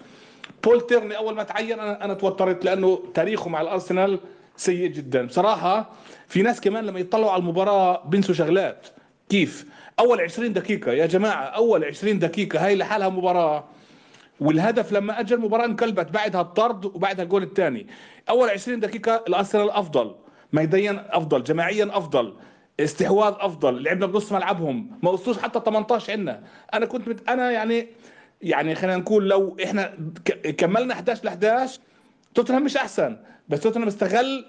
بول 0.64 0.88
تيرني 0.88 1.18
أول 1.18 1.36
ما 1.36 1.44
تعين 1.44 1.80
أنا 1.80 2.06
أنا 2.06 2.14
توترت 2.14 2.66
لأنه 2.66 3.04
تاريخه 3.14 3.50
مع 3.50 3.62
الأرسنال 3.62 4.20
سيء 4.56 4.88
جدا. 4.88 5.26
بصراحة 5.26 5.90
في 6.28 6.42
ناس 6.42 6.62
كمان 6.62 6.86
لما 6.86 7.00
يطلعوا 7.00 7.32
على 7.32 7.40
المباراة 7.40 8.08
بنسوا 8.08 8.36
شغلات. 8.36 8.88
كيف؟ 9.30 9.66
أول 10.00 10.22
20 10.22 10.54
دقيقة 10.54 10.92
يا 10.92 11.06
جماعة 11.06 11.44
أول 11.44 11.86
20 11.86 12.20
دقيقة 12.20 12.66
هاي 12.66 12.76
لحالها 12.76 13.10
مباراة. 13.10 13.66
والهدف 14.40 14.92
لما 14.92 15.20
اجى 15.20 15.34
المباراه 15.36 15.66
انقلبت 15.66 16.12
بعدها 16.12 16.42
الطرد 16.42 16.86
وبعدها 16.86 17.24
الجول 17.24 17.44
الثاني. 17.44 17.88
أول 18.30 18.50
20 18.50 18.80
دقيقة 18.80 19.24
الأرسنال 19.28 19.70
أفضل 19.72 20.16
ميدانيا 20.54 21.18
أفضل 21.18 21.44
جماعيا 21.44 21.90
أفضل 21.98 22.34
استحواذ 22.80 23.34
أفضل 23.38 23.84
لعبنا 23.84 24.06
بنص 24.06 24.32
ملعبهم 24.32 25.00
ما 25.04 25.10
وصلوش 25.10 25.38
حتى 25.38 25.60
18 25.66 26.12
عندنا. 26.14 26.44
أنا 26.74 26.86
كنت 26.86 27.08
مت... 27.08 27.30
أنا 27.30 27.52
يعني 27.52 27.88
يعني 28.42 28.76
خلينا 28.76 28.98
نقول 28.98 29.30
لو 29.30 29.58
إحنا 29.64 29.98
ك... 30.26 30.56
كملنا 30.56 30.94
11 30.94 31.24
ل 31.26 31.28
11 31.28 31.80
توتنهام 32.36 32.64
مش 32.64 32.78
أحسن 32.78 33.18
بس 33.50 33.60
توتنهام 33.60 33.88
استغل 33.88 34.46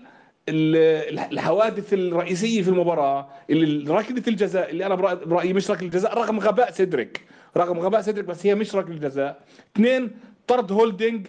الحوادث 0.49 1.94
الرئيسية 1.94 2.62
في 2.62 2.68
المباراة 2.68 3.28
اللي 3.51 3.94
ركله 3.94 4.22
الجزاء 4.28 4.70
اللي 4.70 4.86
أنا 4.86 4.94
برأيي 4.94 5.53
مش 5.53 5.70
ركله 5.70 5.86
الجزاء 5.86 6.18
رغم 6.18 6.40
غباء 6.40 6.70
سيدريك. 6.70 7.20
رغم 7.57 7.78
غباء 7.78 8.01
سيدريك 8.01 8.24
بس 8.24 8.46
هي 8.46 8.55
مش 8.55 8.74
ركله 8.74 8.96
جزاء 8.96 9.40
اثنين 9.76 10.11
طرد 10.46 10.72
هولدنج 10.72 11.26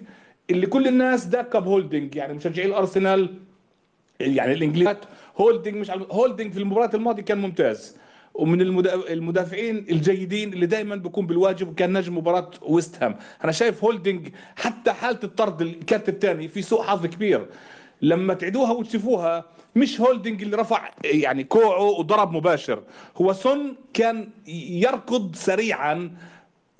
اللي 0.50 0.68
كل 0.68 0.88
الناس 0.88 1.26
داقة 1.26 1.60
بهولدنج 1.60 2.16
يعني 2.16 2.34
مشجعي 2.34 2.66
الأرسنال 2.66 3.34
يعني 4.20 4.54
الإنجليز 4.54 4.88
هولدنج 5.38 5.76
مش 5.76 5.92
هولدنج 5.92 6.52
في 6.54 6.60
المباراة 6.60 6.90
الماضية 6.94 7.24
كان 7.24 7.38
ممتاز. 7.38 7.98
ومن 8.34 8.62
المدافعين 9.10 9.78
الجيدين 9.78 10.54
اللي 10.54 10.66
دائما 10.66 10.96
بيكون 10.96 11.28
بالواجب 11.28 11.70
وكان 11.70 11.98
نجم 11.98 12.18
مباراة 12.18 12.52
ويست 12.62 13.04
هام. 13.04 13.16
أنا 13.44 13.52
شايف 13.52 13.84
هولدنج 13.84 14.30
حتى 14.56 14.92
حالة 14.92 15.20
الطرد 15.24 15.62
الكارت 15.62 16.10
الثاني 16.10 16.48
في 16.48 16.62
سوء 16.62 16.82
حظ 16.84 17.06
كبير. 17.06 17.46
لما 18.02 18.34
تعيدوها 18.34 18.72
وتشوفوها 18.72 19.46
مش 19.76 20.02
هولدنج 20.02 20.42
اللي 20.42 20.58
رفع 20.58 20.92
يعني 21.04 21.44
كوعه 21.44 21.84
وضرب 21.84 22.32
مباشر. 22.32 22.84
هو 23.18 23.34
سون 23.34 23.76
كان 23.94 24.30
يركض 24.48 25.36
سريعا 25.36 26.12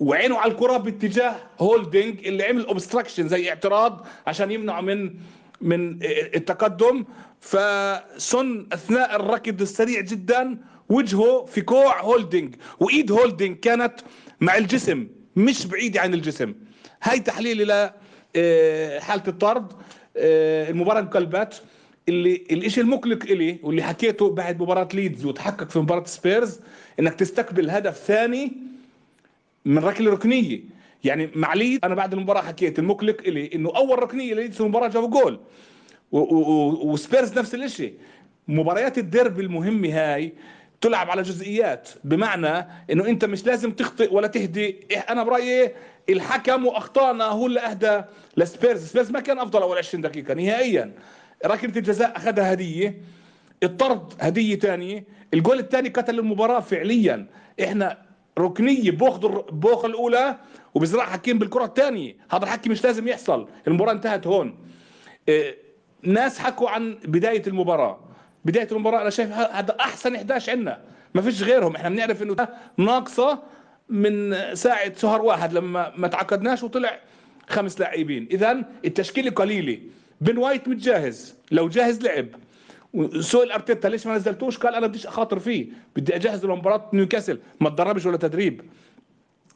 وعينه 0.00 0.38
على 0.38 0.52
الكرة 0.52 0.76
باتجاه 0.76 1.36
هولدنج 1.60 2.26
اللي 2.26 2.44
عمل 2.44 2.66
obstruction 2.66 3.28
زي 3.28 3.48
اعتراض 3.48 4.06
عشان 4.26 4.50
يمنعه 4.50 4.80
من 4.80 5.14
من 5.60 5.98
التقدم. 6.34 7.04
فسون 7.40 8.68
أثناء 8.72 9.16
الركض 9.16 9.60
السريع 9.60 10.00
جدا 10.00 10.58
وجهه 10.88 11.44
في 11.44 11.60
كوع 11.60 12.00
هولدنج. 12.00 12.54
وإيد 12.80 13.12
هولدنج 13.12 13.56
كانت 13.56 13.94
مع 14.40 14.56
الجسم 14.56 15.08
مش 15.36 15.66
بعيدة 15.66 16.00
عن 16.00 16.14
الجسم. 16.14 16.54
هاي 17.02 17.20
تحليلي 17.20 17.64
ل 17.64 17.90
حالة 19.00 19.22
الطرد. 19.28 19.72
المباراة 20.20 21.00
انقلبت. 21.00 21.62
اللي 22.08 22.44
الشيء 22.50 22.84
المقلق 22.84 23.22
إلي 23.24 23.58
واللي 23.62 23.82
حكيته 23.82 24.30
بعد 24.30 24.62
مباراة 24.62 24.88
ليدز 24.94 25.24
وتحقق 25.24 25.70
في 25.70 25.78
مباراة 25.78 26.04
سبيرز 26.04 26.60
إنك 27.00 27.14
تستقبل 27.14 27.70
هدف 27.70 27.96
ثاني 27.96 28.52
من 29.64 29.78
ركلة 29.78 30.10
ركنية. 30.10 30.60
يعني 31.04 31.30
مع 31.34 31.54
ليدز 31.54 31.80
أنا 31.84 31.94
بعد 31.94 32.12
المباراة 32.12 32.42
حكيت 32.42 32.78
المقلق 32.78 33.16
إلي 33.26 33.50
إنه 33.54 33.72
أول 33.76 34.02
ركنية 34.02 34.34
ليدز 34.34 34.54
في 34.54 34.60
المباراة 34.60 34.88
جابوا 34.88 35.08
جول. 35.08 35.40
وسبيرز 36.12 37.38
نفس 37.38 37.54
الشيء 37.54 37.94
مباريات 38.48 38.98
الديربي 38.98 39.42
المهمة 39.42 39.88
هاي 39.88 40.32
تلعب 40.80 41.10
على 41.10 41.22
جزئيات 41.22 41.88
بمعنى 42.04 42.66
إنه 42.90 43.06
أنت 43.08 43.24
مش 43.24 43.46
لازم 43.46 43.70
تخطئ 43.70 44.14
ولا 44.14 44.26
تهدي. 44.26 44.76
أنا 45.10 45.24
برأيي 45.24 45.72
الحكم 46.08 46.66
واخطائنا 46.66 47.24
هو 47.24 47.46
اللي 47.46 47.60
أهدى 47.60 48.02
لسبيرز. 48.36 48.86
سبيرز 48.86 49.10
ما 49.10 49.20
كان 49.20 49.38
أفضل 49.38 49.62
أول 49.62 49.78
20 49.78 50.02
دقيقة 50.02 50.34
نهائيا. 50.34 50.92
ركله 51.46 51.76
الجزاء 51.76 52.16
أخذها 52.16 52.52
هدية. 52.52 53.02
الطرد 53.62 54.12
هدية 54.20 54.58
ثانية 54.58 55.04
الجول 55.34 55.58
الثاني 55.58 55.88
قتل 55.88 56.18
المباراة 56.18 56.60
فعليا. 56.60 57.26
إحنا 57.62 57.98
ركنية 58.38 58.90
باخذ 58.90 59.28
باخذ 59.52 59.84
الأولى 59.84 60.36
وبزرع 60.74 61.04
حكيمي 61.04 61.38
بالكرة 61.38 61.64
الثانية 61.64 62.16
هذا 62.30 62.44
الحكي 62.44 62.68
مش 62.70 62.84
لازم 62.84 63.08
يحصل. 63.08 63.48
المباراة 63.68 63.92
انتهت 63.92 64.26
هون. 64.26 64.58
إيه 65.28 65.56
ناس 66.02 66.38
حكوا 66.38 66.70
عن 66.70 66.98
بداية 67.04 67.42
المباراة. 67.46 68.00
بداية 68.44 68.68
المباراة 68.72 69.02
أنا 69.02 69.10
شايف 69.10 69.32
هذا 69.32 69.76
أحسن 69.80 70.14
11 70.14 70.52
عندنا. 70.52 70.80
ما 71.14 71.22
فيش 71.22 71.42
غيرهم. 71.42 71.76
إحنا 71.76 71.88
بنعرف 71.88 72.22
إنه 72.22 72.48
ناقصة 72.76 73.42
من 73.90 74.36
ساعة 74.54 74.98
شهر 74.98 75.22
واحد 75.22 75.52
لما 75.52 75.92
ما 75.96 76.08
تعاقدناش 76.08 76.62
وطلع 76.62 77.00
خمس 77.48 77.80
لاعبين. 77.80 78.28
اذا 78.30 78.64
التشكيله 78.84 79.30
قليلة. 79.30 79.78
بن 80.20 80.38
وايت 80.38 80.68
متجهز. 80.68 81.34
لو 81.50 81.68
جاهز 81.68 82.00
لعب. 82.02 82.26
سؤال 83.20 83.52
ارتيتا 83.52 83.88
ليش 83.88 84.06
ما 84.06 84.14
نزلتوش؟ 84.16 84.58
قال 84.58 84.74
أنا 84.74 84.86
بديش 84.86 85.06
أخاطر 85.06 85.38
فيه. 85.38 85.66
بدي 85.96 86.16
أجهز 86.16 86.44
لمباراه 86.44 86.90
نيوكاسل. 86.92 87.38
ما 87.60 87.70
تدربش 87.70 88.06
ولا 88.06 88.16
تدريب. 88.16 88.62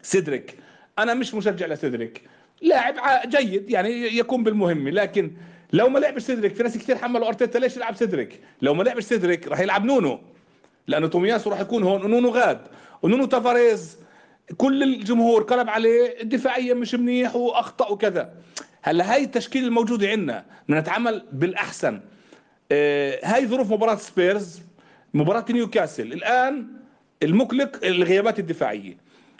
سيدريك. 0.03 0.55
أنا 0.99 1.15
مش 1.15 1.35
مشجع 1.35 1.67
لسيدريك. 1.67 2.23
لاعب 2.63 2.95
جيد. 3.29 3.71
يعني 3.71 4.17
يكون 4.19 4.45
بالمهمة. 4.45 4.91
لكن 4.91 5.31
لو 5.73 5.89
ما 5.89 5.99
لعبش 5.99 6.23
سيدريك 6.23 6.55
في 6.55 6.63
ناس 6.63 6.79
كثير 6.79 6.97
حملوا 6.97 7.29
أرتيتا 7.29 7.59
ليش 7.59 7.77
يلعب 7.77 7.97
سيدريك؟ 7.97 8.41
لو 8.63 8.75
ما 8.75 8.83
لعبش 8.83 9.05
سيدريك 9.05 9.49
راح 9.49 9.61
يلعب 9.61 9.85
نونو. 9.85 10.21
لأنه 10.87 11.07
تومياسو 11.07 11.51
راح 11.51 11.61
يكون 11.61 11.83
هون 11.83 12.05
ونونو 12.05 12.29
غاب 12.29 12.67
ونونو 13.03 13.25
تافاريز. 13.25 14.04
كل 14.57 14.83
الجمهور 14.83 15.43
قلب 15.43 15.69
عليه 15.69 16.23
الدفاعيا 16.23 16.75
مش 16.75 16.95
منيح 16.95 17.37
وأخطأ 17.37 17.89
وكذا. 17.89 18.35
هلأ 18.83 19.15
هاي 19.15 19.25
التشكيله 19.25 19.67
الموجوده 19.67 20.09
عندنا 20.09 20.45
بدنا 20.69 20.81
نتعامل 20.81 21.23
بالأحسن. 21.33 22.01
آه 22.73 23.21
هاي 23.25 23.47
ظروف 23.47 23.73
مباراة 23.73 23.95
سبيرز 23.95 24.63
مباراة 25.15 25.45
نيوكاسل. 25.51 26.13
الآن 26.13 26.67
المقلق 27.23 27.85
الغيابات 27.85 28.39
الدفاعية. 28.39 28.97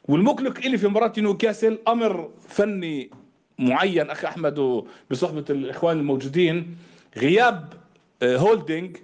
والمقلق 0.09 0.59
اللي 0.65 0.79
في 0.79 0.89
مباراة 0.89 1.13
نيوكاسل 1.19 1.79
أمر 1.89 2.31
فني 2.49 3.11
معين 3.59 4.11
أخي 4.11 4.27
أحمد 4.27 4.85
بصحبة 5.11 5.45
الإخوان 5.51 5.99
الموجودين. 5.99 6.77
غياب 7.17 7.73
هولدنج 8.23 8.97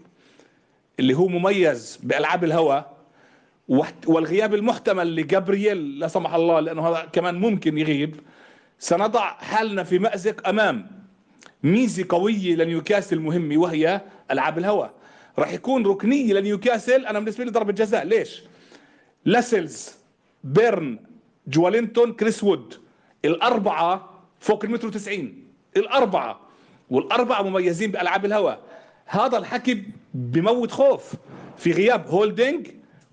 اللي 1.00 1.14
هو 1.14 1.28
مميز 1.28 1.98
بألعاب 2.02 2.44
الهواء. 2.44 2.99
والغياب 4.06 4.54
المحتمل 4.54 5.16
لجابرييل 5.16 5.98
لا 5.98 6.08
سمح 6.08 6.34
الله 6.34 6.60
لأنه 6.60 6.88
هذا 6.88 7.08
كمان 7.12 7.34
ممكن 7.34 7.78
يغيب. 7.78 8.20
سنضع 8.78 9.32
حالنا 9.32 9.82
في 9.82 9.98
مأزق 9.98 10.48
أمام 10.48 10.90
ميزة 11.62 12.06
قوية 12.08 12.54
لنيوكاسل 12.54 13.20
مهمة 13.20 13.56
وهي 13.56 14.00
ألعاب 14.30 14.58
الهواء. 14.58 14.94
راح 15.38 15.52
يكون 15.52 15.86
ركنية 15.86 16.32
لنيوكاسل 16.32 17.06
أنا 17.06 17.18
بالنسبة 17.18 17.44
لي 17.44 17.50
ضربة 17.50 17.72
جزاء. 17.72 18.04
ليش؟ 18.04 18.42
لاسلز 19.24 19.94
بيرن 20.44 20.98
جوالينتون 21.46 22.12
كريس 22.12 22.44
وود. 22.44 22.74
الأربعة 23.24 24.10
فوق 24.40 24.64
المتر 24.64 24.88
90 24.88 25.44
الأربعة. 25.76 26.40
والأربعة 26.90 27.42
مميزين 27.42 27.90
بألعاب 27.90 28.24
الهواء. 28.24 28.60
هذا 29.06 29.38
الحكي 29.38 29.82
بموت 30.14 30.70
خوف. 30.70 31.14
في 31.56 31.72
غياب 31.72 32.08
هولدنج 32.08 32.68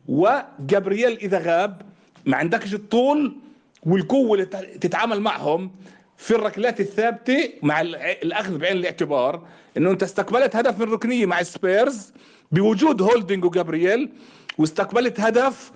وجابرييل 0.08 1.12
إذا 1.18 1.40
غاب 1.40 1.82
ما 2.26 2.38
عندكش 2.38 2.74
الطول 2.74 3.36
والقوة 3.84 4.34
اللي 4.34 4.46
تتعامل 4.82 5.22
معهم 5.22 5.72
في 6.18 6.36
الركلات 6.36 6.80
الثابتة 6.80 7.50
مع 7.64 7.82
الأخذ 7.82 8.58
بعين 8.58 8.78
الاعتبار 8.78 9.42
إنه 9.78 9.92
أنت 9.92 10.04
استقبلت 10.04 10.56
هدف 10.56 10.80
من 10.80 10.92
ركنية 10.94 11.26
مع 11.26 11.44
سبيرز 11.44 12.14
بوجود 12.52 13.02
هولدنج 13.02 13.46
وجابرييل 13.46 14.10
واستقبلت 14.58 15.20
هدف 15.20 15.72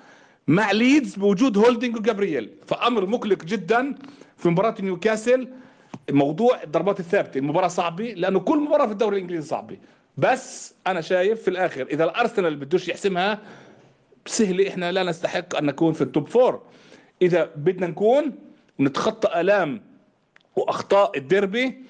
مع 0.47 0.71
ليدز 0.71 1.15
بوجود 1.15 1.57
هولدنج 1.57 1.95
وجابرييل. 1.95 2.49
فأمر 2.67 3.05
مقلق 3.05 3.43
جدا 3.43 3.95
في 4.37 4.49
مباراة 4.49 4.75
نيوكاسل 4.79 5.47
موضوع 6.11 6.63
الضربات 6.63 6.99
الثابتة. 6.99 7.37
المباراة 7.37 7.67
صعبة 7.67 8.03
لأنه 8.05 8.39
كل 8.39 8.57
مباراة 8.57 8.85
في 8.85 8.91
الدوري 8.91 9.15
الإنجليزي 9.17 9.47
صعبة. 9.47 9.77
بس 10.17 10.73
أنا 10.87 11.01
شايف 11.01 11.41
في 11.41 11.47
الآخر 11.47 11.81
إذا 11.91 12.03
الأرسنال 12.03 12.55
بدوش 12.55 12.87
يحسمها 12.87 13.39
سهله 14.25 14.67
إحنا 14.69 14.91
لا 14.91 15.03
نستحق 15.03 15.55
أن 15.55 15.65
نكون 15.65 15.93
في 15.93 16.01
ال 16.01 16.08
top 16.08 16.27
four 16.27 16.61
إذا 17.21 17.49
بدنا 17.55 17.87
نكون 17.87 18.31
نتخطى 18.79 19.41
آلام 19.41 19.81
وأخطاء 20.55 21.17
الديربي 21.17 21.83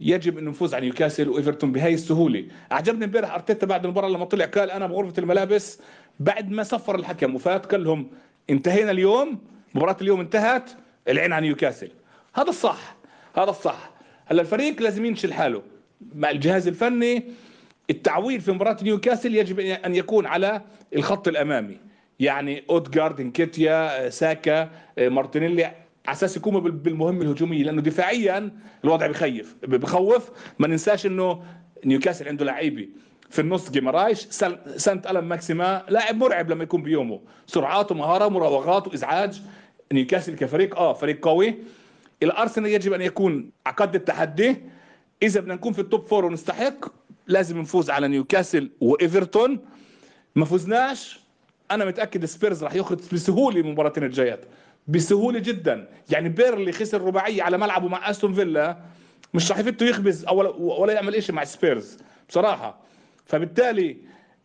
يجب 0.00 0.38
أن 0.38 0.44
نفوز 0.44 0.74
على 0.74 0.84
نيوكاسل 0.86 1.28
وإيفرتون 1.28 1.72
بهاي 1.72 1.94
السهولة. 1.94 2.46
أعجبني 2.72 3.04
امبارح 3.04 3.34
أرتيتا 3.34 3.66
بعد 3.66 3.84
المباراة 3.84 4.08
لما 4.08 4.24
طلع 4.24 4.44
قال 4.44 4.70
أنا 4.70 4.86
بغرفة 4.86 5.14
الملابس 5.18 5.78
بعد 6.20 6.50
ما 6.50 6.62
صفر 6.62 6.94
الحكم 6.94 7.34
وفات 7.34 7.66
قال 7.66 7.84
لهم 7.84 8.10
انتهينا 8.50 8.90
اليوم 8.90 9.38
مباراة 9.74 9.96
اليوم 10.00 10.20
انتهت 10.20 10.70
العين 11.08 11.32
على 11.32 11.46
نيوكاسل. 11.46 11.90
هذا 12.34 12.48
الصح 12.48 12.96
هذا 13.36 13.50
الصح. 13.50 13.90
هلا 14.26 14.40
الفريق 14.42 14.82
لازم 14.82 15.04
يلم 15.04 15.16
شمل 15.16 15.32
حاله 15.32 15.62
مع 16.14 16.30
الجهاز 16.30 16.68
الفني 16.68 17.24
التعويل 17.90 18.40
في 18.40 18.52
مباراة 18.52 18.76
نيوكاسل 18.82 19.34
يجب 19.34 19.60
أن 19.60 19.94
يكون 19.94 20.26
على 20.26 20.62
الخط 20.96 21.28
الأمامي. 21.28 21.76
يعني 22.20 22.64
اودجارد 22.70 23.20
إنكيتيا 23.20 24.10
ساكا 24.10 24.70
مارتينيلي 24.98 25.64
على 25.64 25.74
أساس 26.08 26.36
يقوموا 26.36 26.60
بالمهمة 26.60 27.22
الهجومية. 27.22 27.64
لأنه 27.64 27.82
دفاعيا 27.82 28.50
الوضع 28.84 29.06
بخيف 29.06 29.56
بخوف. 29.62 30.30
ما 30.58 30.68
ننساش 30.68 31.06
إنه 31.06 31.44
نيوكاسل 31.84 32.28
عنده 32.28 32.44
لعيبة 32.44 32.88
في 33.30 33.40
النص 33.40 33.70
جيمارايش 33.70 34.18
سان 34.76 35.06
ماكسيمان 35.06 35.84
لاعب 35.88 36.16
مرعب 36.16 36.50
لما 36.50 36.62
يكون 36.62 36.82
بيومه. 36.82 37.20
سرعات 37.46 37.92
ومهارة 37.92 38.28
مراوغات 38.28 38.88
وإزعاج. 38.88 39.42
نيوكاسل 39.92 40.36
كفريق 40.36 40.78
آه 40.78 40.92
فريق 40.92 41.24
قوي. 41.24 41.54
الأرسنال 42.22 42.70
يجب 42.70 42.92
أن 42.92 43.02
يكون 43.02 43.50
على 43.66 43.76
قد 43.76 43.94
التحدي. 43.94 44.56
إذا 45.22 45.40
بدنا 45.40 45.54
نكون 45.54 45.72
في 45.72 45.78
ال 45.78 45.85
top 45.85 46.06
four 46.06 46.24
ونستحق 46.24 46.84
لازم 47.26 47.58
نفوز 47.58 47.90
على 47.90 48.08
نيوكاسل 48.08 48.70
وإيفرتون. 48.80 49.60
ما 50.36 50.44
فزناش. 50.44 51.20
أنا 51.70 51.84
متأكد 51.84 52.24
سبيرز 52.24 52.64
راح 52.64 52.74
يخرج 52.74 52.98
بسهولة 53.12 53.60
المباراتين 53.60 54.04
الجايات. 54.04 54.44
بسهولة 54.88 55.38
جدا. 55.38 55.88
يعني 56.10 56.28
بيرنلي 56.28 56.72
خسر 56.72 57.02
رباعية 57.02 57.42
على 57.42 57.58
ملعبه 57.58 57.88
مع 57.88 58.10
أستون 58.10 58.34
فيلا. 58.34 58.76
مش 59.34 59.50
راح 59.50 59.58
فيه 59.58 59.86
يخبز 59.86 60.24
أو 60.24 60.54
ولا 60.82 60.92
يعمل 60.92 61.22
شيء 61.22 61.34
مع 61.34 61.44
سبيرز 61.44 61.98
بصراحة. 62.28 62.80
فبالتالي 63.26 63.96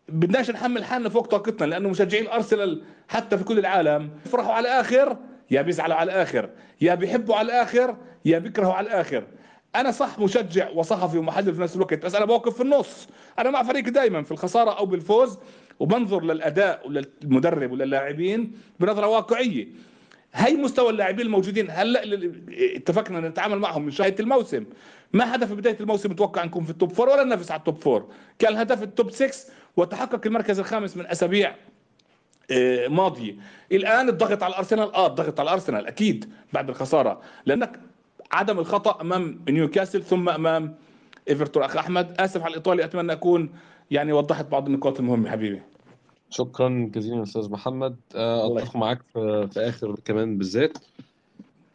بدناش 0.08 0.50
نحمل 0.50 0.84
حالنا 0.84 1.08
فوق 1.08 1.26
طاقتنا 1.26 1.66
لأنه 1.66 1.88
مشجعين 1.88 2.28
أرسنال 2.28 2.82
حتى 3.08 3.38
في 3.38 3.44
كل 3.44 3.58
العالم. 3.58 4.10
يفرحوا 4.26 4.52
على 4.52 4.68
الآخر. 4.68 5.16
يا 5.50 5.62
بيزعلوا 5.62 5.96
على 5.96 6.12
الآخر. 6.12 6.50
يا 6.80 6.94
بيحبوا 6.94 7.36
على 7.36 7.46
الآخر. 7.46 7.96
يا 8.24 8.38
بيكرهوا 8.38 8.74
على 8.74 8.86
الآخر. 8.86 9.24
أنا 9.76 9.90
صح 9.90 10.18
مشجع 10.18 10.70
وصحفي 10.70 11.18
ومحلل 11.18 11.54
في 11.54 11.60
نفس 11.60 11.76
الوقت 11.76 12.04
بس 12.04 12.14
أنا 12.14 12.24
بوقف 12.24 12.54
في 12.56 12.62
النص. 12.62 13.08
أنا 13.38 13.50
مع 13.50 13.62
فريق 13.62 13.88
دائما 13.88 14.22
في 14.22 14.32
الخسارة 14.32 14.78
أو 14.78 14.86
بالفوز 14.86 15.38
وبنظر 15.80 16.24
للأداء 16.24 16.86
وللمدرب 16.88 17.72
وللاعبين 17.72 18.52
بنظرة 18.80 19.06
واقعية. 19.06 19.68
هي 20.34 20.56
مستوى 20.56 20.90
اللاعبين 20.90 21.26
الموجودين 21.26 21.70
هلأ 21.70 22.02
اتفقنا 22.76 23.28
نتعامل 23.28 23.58
معهم 23.58 23.82
منشان 23.82 23.90
هاد 23.90 24.24
الموسم. 24.24 24.64
ما 25.12 25.34
هدف 25.34 25.52
بداية 25.52 25.76
الموسم 25.80 26.10
متوقع 26.10 26.44
نكون 26.44 26.64
في 26.64 26.70
ال 26.70 26.75
top 26.75 26.92
four 26.92 27.08
ولا 27.08 27.24
ننافس 27.24 27.50
على 27.50 27.58
ال 27.58 27.64
top 27.64 27.82
four 27.82 28.08
كان 28.38 28.52
الهدف 28.52 28.82
ال 28.82 28.89
top 28.89 29.10
6 29.10 29.52
وتحقق 29.76 30.20
المركز 30.26 30.58
الخامس 30.58 30.96
من 30.96 31.06
أسابيع 31.06 31.54
ماضية. 32.88 33.36
الآن 33.72 34.08
الضغط 34.08 34.42
على 34.42 34.50
الأرسنال 34.52 34.94
آه 34.94 35.06
الضغط 35.06 35.40
على 35.40 35.46
الأرسنال 35.48 35.86
أكيد 35.86 36.32
بعد 36.52 36.68
الخسارة. 36.68 37.20
لأنك 37.46 37.80
عدم 38.32 38.58
الخطأ 38.58 39.00
أمام 39.00 39.44
نيوكاسل 39.48 40.02
ثم 40.02 40.28
أمام 40.28 40.74
إيفرتون. 41.28 41.62
أخ 41.62 41.76
أحمد 41.76 42.20
آسف 42.20 42.42
على 42.42 42.52
الإطالة 42.52 42.84
أتمنى 42.84 43.12
أكون 43.12 43.50
يعني 43.90 44.12
وضحت 44.12 44.46
بعض 44.46 44.66
النقاط 44.66 44.98
المهمة 45.00 45.30
حبيبي. 45.30 45.62
شكرا 46.30 46.90
جزيلا 46.94 47.22
أستاذ 47.22 47.50
محمد. 47.50 47.96
أتفق 48.14 48.76
معاك 48.76 49.02
في, 49.02 49.48
في 49.52 49.60
آخر 49.60 49.94
كمان 50.04 50.38
بالذات. 50.38 50.78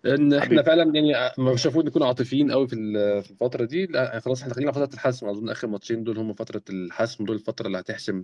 إن 0.06 0.34
إحنا. 0.34 0.64
فعلا 0.64 0.96
يعني 0.96 1.32
مش 1.40 1.66
المفروض 1.66 1.86
نكون 1.86 2.04
عاطفيين 2.04 2.52
قوي 2.52 2.68
في 2.68 2.76
ال- 2.76 3.24
في 3.24 3.32
الفترة 3.32 3.66
دي. 3.66 3.86
لا 3.86 4.20
خلاص 4.20 4.40
إحنا 4.42 4.50
داخلين 4.54 4.68
على 4.70 4.76
فترة 4.76 4.94
الحسم. 4.94 5.30
أظن 5.30 5.50
آخر 5.50 5.68
ماتشين 5.68 6.04
دول 6.04 6.18
هم 6.18 6.34
فترة 6.34 6.62
الحسم 6.70 7.26
دول 7.26 7.36
الفترة 7.36 7.68
اللي 7.68 7.80
هتحسم 7.80 8.24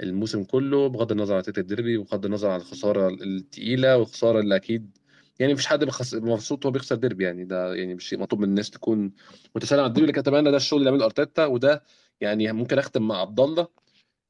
الموسم 0.00 0.44
كله 0.44 0.86
بغض 0.86 1.12
النظر 1.12 1.34
عن 1.34 1.40
نتيجه 1.40 1.60
الديربي 1.60 1.96
وبغض 1.96 2.24
النظر 2.24 2.50
عن 2.50 2.60
الخسارة 2.60 3.08
الثقيله 3.08 3.96
والخسارة 3.96 4.40
اللي 4.40 4.56
أكيد 4.56 4.98
يعني 5.40 5.52
مفيش 5.52 5.66
حد 5.66 5.84
بخس- 5.84 6.14
مبسوط 6.14 6.64
وهو 6.64 6.72
بيخسر 6.72 6.94
ديربي 6.96 7.24
يعني 7.24 7.44
ده 7.44 7.74
يعني 7.74 7.94
مش 7.94 8.08
شيء 8.08 8.18
مطلوب 8.18 8.42
من 8.42 8.48
الناس 8.48 8.70
تكون 8.70 9.12
متسالمه 9.56 9.82
على 9.82 9.88
الديربي 9.88 10.10
لكن 10.12 10.20
أتمنى 10.20 10.50
ده 10.50 10.56
الشغل 10.56 10.78
اللي 10.78 10.90
يعمله 10.90 11.04
أرتيتا 11.04 11.46
وده 11.46 11.82
يعني 12.20 12.52
ممكن 12.52 12.78
أختم 12.78 13.08
مع 13.08 13.20
عبد 13.20 13.40
الله 13.40 13.68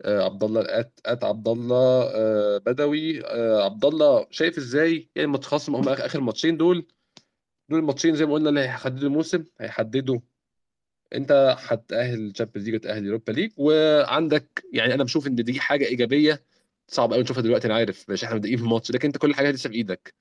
آه، 0.03 0.23
عبد 0.25 0.45
الله 0.45 0.61
ات 0.61 1.01
ات 1.07 1.25
عبد 1.25 1.49
الله 1.49 2.03
آه، 2.15 2.59
بدوي 2.59 3.27
آه، 3.27 3.65
عبد 3.65 3.85
الله 3.85 4.27
شايف 4.31 4.59
إزاي 4.59 5.09
يعني 5.17 5.27
الماتش 5.27 5.47
خاص 5.47 5.71
هم 5.71 5.89
آخر 5.89 6.21
ماتشين 6.21 6.57
دول؟ 6.57 6.87
دول 7.69 7.79
الماتشين 7.79 8.15
زي 8.17 8.27
ما 8.27 8.33
قلنا 8.35 8.49
اللي 8.49 8.61
هيحددوا 8.61 9.09
الموسم 9.09 9.45
هيحددوا 9.61 10.19
أنت 11.15 11.57
هتأهل 11.59 12.33
تشامبيونز 12.33 12.69
ليج 12.69 12.77
هتأهل 12.81 13.05
يوروبا 13.07 13.33
ليج 13.33 13.51
وعندك 13.57 14.65
يعني 14.73 14.95
أنا 14.95 15.05
بشوف 15.05 15.27
إن 15.27 15.35
دي 15.35 15.61
حاجة 15.61 15.85
إيجابية 15.85 16.43
صعب 16.89 17.13
قوي 17.13 17.23
نشوفها 17.23 17.43
دلوقتي 17.43 17.67
أنا 17.67 17.75
عارف 17.75 18.11
مش 18.11 18.25
إحنا 18.25 18.35
بادئين 18.37 18.57
في 18.59 18.65
ماتش 18.65 18.91
لكن 18.91 19.09
أنت 19.09 19.17
كل 19.19 19.35
حاجة 19.35 19.51
لسه 19.51 19.71
في 19.71 19.75
إيدك. 19.77 20.15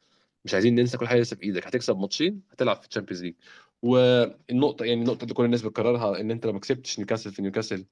مش 0.45 0.53
عايزين 0.53 0.75
ننسى 0.75 0.97
كل 0.97 1.07
حاجة 1.07 1.19
لسه 1.19 1.35
في 1.35 1.43
إيدك. 1.43 1.67
هتكسب 1.67 1.97
ماتشين 1.97 2.41
هتلعب 2.51 2.75
في 2.81 2.87
ال 2.87 2.91
Champions 2.91 3.23
League 3.23 3.33
والنقطة 3.81 4.85
يعني 4.85 5.01
النقطة 5.01 5.23
اللي 5.23 5.33
كل 5.33 5.45
الناس 5.45 5.61
بتكررها 5.61 6.19
إن 6.21 6.31
أنت 6.31 6.45
لو 6.45 6.53
ما 6.53 6.59
كسبتش 6.59 6.99
نيوكاسل 6.99 7.31
في 7.31 7.41
نيوكاسل 7.41 7.85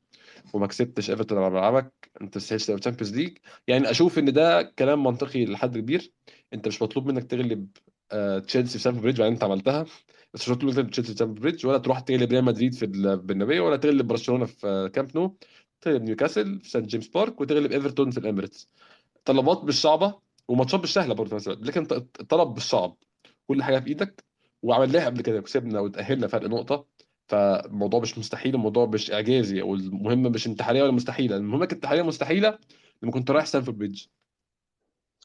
وما 0.53 0.67
كسبتش 0.67 1.09
إيفرتون 1.09 1.37
على 1.37 1.49
ملعبك 1.49 1.93
أنت 2.21 2.33
تستاهل 2.33 2.59
تبقى 2.59 2.79
Champions 2.79 3.15
League 3.15 3.37
يعني 3.67 3.91
أشوف 3.91 4.19
إن 4.19 4.33
ده 4.33 4.61
كلام 4.61 5.03
منطقي 5.03 5.45
لحد 5.45 5.77
كبير. 5.77 6.11
أنت 6.53 6.67
مش 6.67 6.81
مطلوب 6.81 7.07
منك 7.07 7.23
تغلب 7.23 7.67
آه، 8.11 8.39
تشيلسي 8.39 8.77
في 8.77 8.83
ستامفورد 8.83 9.03
بريدج 9.03 9.19
بعدين 9.19 9.33
أنت 9.33 9.43
عملتها. 9.43 9.83
بس 10.33 10.41
مش 10.41 10.49
مطلوب 10.49 10.79
منك 10.79 10.89
تشيلسي 10.89 11.11
في 11.11 11.17
ستامفورد 11.17 11.41
بريدج 11.41 11.65
ولا 11.65 11.77
تروح 11.77 11.99
تغلب 11.99 12.31
ريال 12.31 12.43
مدريد 12.45 12.73
في 12.73 12.85
البرنابيو 12.85 13.67
ولا 13.67 13.77
تغلب 13.77 14.07
برشلونة 14.07 14.45
في 14.45 14.67
آه، 14.67 14.87
كامب 14.87 15.17
نو 15.17 15.37
تغلب 15.81 16.03
نيوكاسل 16.03 16.59
في 16.61 16.69
سان 16.69 16.83
جيمس 16.83 17.07
بارك 17.07 17.41
وتغلب 17.41 17.71
ايفرتون 17.71 18.11
في 18.11 18.17
الاميريتس 18.17 18.69
طلبات 19.25 19.63
مش 19.63 19.81
صعبة. 19.81 20.30
وماتشات 20.51 20.83
مش 20.83 20.93
سهلة 20.93 21.13
برضه 21.13 21.37
في 21.37 21.47
الوقت. 21.47 21.61
لكن 21.67 21.81
الطلب 21.91 22.55
مش 22.55 22.63
صعب 22.63 22.97
كل 23.47 23.63
حاجة 23.63 23.79
في 23.79 23.87
إيدك. 23.87 24.25
وعملناها 24.63 25.05
قبل 25.05 25.21
كده 25.21 25.41
كسبنا 25.41 25.79
وتأهلنا 25.79 26.27
فرق 26.27 26.49
نقطة. 26.49 26.87
فالموضوع 27.27 27.99
مش 27.99 28.17
مستحيل 28.17 28.55
الموضوع 28.55 28.85
مش 28.85 29.11
إعجازي 29.11 29.61
أو 29.61 29.75
المهمه 29.75 30.29
مش 30.29 30.47
انتحارية 30.47 30.83
ولا 30.83 30.91
مستحيلة. 30.91 31.35
المهمه 31.35 31.65
كانت 31.65 31.73
انتحارية 31.73 32.01
مستحيلة 32.01 32.59
لما 33.01 33.11
كنت 33.11 33.31
رايح 33.31 33.45
ستامفورد 33.45 33.77
بريدج. 33.77 34.05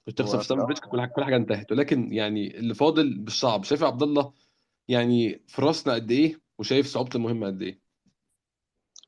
كنت 0.07 0.19
تخسر 0.19 0.33
هو 0.33 0.39
في 0.39 0.39
في 0.39 0.45
ستامفورد 0.45 0.67
بريدج 0.67 0.91
كل 0.91 1.01
حاجة 1.01 1.11
كل 1.11 1.25
حاجة 1.25 1.37
انتهت. 1.37 1.73
ولكن 1.73 2.13
يعني 2.13 2.59
اللي 2.59 2.75
فاضل 2.75 3.19
بالصعب. 3.19 3.65
شايف 3.65 3.81
يا 3.81 3.87
عبد 3.87 4.03
الله 4.03 4.33
يعني 4.89 5.43
فرصنا 5.49 5.95
قد 5.95 6.11
إيه؟ 6.11 6.41
وشايف 6.59 6.87
صعوبة 6.87 7.11
المهمه 7.15 7.47
قد 7.47 7.63
إيه؟ 7.63 7.81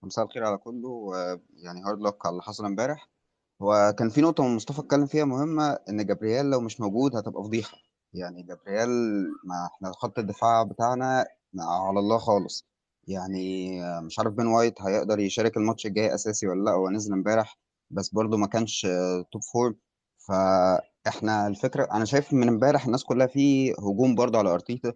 مساء 0.02 0.24
الخير 0.24 0.44
على 0.44 0.58
كله. 0.58 0.88
ويعني 0.88 1.82
hard 1.86 2.00
luck 2.00 2.26
على 2.26 2.32
اللي 2.32 2.42
حصل 2.42 2.64
امبارح. 2.64 3.08
هو 3.62 3.94
كان 3.98 4.09
في 4.09 4.20
نقطة 4.20 4.42
مصطفى 4.48 4.80
اتكلم 4.80 5.06
فيها 5.06 5.24
مهمة 5.24 5.78
إن 5.88 6.06
جابرييل 6.06 6.46
لو 6.50 6.61
مش 6.61 6.80
موجود 6.80 7.16
هتبقى 7.16 7.42
فضيحة. 7.44 7.76
يعني 8.12 8.42
جابرييل 8.42 8.88
ما 9.44 9.66
إحنا 9.74 9.92
خط 9.92 10.18
الدفاع 10.18 10.62
بتاعنا 10.62 11.26
على 11.61 11.98
الله 11.98 12.18
خالص. 12.18 12.68
يعني 13.09 13.70
مش 14.00 14.18
عارف 14.18 14.32
بين 14.32 14.46
وايت 14.46 14.82
هيقدر 14.82 15.18
يشارك 15.20 15.56
الماتش 15.56 15.86
الجاي 15.86 16.14
أساسي 16.14 16.46
ولا 16.48 16.64
لأ 16.64 16.70
هو 16.72 16.90
نزل 16.90 17.12
إمبارح 17.12 17.59
بس 17.90 18.09
برضه 18.14 18.36
ما 18.36 18.46
كانش 18.46 18.86
top 19.32 19.42
form 19.52 19.76
فإحنا 20.28 21.46
الفكرة 21.46 21.88
أنا 21.92 22.04
شايف 22.04 22.32
من 22.32 22.48
إمبارح 22.48 22.84
الناس 22.86 23.04
كلها 23.04 23.26
في 23.26 23.72
هجوم 23.72 24.14
برضه 24.14 24.38
على 24.38 24.50
أرتيتا. 24.54 24.92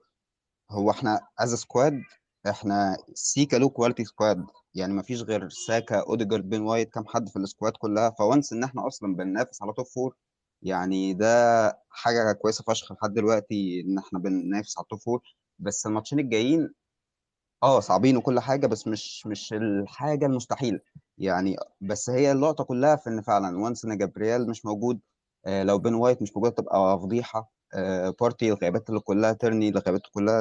هو 0.71 0.91
إحنا 0.91 1.21
از 1.41 1.55
سكواد 1.55 2.01
إحنا 2.49 2.97
سيكا 3.15 3.57
لو 3.57 3.71
كواليتي 3.71 4.05
سكواد 4.05 4.47
يعني 4.75 4.93
ما 4.93 5.03
فيش 5.03 5.23
غير 5.23 5.49
ساكا 5.49 6.01
اوديجارد 6.01 6.49
بين 6.49 6.61
وايت 6.63 6.91
كام 6.95 7.07
حد 7.07 7.29
في 7.29 7.37
السكواد 7.37 7.73
كلها. 7.73 8.11
فوانس 8.11 8.53
إن 8.53 8.65
إحنا 8.65 8.87
أصلا 8.87 9.17
بننافس 9.17 9.63
على 9.63 9.73
توب 9.73 9.87
فور 9.87 10.17
يعني 10.63 11.15
ده 11.15 11.27
حاجة 11.91 12.33
كويسة 12.33 12.65
فشخ 12.65 12.93
لحد 12.93 13.15
دلوقتي 13.15 13.81
إن 13.81 13.99
إحنا 13.99 14.19
بننافس 14.19 14.79
على 14.79 14.83
التوب 14.85 15.01
فور 15.01 15.23
بس 15.59 15.87
الماتشين 15.87 16.19
الجايين 16.19 16.75
آه 17.63 17.81
صعبين 17.81 18.17
وكل 18.17 18.41
حاجة 18.41 18.67
بس 18.67 18.87
مش 18.89 19.27
مش 19.27 19.53
الحاجة 19.53 20.27
المستحيلة. 20.27 20.81
يعني 21.19 21.57
بس 21.81 22.11
هي 22.11 22.33
اللقطة 22.33 22.65
كلها 22.65 22.97
في 22.97 23.11
إن 23.11 23.23
فعلا 23.23 23.59
وانس 23.59 23.85
إن 23.85 23.99
جابرييل 23.99 24.49
مش 24.51 24.65
موجود 24.67 25.01
آه 25.47 25.63
لو 25.63 25.79
بين 25.79 25.95
وايت 25.95 26.23
مش 26.23 26.37
موجود 26.37 26.53
تبقى 26.53 26.99
فضيحة. 27.01 27.53
آه 27.75 28.15
بارتي 28.21 28.49
الغيابات 28.53 28.89
اللي 28.89 29.01
كلها 29.01 29.33
ترني 29.33 29.69
الغيابات 29.69 30.03
كلها 30.13 30.41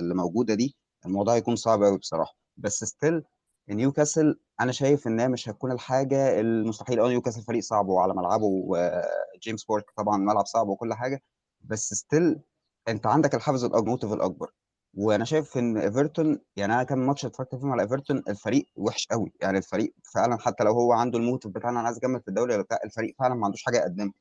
اللي 0.00 0.14
موجودة 0.14 0.54
دي 0.54 0.76
الموضوع 1.06 1.34
هيكون 1.34 1.56
صعب 1.56 1.82
قوي 1.82 1.98
بصراحة. 1.98 2.36
بس 2.56 2.84
still 2.84 3.22
نيوكاسل 3.70 4.40
أنا 4.60 4.72
شايف 4.72 5.06
ان 5.06 5.20
هي 5.20 5.28
مش 5.28 5.48
هتكون 5.48 5.72
الحاجة 5.72 6.40
المستحيلة. 6.40 7.04
آه 7.06 7.08
نيوكاسل 7.08 7.42
فريق 7.42 7.62
صعب 7.62 7.88
وعلى 7.88 8.14
ملعبه 8.14 8.44
وجيمس 8.44 9.64
بارك 9.64 9.84
طبعا 9.96 10.16
ملعب 10.16 10.46
صعب 10.46 10.68
وكل 10.68 10.94
حاجة. 10.94 11.22
بس 11.60 11.94
still 11.94 12.40
أنت 12.88 13.06
عندك 13.06 13.34
الحافز 13.34 13.64
ال 13.64 13.71
motive 13.71 14.12
الأكبر. 14.12 14.50
وأنا 14.94 15.24
شايف 15.24 15.58
إن 15.58 15.76
إيفرتون 15.78 16.40
يعني 16.56 16.74
أنا 16.74 16.82
كام 16.82 16.98
ماتش 16.98 17.24
اتفرجت 17.26 17.54
فيهم 17.54 17.72
على 17.72 17.82
إيفرتون 17.82 18.22
الفريق 18.28 18.66
وحش 18.76 19.06
قوي. 19.10 19.32
يعني 19.40 19.58
الفريق 19.58 19.94
فعلا 20.14 20.38
حتى 20.38 20.64
لو 20.64 20.72
هو 20.72 20.92
عنده 20.92 21.18
ال 21.18 21.23
motive 21.23 21.52
بتاع 21.52 21.68
أنا 21.68 21.78
أنا 21.80 21.86
عايز 21.86 21.98
أكمل 21.98 22.20
في 22.20 22.28
الدوري 22.28 22.54
ولا 22.54 22.62
بتاع 22.62 22.78
الفريق 22.84 23.14
فعلا 23.18 23.34
ما 23.34 23.44
عندوش 23.46 23.64
حاجة 23.64 23.76
يقدمها. 23.78 24.14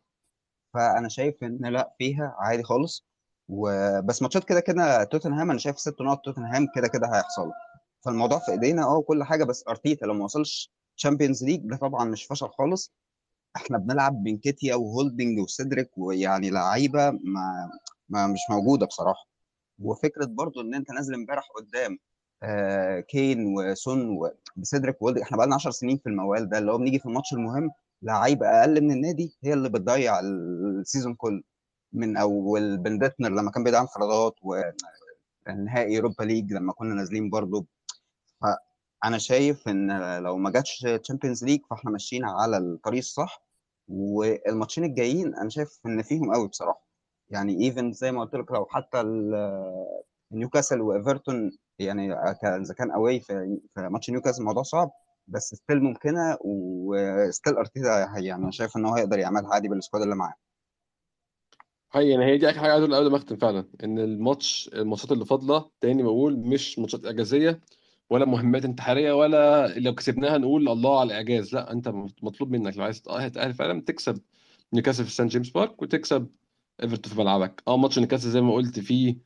فأنا 0.74 1.10
شايف 1.10 1.44
إن 1.44 1.66
لأ 1.66 1.96
فيها 1.98 2.36
عادي 2.40 2.64
خالص. 2.64 3.06
وبس 3.50 4.22
ماتشات 4.22 4.44
كده 4.44 4.60
كده 4.60 5.04
توتنهام 5.04 5.50
أنا 5.52 5.60
شايف 5.60 5.80
ست 5.80 6.02
نقط 6.02 6.22
توتنهام 6.26 6.68
كده 6.76 6.88
كده 6.88 7.08
هيحصل 7.08 7.52
فالموضوع 8.08 8.40
في 8.40 8.52
إيدينا 8.52 8.84
آه 8.84 8.98
وكل 8.98 9.24
حاجة 9.24 9.44
بس 9.44 9.64
أرتيتا 9.68 10.06
لو 10.06 10.14
ما 10.14 10.24
وصلش 10.24 10.72
Champions 10.98 11.44
League 11.44 11.62
ده 11.64 11.78
طبعا 11.78 12.06
مش 12.06 12.26
فشل 12.26 12.50
خالص. 12.50 12.94
إحنا 13.56 13.78
بنلعب 13.78 14.24
بنكيتيا 14.24 14.76
وهولدينج 14.76 15.40
وسيدريك 15.40 15.98
ويعني 15.98 16.50
لعيبة 16.50 17.12
ما, 17.12 17.72
ما 18.10 18.28
مش 18.28 18.40
موجودة 18.50 18.86
بصراحة. 18.86 19.28
وفكرة 19.80 20.26
برضو 20.26 20.62
إن 20.62 20.76
أنت 20.76 20.92
نازل 20.92 21.14
إمبارح 21.14 21.48
قدام 21.58 21.98
آه 22.44 23.00
كين 23.00 23.46
وسون 23.58 24.20
بسيدريك 24.58 25.02
وهولدينج 25.02 25.18
إحنا 25.18 25.38
بقالنا 25.38 25.56
10 25.56 25.72
سنين 25.72 25.98
في 25.98 26.10
الموال 26.10 26.50
ده 26.50 26.58
اللي 26.58 26.72
هو 26.72 26.78
بنيجي 26.78 27.00
في 27.00 27.06
الماتش 27.06 27.34
المهم 27.34 27.70
لعيبة 28.02 28.48
أقل 28.48 28.82
من 28.82 28.92
النادي 28.92 29.38
هي 29.44 29.54
اللي 29.54 29.70
بتضيع 29.70 30.20
ال 30.20 30.33
season 30.33 31.16
كله. 31.16 31.42
من 31.94 32.18
أول 32.18 32.78
بندتنر 32.78 33.30
لما 33.30 33.52
كان 33.52 33.64
بيضيع 33.64 33.82
انفرادات 33.82 34.36
ونهائي 35.48 35.98
Europa 35.98 36.24
League 36.24 36.54
لما 36.54 36.74
كنا 36.74 36.94
نازلين 36.96 37.30
برضو 37.30 37.68
فأنا 38.42 39.18
شايف 39.18 39.68
إن 39.68 40.18
لو 40.24 40.38
ما 40.38 40.50
جاتش 40.50 40.80
Champions 41.04 41.46
League 41.46 41.60
فإحنا 41.70 41.92
ماشيين 41.92 42.26
على 42.26 42.58
الطريق 42.58 43.00
الصح 43.00 43.44
والماتشين 43.88 44.84
الجايين 44.84 45.36
أنا 45.36 45.50
شايف 45.50 45.80
إن 45.86 46.02
فيهم 46.02 46.34
قوي 46.34 46.48
بصراحة. 46.48 46.88
يعني 47.30 47.64
even 47.66 47.92
زي 47.92 48.12
ما 48.12 48.22
قلت 48.22 48.36
لك 48.36 48.52
لو 48.52 48.66
حتى 48.66 49.04
نيوكاسل 50.32 50.82
وايفرتون 50.82 51.58
يعني 51.80 52.14
إذا 52.44 52.74
كان 52.74 52.92
away 52.92 53.20
في, 53.20 53.58
ماتش 53.78 54.10
نيوكاسل 54.10 54.40
الموضوع 54.42 54.64
صعب 54.64 54.92
بس 55.28 55.56
still 55.56 55.84
ممكنة 55.84 56.38
و 56.42 56.60
still 56.60 57.54
أرتيتا 57.58 58.00
يعني 58.20 58.44
أنا 58.44 58.52
شايف 58.52 58.78
إن 58.78 58.86
هو 58.86 58.96
هيقدر 58.96 59.20
يعملها 59.20 59.54
عادي 59.54 59.68
بال 59.68 59.78
squad 59.78 60.04
اللي 60.04 60.16
معاه. 60.16 60.34
هي 61.94 62.10
يعني 62.10 62.26
هي 62.26 62.38
دي 62.38 62.50
آخر 62.50 62.60
حاجة 62.60 62.72
عايز 62.72 62.84
أقولها 62.84 63.00
قبل 63.00 63.12
ما 63.12 63.18
أختم 63.18 63.38
فعلا 63.38 63.66
إن 63.84 64.00
الماتش 64.00 64.70
الماتشات 64.74 65.12
اللي 65.12 65.26
فاضلة 65.26 65.70
تاني 65.82 66.04
بقول 66.04 66.38
مش 66.40 66.80
ماتشات 66.80 67.06
اعجازيه 67.06 67.62
ولا 68.10 68.26
مهمات 68.26 68.66
انتحارية 68.66 69.14
ولا 69.14 69.68
لو 69.80 69.96
كسبناها 69.96 70.38
نقول 70.38 70.70
الله 70.70 71.00
على 71.00 71.08
الإعجاز. 71.08 71.54
لا 71.56 71.72
أنت 71.72 71.88
مطلوب 72.24 72.52
منك. 72.52 72.78
لو 72.78 72.84
عايز 72.84 73.02
تتاهل 73.02 73.54
فعلا. 73.54 73.82
تكسب 73.82 74.22
نيوكاسل 74.74 75.04
في 75.06 75.12
سان 75.12 75.28
جيمس 75.28 75.50
بارك 75.50 75.82
وتكسب 75.82 76.28
إيفرتون 76.84 77.14
في 77.14 77.20
ملعبك. 77.20 77.64
أه 77.68 77.78
ماتش 77.78 78.00
نيوكاسل 78.00 78.30
زي 78.30 78.42
ما 78.42 78.54
قلت 78.54 78.80
فيه 78.80 79.18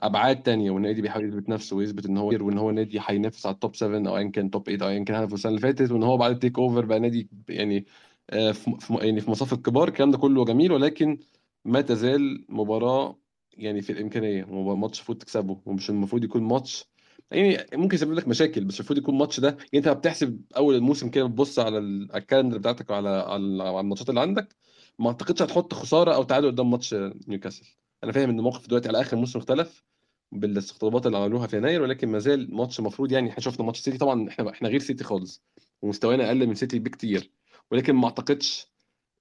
أبعاد 0.00 0.42
تانية 0.42 0.70
والنادي 0.70 1.02
بيحاول 1.02 1.24
يثبت 1.28 1.48
نفسه 1.48 1.76
ويثبت 1.76 2.06
إن 2.06 2.16
هو 2.18 2.28
وإن 2.28 2.58
هو 2.58 2.70
نادي 2.70 3.00
هينافس 3.06 3.46
على 3.46 3.54
ال 3.54 3.59
top 3.59 3.76
7 3.76 4.08
أو 4.10 4.16
ايا 4.16 4.28
كان 4.30 4.50
top 4.50 4.64
8 4.64 4.84
أو 4.84 4.88
ايا 4.88 5.04
كان 5.04 5.16
هدفه 5.22 5.34
السنة 5.34 5.50
اللي 5.50 5.60
فاتت 5.60 5.90
وإن 5.90 6.02
هو 6.02 6.16
بعد 6.16 6.30
ال 6.32 6.58
takeover 6.58 6.84
بقى 6.84 7.00
نادي 7.00 7.28
يعني 7.48 7.86
آه 8.30 8.52
في 8.52 8.76
يعني 9.00 9.20
في 9.20 9.30
مصاف 9.30 9.52
الكبار. 9.52 9.88
الكلام 9.88 10.10
ده 10.10 10.18
كله 10.18 10.44
جميل 10.44 10.72
ولكن 10.72 11.18
ما 11.64 11.80
تزال 11.80 12.46
مباراة 12.48 13.18
يعني 13.52 13.82
في 13.82 13.92
الإمكانية. 13.92 14.44
ماتش 14.74 14.98
المفروض 14.98 15.18
تكسبه 15.18 15.60
ومش 15.66 15.90
المفروض 15.90 16.24
يكون 16.24 16.42
ماتش 16.42 16.86
يعني 17.30 17.66
ممكن 17.74 17.94
يسبب 17.94 18.12
لك 18.12 18.28
مشاكل 18.28 18.64
بس 18.64 18.76
المفروض 18.80 18.98
يكون 18.98 19.14
الماتش 19.14 19.40
ده 19.40 19.48
يعني 19.48 19.58
انت 19.74 19.88
بتحسب 19.88 20.42
أول 20.56 20.74
الموسم 20.74 21.10
كده 21.10 21.24
بتبص 21.24 21.58
على 21.58 21.78
ال 21.78 21.87
calendar 21.87 22.58
بتاعتك 22.58 22.90
وعلى 22.90 23.08
على 23.08 23.80
الماتشات 23.80 24.08
اللي 24.10 24.20
عندك. 24.20 24.56
ما 24.98 25.08
أعتقدش 25.08 25.42
هتحط 25.42 25.74
خسارة 25.74 26.14
أو 26.14 26.22
تعادل 26.22 26.46
قدام 26.50 26.70
ماتش 26.70 26.94
نيوكاسل. 27.28 27.66
أنا 28.04 28.12
فاهم 28.12 28.30
إن 28.30 28.38
الموقف 28.38 28.66
دلوقتي 28.68 28.88
على 28.88 29.00
آخر 29.00 29.16
موسم 29.16 29.38
اختلف 29.38 29.84
بالاستقطابات 30.32 31.06
اللي 31.06 31.18
عملوها 31.18 31.46
في 31.46 31.56
يناير 31.56 31.82
ولكن 31.82 32.08
ما 32.08 32.18
زال 32.18 32.54
ماتش 32.54 32.78
المفروض 32.80 33.12
يعني 33.12 33.30
إحنا 33.30 33.40
شفنا 33.40 33.66
ماتش 33.66 33.80
سيتي 33.80 33.98
طبعا 33.98 34.28
إحنا 34.28 34.50
إحنا 34.50 34.68
غير 34.68 34.80
سيتي 34.80 35.04
خالص 35.04 35.44
ومستوانا 35.82 36.26
أقل 36.28 36.46
من 36.46 36.54
سيتي 36.54 36.78
بكتير. 36.78 37.30
ولكن 37.70 37.92
ما 37.94 38.04
أعتقدش 38.04 38.66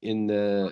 إن 0.05 0.30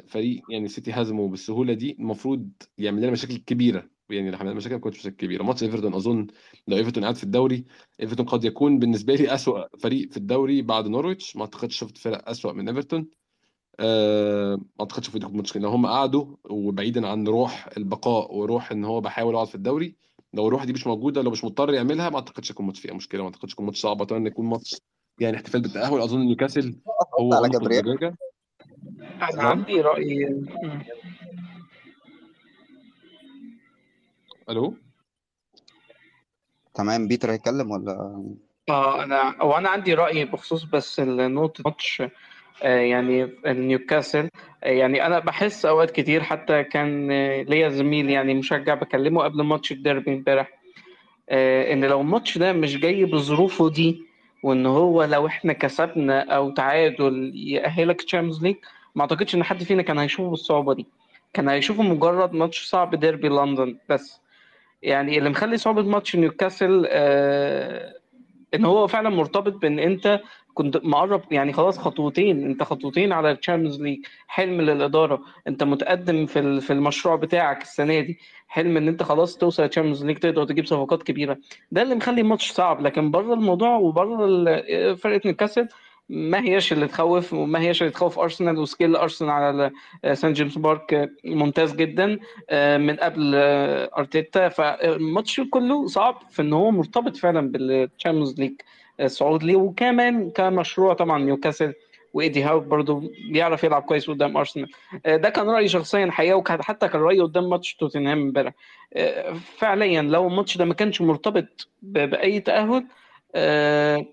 فريق 0.07 0.41
يعني 0.49 0.67
سيتي 0.67 0.91
هزمه 0.91 1.27
بالسهولة 1.29 1.73
دي 1.73 1.91
المفروض 1.99 2.49
يعمل 2.77 3.01
لنا 3.01 3.11
مشاكل 3.11 3.38
كبيرة. 3.38 3.89
يعني 4.09 4.31
لو 4.31 4.37
عملنا 4.37 4.53
مشاكل 4.53 4.75
ما 4.75 4.81
كنتش 4.81 4.99
مشاكل 4.99 5.15
كبيرة. 5.15 5.43
ماتش 5.43 5.63
إيفرتون 5.63 5.93
أظن 5.93 6.27
لو 6.67 6.77
إيفرتون 6.77 7.03
قاعد 7.03 7.15
في 7.15 7.23
الدوري 7.23 7.65
إيفرتون 8.01 8.25
قد 8.25 8.43
يكون 8.43 8.79
بالنسبة 8.79 9.15
لي 9.15 9.33
أسوأ 9.33 9.77
فريق 9.77 10.11
في 10.11 10.17
الدوري 10.17 10.61
بعد 10.61 10.87
نورويتش. 10.87 11.35
ما 11.35 11.41
أعتقدش 11.41 11.77
شفت 11.77 11.97
فرق 11.97 12.29
أسوأ 12.29 12.53
من 12.53 12.69
إيفرتون. 12.69 13.07
أه 13.79 14.55
ما 14.55 14.65
أعتقدش 14.81 15.09
في 15.09 15.19
ماتش 15.19 15.57
لو 15.57 15.69
هم 15.69 15.85
قعدوا 15.85 16.35
وبعيدا 16.49 17.07
عن 17.07 17.27
روح 17.27 17.69
البقاء 17.77 18.35
وروح 18.35 18.71
إن 18.71 18.85
هو 18.85 19.01
بحاول 19.01 19.35
اقعد 19.35 19.47
في 19.47 19.55
الدوري 19.55 19.95
لو 20.33 20.47
الروح 20.47 20.63
دي 20.63 20.73
مش 20.73 20.87
موجودة 20.87 21.21
لو 21.21 21.31
مش 21.31 21.43
مضطر 21.43 21.73
يعملها 21.73 22.09
ما 22.09 22.15
أعتقدش 22.15 22.49
يكون 22.49 22.65
ماتش 22.65 22.79
فيها 22.79 22.93
مشكلة. 22.93 23.21
ما 23.21 23.27
أعتقدش 23.27 23.53
يكون 23.53 23.65
ماتش 23.65 23.81
صعب. 23.81 24.01
أتمنى 24.01 24.27
يكون 24.27 24.45
ماتش 24.45 24.81
يعني 25.19 25.37
احتفال 25.37 25.61
بالتأهل. 25.61 26.01
أظن 26.01 26.19
نيوكاسل 26.19 26.75
هو 27.19 27.33
على 27.33 27.49
جبريل 27.49 27.97
أنا 29.21 29.35
نعم؟ 29.35 29.47
عندي 29.47 29.81
رأي. 29.81 30.41
ألو؟ 34.49 34.77
تمام 36.73 37.07
بيتر 37.07 37.31
هيتكلم 37.31 37.71
ولا؟ 37.71 38.23
آه 38.69 39.03
أنا 39.03 39.43
وأنا 39.43 39.69
عندي 39.69 39.93
رأي 39.93 40.25
بخصوص 40.25 40.63
بس 40.63 40.99
النقطة 40.99 41.61
ماتش 41.65 42.03
آه، 42.63 42.79
يعني 42.79 43.31
نيوكاسل 43.45 44.29
آه، 44.63 44.69
يعني 44.69 45.05
أنا 45.05 45.19
بحس 45.19 45.65
أوقات 45.65 45.91
كتير 45.91 46.23
حتى 46.23 46.63
كان 46.63 47.11
آه، 47.11 47.41
ليا 47.41 47.69
زميل 47.69 48.09
يعني 48.09 48.33
مشجع 48.33 48.73
بكلمه 48.73 49.23
قبل 49.23 49.41
ماتش 49.43 49.71
الديربي 49.71 50.13
امبارح 50.13 50.59
آه، 51.29 51.73
إن 51.73 51.85
لو 51.85 52.01
الماتش 52.01 52.37
ده 52.37 52.53
مش 52.53 52.77
جاي 52.77 53.05
بظروفه 53.05 53.69
دي 53.69 54.01
وإن 54.43 54.65
هو 54.65 55.03
لو 55.03 55.27
إحنا 55.27 55.53
كسبنا 55.53 56.35
أو 56.35 56.51
تعادل 56.51 57.31
يأهلك 57.35 58.01
Champions 58.01 58.43
League 58.43 58.55
ما 58.95 59.01
أعتقدش 59.01 59.35
إن 59.35 59.43
حد 59.43 59.63
فينا 59.63 59.81
كان 59.81 59.99
هيشوفه 59.99 60.29
بالصعوبة 60.29 60.73
دي. 60.73 60.85
كان 61.33 61.49
هيشوفه 61.49 61.83
مجرد 61.83 62.33
ماتش 62.33 62.65
صعب 62.65 62.95
ديربي 62.95 63.29
لندن 63.29 63.77
بس. 63.89 64.21
يعني 64.82 65.17
اللي 65.17 65.30
مخلي 65.30 65.57
صعوبة 65.57 65.82
ماتش 65.82 66.15
نيوكاسل 66.15 66.86
آه 66.89 67.93
إن 68.53 68.65
هو 68.65 68.88
فعلا 68.88 69.09
مرتبط 69.09 69.53
بإن 69.53 69.80
أنت 69.80 70.21
كنت 70.53 70.78
مقرب 70.84 71.21
يعني 71.32 71.53
خلاص 71.53 71.80
خطوتين 71.80 72.45
أنت 72.45 72.63
خطوتين 72.63 73.11
على 73.11 73.32
ال 73.31 73.36
Champions 73.36 73.81
League 73.81 73.99
حلم 74.28 74.61
للإدارة. 74.61 75.21
أنت 75.47 75.63
متقدم 75.63 76.25
في 76.25 76.61
في 76.61 76.73
المشروع 76.73 77.15
بتاعك 77.15 77.61
السنة 77.61 77.99
دي 77.99 78.19
حلم 78.47 78.78
إن 78.78 78.88
أنت 78.88 79.03
خلاص 79.03 79.38
توصل 79.38 79.63
ال 79.63 79.68
Champions 79.68 80.05
League 80.05 80.17
تقدر 80.17 80.45
تجيب 80.45 80.65
صفقات 80.65 81.03
كبيرة. 81.03 81.38
ده 81.71 81.82
اللي 81.82 81.95
مخلي 81.95 82.21
الماتش 82.21 82.51
صعب. 82.51 82.82
لكن 82.82 83.11
بره 83.11 83.34
الموضوع 83.34 83.75
وبره 83.78 84.25
ال- 84.25 84.97
فرقة 84.97 85.21
نيوكاسل 85.25 85.67
ما 86.09 86.43
هياش 86.43 86.73
اللي 86.73 86.87
تخوف 86.87 87.33
وما 87.33 87.59
هياش 87.59 87.81
اللي 87.81 87.93
تخوف 87.93 88.19
أرسنال 88.19 88.57
و 88.57 88.64
still 88.64 88.95
أرسنال 88.95 89.31
على 89.31 89.71
سان 90.13 90.33
جيمس 90.33 90.57
بارك 90.57 91.11
ممتاز 91.25 91.75
جدا 91.75 92.19
آه، 92.49 92.77
من 92.77 92.95
قبل 92.95 93.31
آه، 93.35 93.89
أرتيتا. 93.97 94.49
فالماتش 94.49 95.41
كله 95.41 95.87
صعب 95.87 96.21
في 96.29 96.41
إن 96.41 96.53
هو 96.53 96.71
مرتبط 96.71 97.17
فعلا 97.17 97.51
بال 97.51 97.67
Champions 97.67 98.39
League 98.39 98.53
الصعود 98.99 99.43
ليه. 99.43 99.55
وكمان 99.55 100.29
كمشروع 100.29 100.93
طبعا 100.93 101.19
نيوكاسل 101.23 101.73
وإيدي 102.13 102.43
هاو 102.43 102.59
برضه 102.59 103.11
بيعرف 103.31 103.63
يلعب 103.63 103.81
كويس 103.81 104.09
قدام 104.09 104.37
أرسنال. 104.37 104.69
آه، 105.05 105.15
ده 105.15 105.29
كان 105.29 105.49
رأيي 105.49 105.67
شخصيا 105.67 106.11
حقيقه 106.11 106.35
وحتى 106.37 106.87
كان 106.87 107.01
رأيي 107.01 107.21
قدام 107.21 107.49
ماتش 107.49 107.75
توتنهام 107.75 108.19
امبارح. 108.21 108.53
آه، 108.93 109.33
فعليا 109.57 110.01
لو 110.01 110.27
الماتش 110.27 110.57
ده 110.57 110.65
ما 110.65 110.73
كانش 110.73 111.01
مرتبط 111.01 111.67
بأي 111.81 112.39
تأهل 112.39 112.75
آه، 112.75 112.83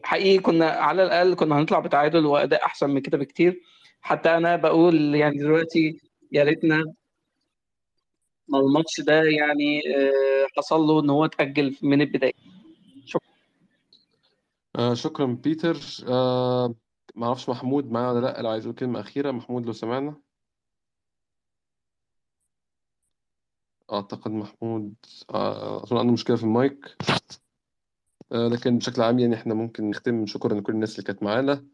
حقيقي 0.04 0.38
كنا 0.38 0.66
على 0.70 1.02
الأقل 1.04 1.34
كنا 1.34 1.58
هنطلع 1.58 1.78
بتعادل 1.78 2.26
وأداء 2.26 2.64
أحسن 2.64 2.90
من 2.90 3.00
كده 3.00 3.18
بكتير. 3.18 3.60
حتى 4.00 4.36
أنا 4.36 4.56
بقول 4.56 5.14
يعني 5.14 5.38
دلوقتي 5.38 6.00
يا 6.32 6.44
ريتنا 6.44 6.94
ما 8.48 8.58
الماتش 8.58 9.00
ده 9.00 9.22
يعني 9.22 9.80
آه، 9.96 10.46
حصل 10.56 10.80
له 10.80 11.00
إن 11.00 11.10
هو 11.10 11.24
اتأجل 11.24 11.76
من 11.82 12.00
البداية. 12.00 12.32
شكرا. 13.04 13.28
آه 14.76 14.94
شكرا 14.94 15.26
بيتر. 15.26 15.76
آه 16.08 16.74
ما 17.14 17.26
أعرفش 17.26 17.48
محمود 17.48 17.90
معانا 17.90 18.10
ولا 18.12 18.26
لأ 18.26 18.42
لو 18.42 18.50
عايز 18.50 18.64
يقول 18.64 18.76
كلمة 18.76 19.00
أخيرة. 19.00 19.30
محمود 19.30 19.66
لو 19.66 19.72
سمعنا. 19.72 20.14
أعتقد 23.92 24.30
محمود 24.30 24.94
آه 25.30 25.82
أظن 25.82 25.96
عنده 25.98 26.12
مشكلة 26.12 26.36
في 26.36 26.42
المايك. 26.42 26.96
آه 28.32 28.48
لكن 28.48 28.78
بشكل 28.78 29.02
عام 29.02 29.18
يعني 29.18 29.34
إحنا 29.34 29.54
ممكن 29.54 29.90
نختم 29.90 30.26
شكرا 30.26 30.54
لكل 30.60 30.72
الناس 30.72 30.92
اللي 30.94 31.02
كانت 31.06 31.22
معانا. 31.22 31.64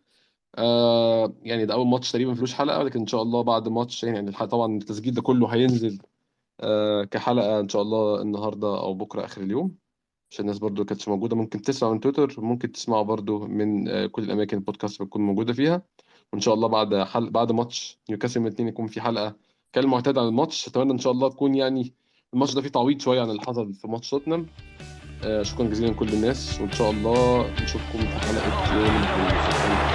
آه 0.59 1.35
يعني 1.43 1.67
ده 1.67 1.75
أول 1.75 1.87
ماتش 1.87 2.13
تقريبا 2.13 2.31
مفيهوش 2.33 2.55
حلقة 2.55 2.83
لكن 2.83 3.01
إن 3.01 3.07
شاء 3.07 3.23
الله 3.23 3.43
بعد 3.43 3.69
ماتش 3.69 4.05
يعني 4.05 4.31
الحلقة 4.31 4.51
طبعا 4.51 4.77
التسجيل 4.77 5.15
ده 5.15 5.23
كله 5.23 5.49
هينزل 5.49 5.99
آه 6.61 7.05
كحلقة 7.05 7.61
إن 7.61 7.69
شاء 7.69 7.83
الله 7.83 8.23
النهاردة 8.23 8.69
أو 8.81 8.95
بكرة 8.95 9.25
آخر 9.25 9.43
اليوم. 9.43 9.77
عشان 10.33 10.45
الناس 10.45 10.59
برضو 10.59 10.85
كانتش 10.85 11.09
موجودة 11.09 11.37
ممكن 11.37 11.63
تسمع 11.63 11.91
من 11.93 12.01
تويتر 12.01 12.41
ممكن 12.41 12.73
تسمعوا 12.73 13.03
برضو 13.03 13.39
من 13.47 13.89
آه، 13.89 14.07
كل 14.07 14.23
الأماكن 14.23 14.57
البودكاست 14.57 15.03
بتكون 15.03 15.23
موجودة 15.23 15.53
فيها. 15.53 15.83
وإن 16.33 16.41
شاء 16.41 16.55
الله 16.55 16.69
بعد 16.69 16.95
حل... 16.97 17.31
بعد 17.31 17.53
ماتش 17.53 17.99
نيوكاسل 18.11 18.43
الاثنين 18.43 18.69
يكون 18.69 18.87
في 18.87 19.01
حلقة 19.01 19.37
كالمعتاد 19.73 20.19
عن 20.19 20.29
الماتش. 20.29 20.69
أتمنى 20.69 20.93
إن 20.93 20.99
شاء 20.99 21.13
الله 21.13 21.29
تكون 21.29 21.55
يعني 21.55 21.95
الماتش 22.35 22.55
ده 22.55 22.63
فيه 22.63 22.69
تعويض 22.69 23.01
شوية 23.01 23.21
عن 23.23 23.31
اللي 23.31 23.43
حصل 23.43 23.75
في 23.75 23.89
ماتش 23.89 24.11
توتنهام. 24.11 24.47
شكرا 25.43 25.67
جزيلا 25.67 25.91
لكل 25.91 26.13
الناس 26.13 26.61
وإن 26.61 26.73
شاء 26.73 26.91
الله 26.91 27.55
نشوفكم 27.61 28.07
في 28.07 28.21
حلقة 28.21 28.53
يوم 28.73 29.05
الاثنين 29.15 29.90